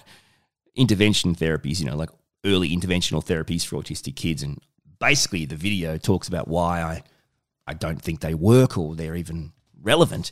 intervention 0.76 1.36
therapies, 1.36 1.80
you 1.80 1.86
know, 1.86 1.96
like 1.96 2.10
early 2.46 2.70
interventional 2.70 3.24
therapies 3.24 3.66
for 3.66 3.78
autistic 3.78 4.16
kids. 4.16 4.44
And 4.44 4.60
basically, 5.04 5.44
the 5.46 5.58
video 5.58 5.98
talks 5.98 6.30
about 6.30 6.48
why 6.48 6.82
I, 6.82 7.04
I 7.68 7.74
don't 7.74 8.02
think 8.02 8.22
they 8.22 8.34
work 8.34 8.78
or 8.78 8.96
they're 8.96 9.18
even 9.18 9.52
relevant. 9.82 10.32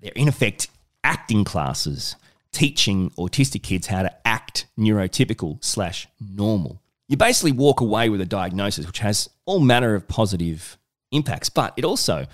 They're, 0.00 0.12
in 0.14 0.28
effect, 0.28 0.68
acting 1.02 1.42
classes 1.42 2.14
teaching 2.52 3.10
autistic 3.18 3.64
kids 3.64 3.88
how 3.88 4.02
to 4.02 4.26
act 4.26 4.66
neurotypical 4.78 5.62
slash 5.62 6.06
normal. 6.20 6.80
You 7.08 7.16
basically 7.16 7.50
walk 7.50 7.80
away 7.80 8.08
with 8.08 8.20
a 8.20 8.26
diagnosis 8.26 8.86
which 8.86 9.00
has 9.00 9.28
all 9.44 9.58
manner 9.58 9.96
of 9.96 10.06
positive 10.06 10.78
impacts, 11.10 11.48
but 11.50 11.74
it 11.76 11.84
also 11.84 12.26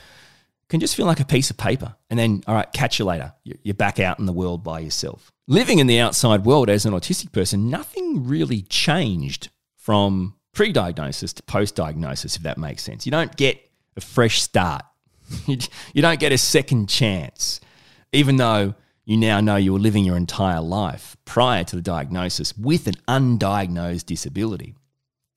can 0.68 0.78
just 0.78 0.94
feel 0.94 1.06
like 1.06 1.20
a 1.20 1.24
piece 1.24 1.48
of 1.48 1.56
paper. 1.56 1.96
And 2.10 2.18
then, 2.18 2.44
all 2.46 2.54
right, 2.54 2.70
catch 2.74 2.98
you 2.98 3.06
later. 3.06 3.32
You're 3.44 3.74
back 3.74 3.98
out 3.98 4.18
in 4.18 4.26
the 4.26 4.32
world 4.32 4.62
by 4.62 4.80
yourself. 4.80 5.32
Living 5.48 5.78
in 5.78 5.86
the 5.86 6.00
outside 6.00 6.44
world 6.44 6.68
as 6.68 6.84
an 6.84 6.92
autistic 6.92 7.32
person, 7.32 7.70
nothing 7.70 8.26
really 8.26 8.60
changed 8.60 9.48
from 9.74 10.34
pre 10.52 10.72
diagnosis 10.72 11.32
to 11.34 11.42
post 11.42 11.74
diagnosis, 11.74 12.36
if 12.36 12.42
that 12.42 12.58
makes 12.58 12.82
sense. 12.82 13.06
You 13.06 13.12
don't 13.12 13.34
get 13.36 13.60
a 13.96 14.00
fresh 14.00 14.40
start, 14.42 14.84
you 15.46 16.02
don't 16.02 16.20
get 16.20 16.32
a 16.32 16.38
second 16.38 16.88
chance, 16.88 17.60
even 18.12 18.36
though 18.36 18.74
you 19.04 19.16
now 19.16 19.40
know 19.40 19.56
you 19.56 19.72
were 19.72 19.78
living 19.78 20.04
your 20.04 20.16
entire 20.16 20.60
life 20.60 21.16
prior 21.24 21.64
to 21.64 21.76
the 21.76 21.82
diagnosis 21.82 22.56
with 22.56 22.86
an 22.86 22.94
undiagnosed 23.08 24.06
disability. 24.06 24.74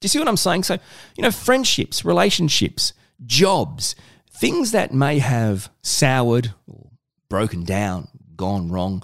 Do 0.02 0.06
you 0.06 0.10
see 0.10 0.20
what 0.20 0.28
I'm 0.28 0.38
saying? 0.38 0.64
So, 0.64 0.78
you 1.18 1.24
know, 1.24 1.32
friendships, 1.32 2.06
relationships, 2.06 2.94
jobs, 3.26 3.96
things 4.30 4.72
that 4.72 4.94
may 4.94 5.20
have 5.20 5.72
soured 5.82 6.54
or 6.68 6.92
broken 7.30 7.64
down, 7.64 8.10
gone 8.36 8.70
wrong 8.70 9.02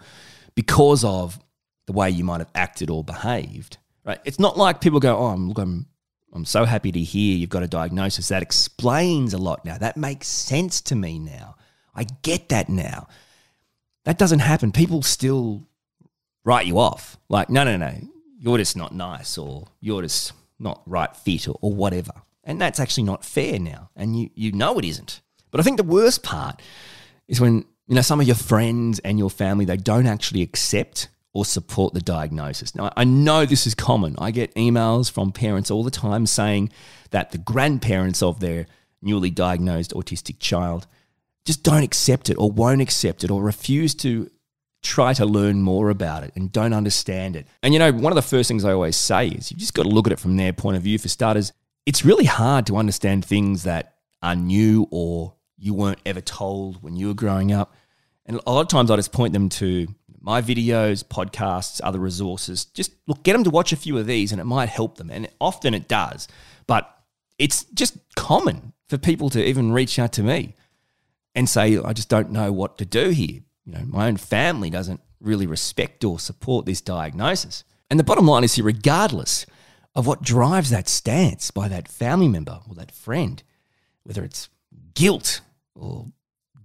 because 0.54 1.04
of 1.04 1.39
the 1.88 1.93
way 1.93 2.10
you 2.10 2.24
might 2.24 2.39
have 2.39 2.52
acted 2.54 2.89
or 2.89 3.04
behaved. 3.04 3.78
Right? 4.06 4.19
It's 4.26 4.39
not 4.39 4.58
like 4.58 4.82
people 4.82 5.00
go, 5.00 5.17
"Oh, 5.17 5.28
I'm, 5.28 5.47
look, 5.47 5.58
I'm 5.60 5.88
I'm 6.33 6.45
so 6.45 6.65
happy 6.65 6.91
to 6.91 6.99
hear 6.99 7.37
you've 7.37 7.49
got 7.49 7.63
a 7.63 7.67
diagnosis. 7.67 8.29
That 8.29 8.41
explains 8.41 9.33
a 9.33 9.37
lot 9.37 9.65
now. 9.65 9.77
That 9.77 9.97
makes 9.97 10.27
sense 10.27 10.81
to 10.81 10.95
me 10.95 11.19
now. 11.19 11.55
I 11.95 12.05
get 12.21 12.49
that 12.49 12.69
now." 12.69 13.07
That 14.03 14.17
doesn't 14.17 14.39
happen. 14.39 14.71
People 14.71 15.03
still 15.03 15.67
write 16.43 16.65
you 16.65 16.79
off. 16.79 17.17
Like, 17.29 17.49
no, 17.49 17.63
no, 17.63 17.77
no, 17.77 17.93
you're 18.39 18.57
just 18.57 18.75
not 18.75 18.93
nice 18.93 19.37
or 19.37 19.67
you're 19.79 20.01
just 20.01 20.33
not 20.59 20.81
right 20.85 21.15
fit 21.15 21.47
or, 21.47 21.57
or 21.61 21.73
whatever. 21.73 22.13
And 22.43 22.59
that's 22.59 22.79
actually 22.79 23.03
not 23.03 23.23
fair 23.23 23.59
now. 23.59 23.89
And 23.95 24.19
you, 24.19 24.29
you 24.33 24.51
know 24.51 24.79
it 24.79 24.85
isn't. 24.85 25.21
But 25.51 25.59
I 25.59 25.63
think 25.63 25.77
the 25.77 25.83
worst 25.83 26.23
part 26.23 26.61
is 27.27 27.39
when, 27.39 27.65
you 27.87 27.95
know, 27.95 28.01
some 28.01 28.19
of 28.19 28.25
your 28.25 28.35
friends 28.35 28.99
and 28.99 29.19
your 29.19 29.29
family, 29.29 29.65
they 29.65 29.77
don't 29.77 30.07
actually 30.07 30.41
accept 30.41 31.09
or 31.33 31.45
support 31.45 31.93
the 31.93 32.01
diagnosis. 32.01 32.75
Now, 32.75 32.91
I 32.97 33.03
know 33.03 33.45
this 33.45 33.65
is 33.65 33.73
common. 33.73 34.15
I 34.17 34.31
get 34.31 34.53
emails 34.55 35.09
from 35.09 35.31
parents 35.31 35.71
all 35.71 35.83
the 35.83 35.91
time 35.91 36.25
saying 36.25 36.71
that 37.11 37.31
the 37.31 37.37
grandparents 37.37 38.21
of 38.21 38.39
their 38.39 38.67
newly 39.01 39.29
diagnosed 39.29 39.93
autistic 39.93 40.39
child 40.39 40.87
just 41.45 41.63
don't 41.63 41.83
accept 41.83 42.29
it 42.29 42.37
or 42.37 42.51
won't 42.51 42.81
accept 42.81 43.23
it 43.23 43.31
or 43.31 43.41
refuse 43.41 43.95
to 43.95 44.29
try 44.83 45.13
to 45.13 45.25
learn 45.25 45.61
more 45.61 45.89
about 45.89 46.23
it 46.23 46.31
and 46.35 46.51
don't 46.51 46.73
understand 46.73 47.35
it. 47.35 47.47
And 47.63 47.73
you 47.73 47.79
know, 47.79 47.91
one 47.91 48.11
of 48.11 48.15
the 48.15 48.21
first 48.21 48.47
things 48.47 48.65
I 48.65 48.73
always 48.73 48.95
say 48.95 49.27
is 49.27 49.51
you 49.51 49.57
just 49.57 49.73
got 49.73 49.83
to 49.83 49.89
look 49.89 50.07
at 50.07 50.13
it 50.13 50.19
from 50.19 50.37
their 50.37 50.53
point 50.53 50.77
of 50.77 50.83
view. 50.83 50.97
For 50.97 51.07
starters, 51.07 51.53
it's 51.85 52.03
really 52.03 52.25
hard 52.25 52.65
to 52.67 52.77
understand 52.77 53.23
things 53.25 53.63
that 53.63 53.95
are 54.21 54.35
new 54.35 54.87
or 54.91 55.35
you 55.57 55.73
weren't 55.73 55.99
ever 56.05 56.21
told 56.21 56.81
when 56.81 56.95
you 56.95 57.07
were 57.07 57.13
growing 57.13 57.51
up. 57.51 57.75
And 58.25 58.39
a 58.45 58.51
lot 58.51 58.61
of 58.61 58.67
times 58.67 58.91
I 58.91 58.95
just 58.95 59.11
point 59.11 59.33
them 59.33 59.49
to 59.49 59.87
my 60.21 60.41
videos, 60.41 61.03
podcasts, 61.03 61.81
other 61.84 61.99
resources. 61.99 62.65
Just 62.65 62.93
look, 63.07 63.24
get 63.24 63.34
them 63.34 63.43
to 63.43 63.49
watch 63.49 63.74
a 63.74 63.76
few 63.78 63.97
of 63.97 64.05
these 64.05 64.32
and 64.32 64.39
it 64.39 64.45
might 64.45 64.69
help 64.69 64.97
them. 64.97 65.09
And 65.09 65.28
often 65.41 65.74
it 65.74 65.88
does. 65.88 66.28
But 66.67 66.89
it's 67.39 67.63
just 67.65 67.97
common 68.15 68.74
for 68.88 68.97
people 68.97 69.30
to 69.32 69.43
even 69.43 69.72
reach 69.72 69.97
out 69.97 70.13
to 70.13 70.24
me 70.24 70.55
and 71.34 71.49
say, 71.49 71.78
I 71.78 71.93
just 71.93 72.09
don't 72.09 72.32
know 72.32 72.51
what 72.51 72.78
to 72.78 72.86
do 72.86 73.09
here. 73.09 73.41
You 73.65 73.74
know, 73.74 73.84
my 73.88 74.07
own 74.07 74.17
family 74.17 74.69
doesn't 74.69 75.01
really 75.19 75.47
respect 75.47 76.03
or 76.03 76.19
support 76.19 76.65
this 76.65 76.82
diagnosis. 76.82 77.63
And 77.89 77.99
the 77.99 78.03
bottom 78.03 78.28
line 78.28 78.43
is 78.43 78.55
here, 78.55 78.65
regardless 78.65 79.45
of 79.95 80.07
what 80.07 80.22
drives 80.22 80.69
that 80.69 80.88
stance 80.88 81.51
by 81.51 81.67
that 81.67 81.88
family 81.88 82.28
member 82.28 82.59
or 82.69 82.76
that 82.76 82.91
friend, 82.91 83.41
whether 84.03 84.24
it's 84.24 84.49
guilt 84.93 85.41
or 85.76 86.05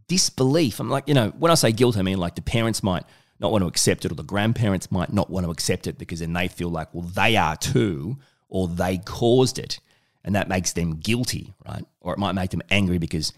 disbelief. 0.09 0.79
I'm 0.79 0.91
like, 0.91 1.09
you 1.09 1.15
know, 1.15 1.31
when 1.39 1.51
I 1.51 1.55
say 1.55 1.73
guilt, 1.73 1.97
I 1.97 2.03
mean 2.03 2.19
like 2.19 2.35
the 2.35 2.43
parents 2.43 2.83
might 2.83 3.05
not 3.39 3.53
want 3.53 3.63
to 3.63 3.69
accept 3.69 4.05
it 4.05 4.13
or 4.13 4.15
the 4.15 4.23
grandparents 4.23 4.91
might 4.91 5.13
not 5.13 5.31
want 5.31 5.45
to 5.45 5.51
accept 5.51 5.87
it 5.87 5.99
because 5.99 6.21
then 6.21 6.33
they 6.33 6.49
feel 6.49 6.69
like, 6.69 6.93
well, 6.93 7.03
they 7.03 7.37
are 7.37 7.57
too, 7.57 8.19
or 8.49 8.69
they 8.69 8.99
caused 8.99 9.59
it. 9.59 9.79
And 10.25 10.35
that 10.35 10.49
makes 10.49 10.73
them 10.73 10.97
guilty, 10.97 11.55
right? 11.67 11.85
Or 12.01 12.13
it 12.13 12.19
might 12.19 12.33
make 12.33 12.51
them 12.51 12.63
angry 12.71 12.99
because 12.99 13.33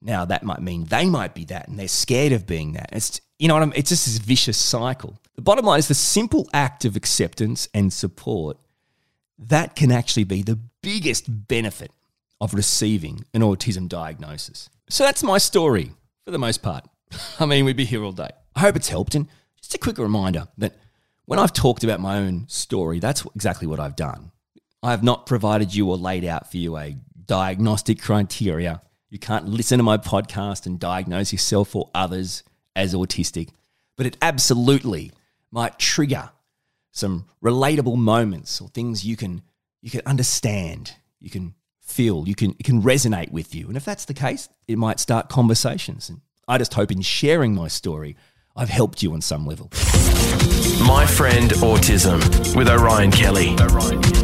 now 0.00 0.24
that 0.24 0.42
might 0.42 0.60
mean 0.60 0.84
they 0.84 1.06
might 1.06 1.34
be 1.34 1.44
that 1.46 1.68
and 1.68 1.78
they're 1.78 1.88
scared 1.88 2.32
of 2.32 2.46
being 2.46 2.72
that. 2.72 2.90
It's 2.92 3.20
you 3.38 3.46
know 3.46 3.54
what 3.54 3.62
I 3.62 3.66
mean? 3.66 3.74
It's 3.76 3.90
just 3.90 4.06
this 4.06 4.18
vicious 4.18 4.56
cycle. 4.56 5.18
The 5.36 5.42
bottom 5.42 5.64
line 5.64 5.78
is 5.78 5.86
the 5.88 5.94
simple 5.94 6.48
act 6.52 6.84
of 6.84 6.96
acceptance 6.96 7.68
and 7.72 7.92
support 7.92 8.56
that 9.38 9.76
can 9.76 9.92
actually 9.92 10.24
be 10.24 10.42
the 10.42 10.58
biggest 10.82 11.46
benefit 11.46 11.92
of 12.40 12.54
receiving 12.54 13.24
an 13.34 13.42
autism 13.42 13.88
diagnosis. 13.88 14.68
So 14.88 15.04
that's 15.04 15.22
my 15.22 15.38
story 15.38 15.92
for 16.24 16.32
the 16.32 16.38
most 16.38 16.62
part. 16.62 16.84
I 17.40 17.46
mean, 17.46 17.64
we'd 17.64 17.76
be 17.76 17.84
here 17.84 18.02
all 18.02 18.12
day. 18.12 18.30
I 18.58 18.62
hope 18.62 18.74
it's 18.74 18.88
helped. 18.88 19.14
And 19.14 19.28
just 19.56 19.76
a 19.76 19.78
quick 19.78 19.98
reminder 19.98 20.48
that 20.58 20.76
when 21.26 21.38
I've 21.38 21.52
talked 21.52 21.84
about 21.84 22.00
my 22.00 22.18
own 22.18 22.48
story, 22.48 22.98
that's 22.98 23.24
exactly 23.36 23.68
what 23.68 23.78
I've 23.78 23.94
done. 23.94 24.32
I 24.82 24.90
have 24.90 25.04
not 25.04 25.26
provided 25.26 25.72
you 25.72 25.88
or 25.88 25.96
laid 25.96 26.24
out 26.24 26.50
for 26.50 26.56
you 26.56 26.76
a 26.76 26.96
diagnostic 27.24 28.02
criteria. 28.02 28.82
You 29.10 29.20
can't 29.20 29.46
listen 29.46 29.78
to 29.78 29.84
my 29.84 29.96
podcast 29.96 30.66
and 30.66 30.80
diagnose 30.80 31.30
yourself 31.30 31.76
or 31.76 31.88
others 31.94 32.42
as 32.74 32.94
autistic, 32.94 33.50
but 33.96 34.06
it 34.06 34.16
absolutely 34.20 35.12
might 35.52 35.78
trigger 35.78 36.30
some 36.90 37.26
relatable 37.40 37.96
moments 37.96 38.60
or 38.60 38.68
things 38.70 39.04
you 39.04 39.16
can 39.16 39.42
you 39.82 39.90
can 39.90 40.02
understand, 40.04 40.96
you 41.20 41.30
can 41.30 41.54
feel, 41.80 42.26
you 42.26 42.34
can 42.34 42.56
it 42.58 42.64
can 42.64 42.82
resonate 42.82 43.30
with 43.30 43.54
you. 43.54 43.68
And 43.68 43.76
if 43.76 43.84
that's 43.84 44.06
the 44.06 44.14
case, 44.14 44.48
it 44.66 44.78
might 44.78 44.98
start 44.98 45.28
conversations. 45.28 46.08
And 46.08 46.22
I 46.48 46.58
just 46.58 46.74
hope 46.74 46.90
in 46.90 47.02
sharing 47.02 47.54
my 47.54 47.68
story, 47.68 48.16
I've 48.58 48.68
helped 48.68 49.04
you 49.04 49.12
on 49.12 49.20
some 49.20 49.46
level. 49.46 49.70
My 50.84 51.06
Friend 51.06 51.48
Autism 51.52 52.56
with 52.56 52.68
Orion 52.68 53.12
Kelly. 53.12 53.50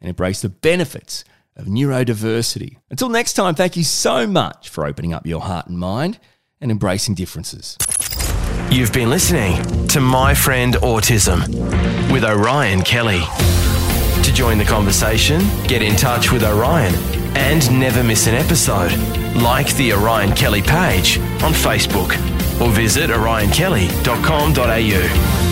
and 0.00 0.10
embrace 0.10 0.42
the 0.42 0.48
benefits 0.48 1.24
of 1.56 1.66
neurodiversity. 1.66 2.76
Until 2.90 3.08
next 3.08 3.34
time, 3.34 3.54
thank 3.54 3.76
you 3.76 3.84
so 3.84 4.26
much 4.26 4.68
for 4.68 4.86
opening 4.86 5.12
up 5.12 5.26
your 5.26 5.40
heart 5.40 5.66
and 5.66 5.78
mind 5.78 6.18
and 6.60 6.70
embracing 6.70 7.14
differences. 7.14 7.76
You've 8.72 8.90
been 8.90 9.10
listening 9.10 9.86
to 9.88 10.00
My 10.00 10.32
Friend 10.32 10.72
Autism 10.76 11.46
with 12.10 12.24
Orion 12.24 12.80
Kelly. 12.80 13.20
To 14.22 14.32
join 14.32 14.56
the 14.56 14.64
conversation, 14.64 15.42
get 15.66 15.82
in 15.82 15.94
touch 15.94 16.32
with 16.32 16.42
Orion 16.42 16.94
and 17.36 17.78
never 17.78 18.02
miss 18.02 18.26
an 18.28 18.34
episode. 18.34 18.90
Like 19.36 19.74
the 19.74 19.92
Orion 19.92 20.34
Kelly 20.34 20.62
page 20.62 21.18
on 21.42 21.52
Facebook 21.52 22.12
or 22.62 22.70
visit 22.70 23.10
orionkelly.com.au. 23.10 25.51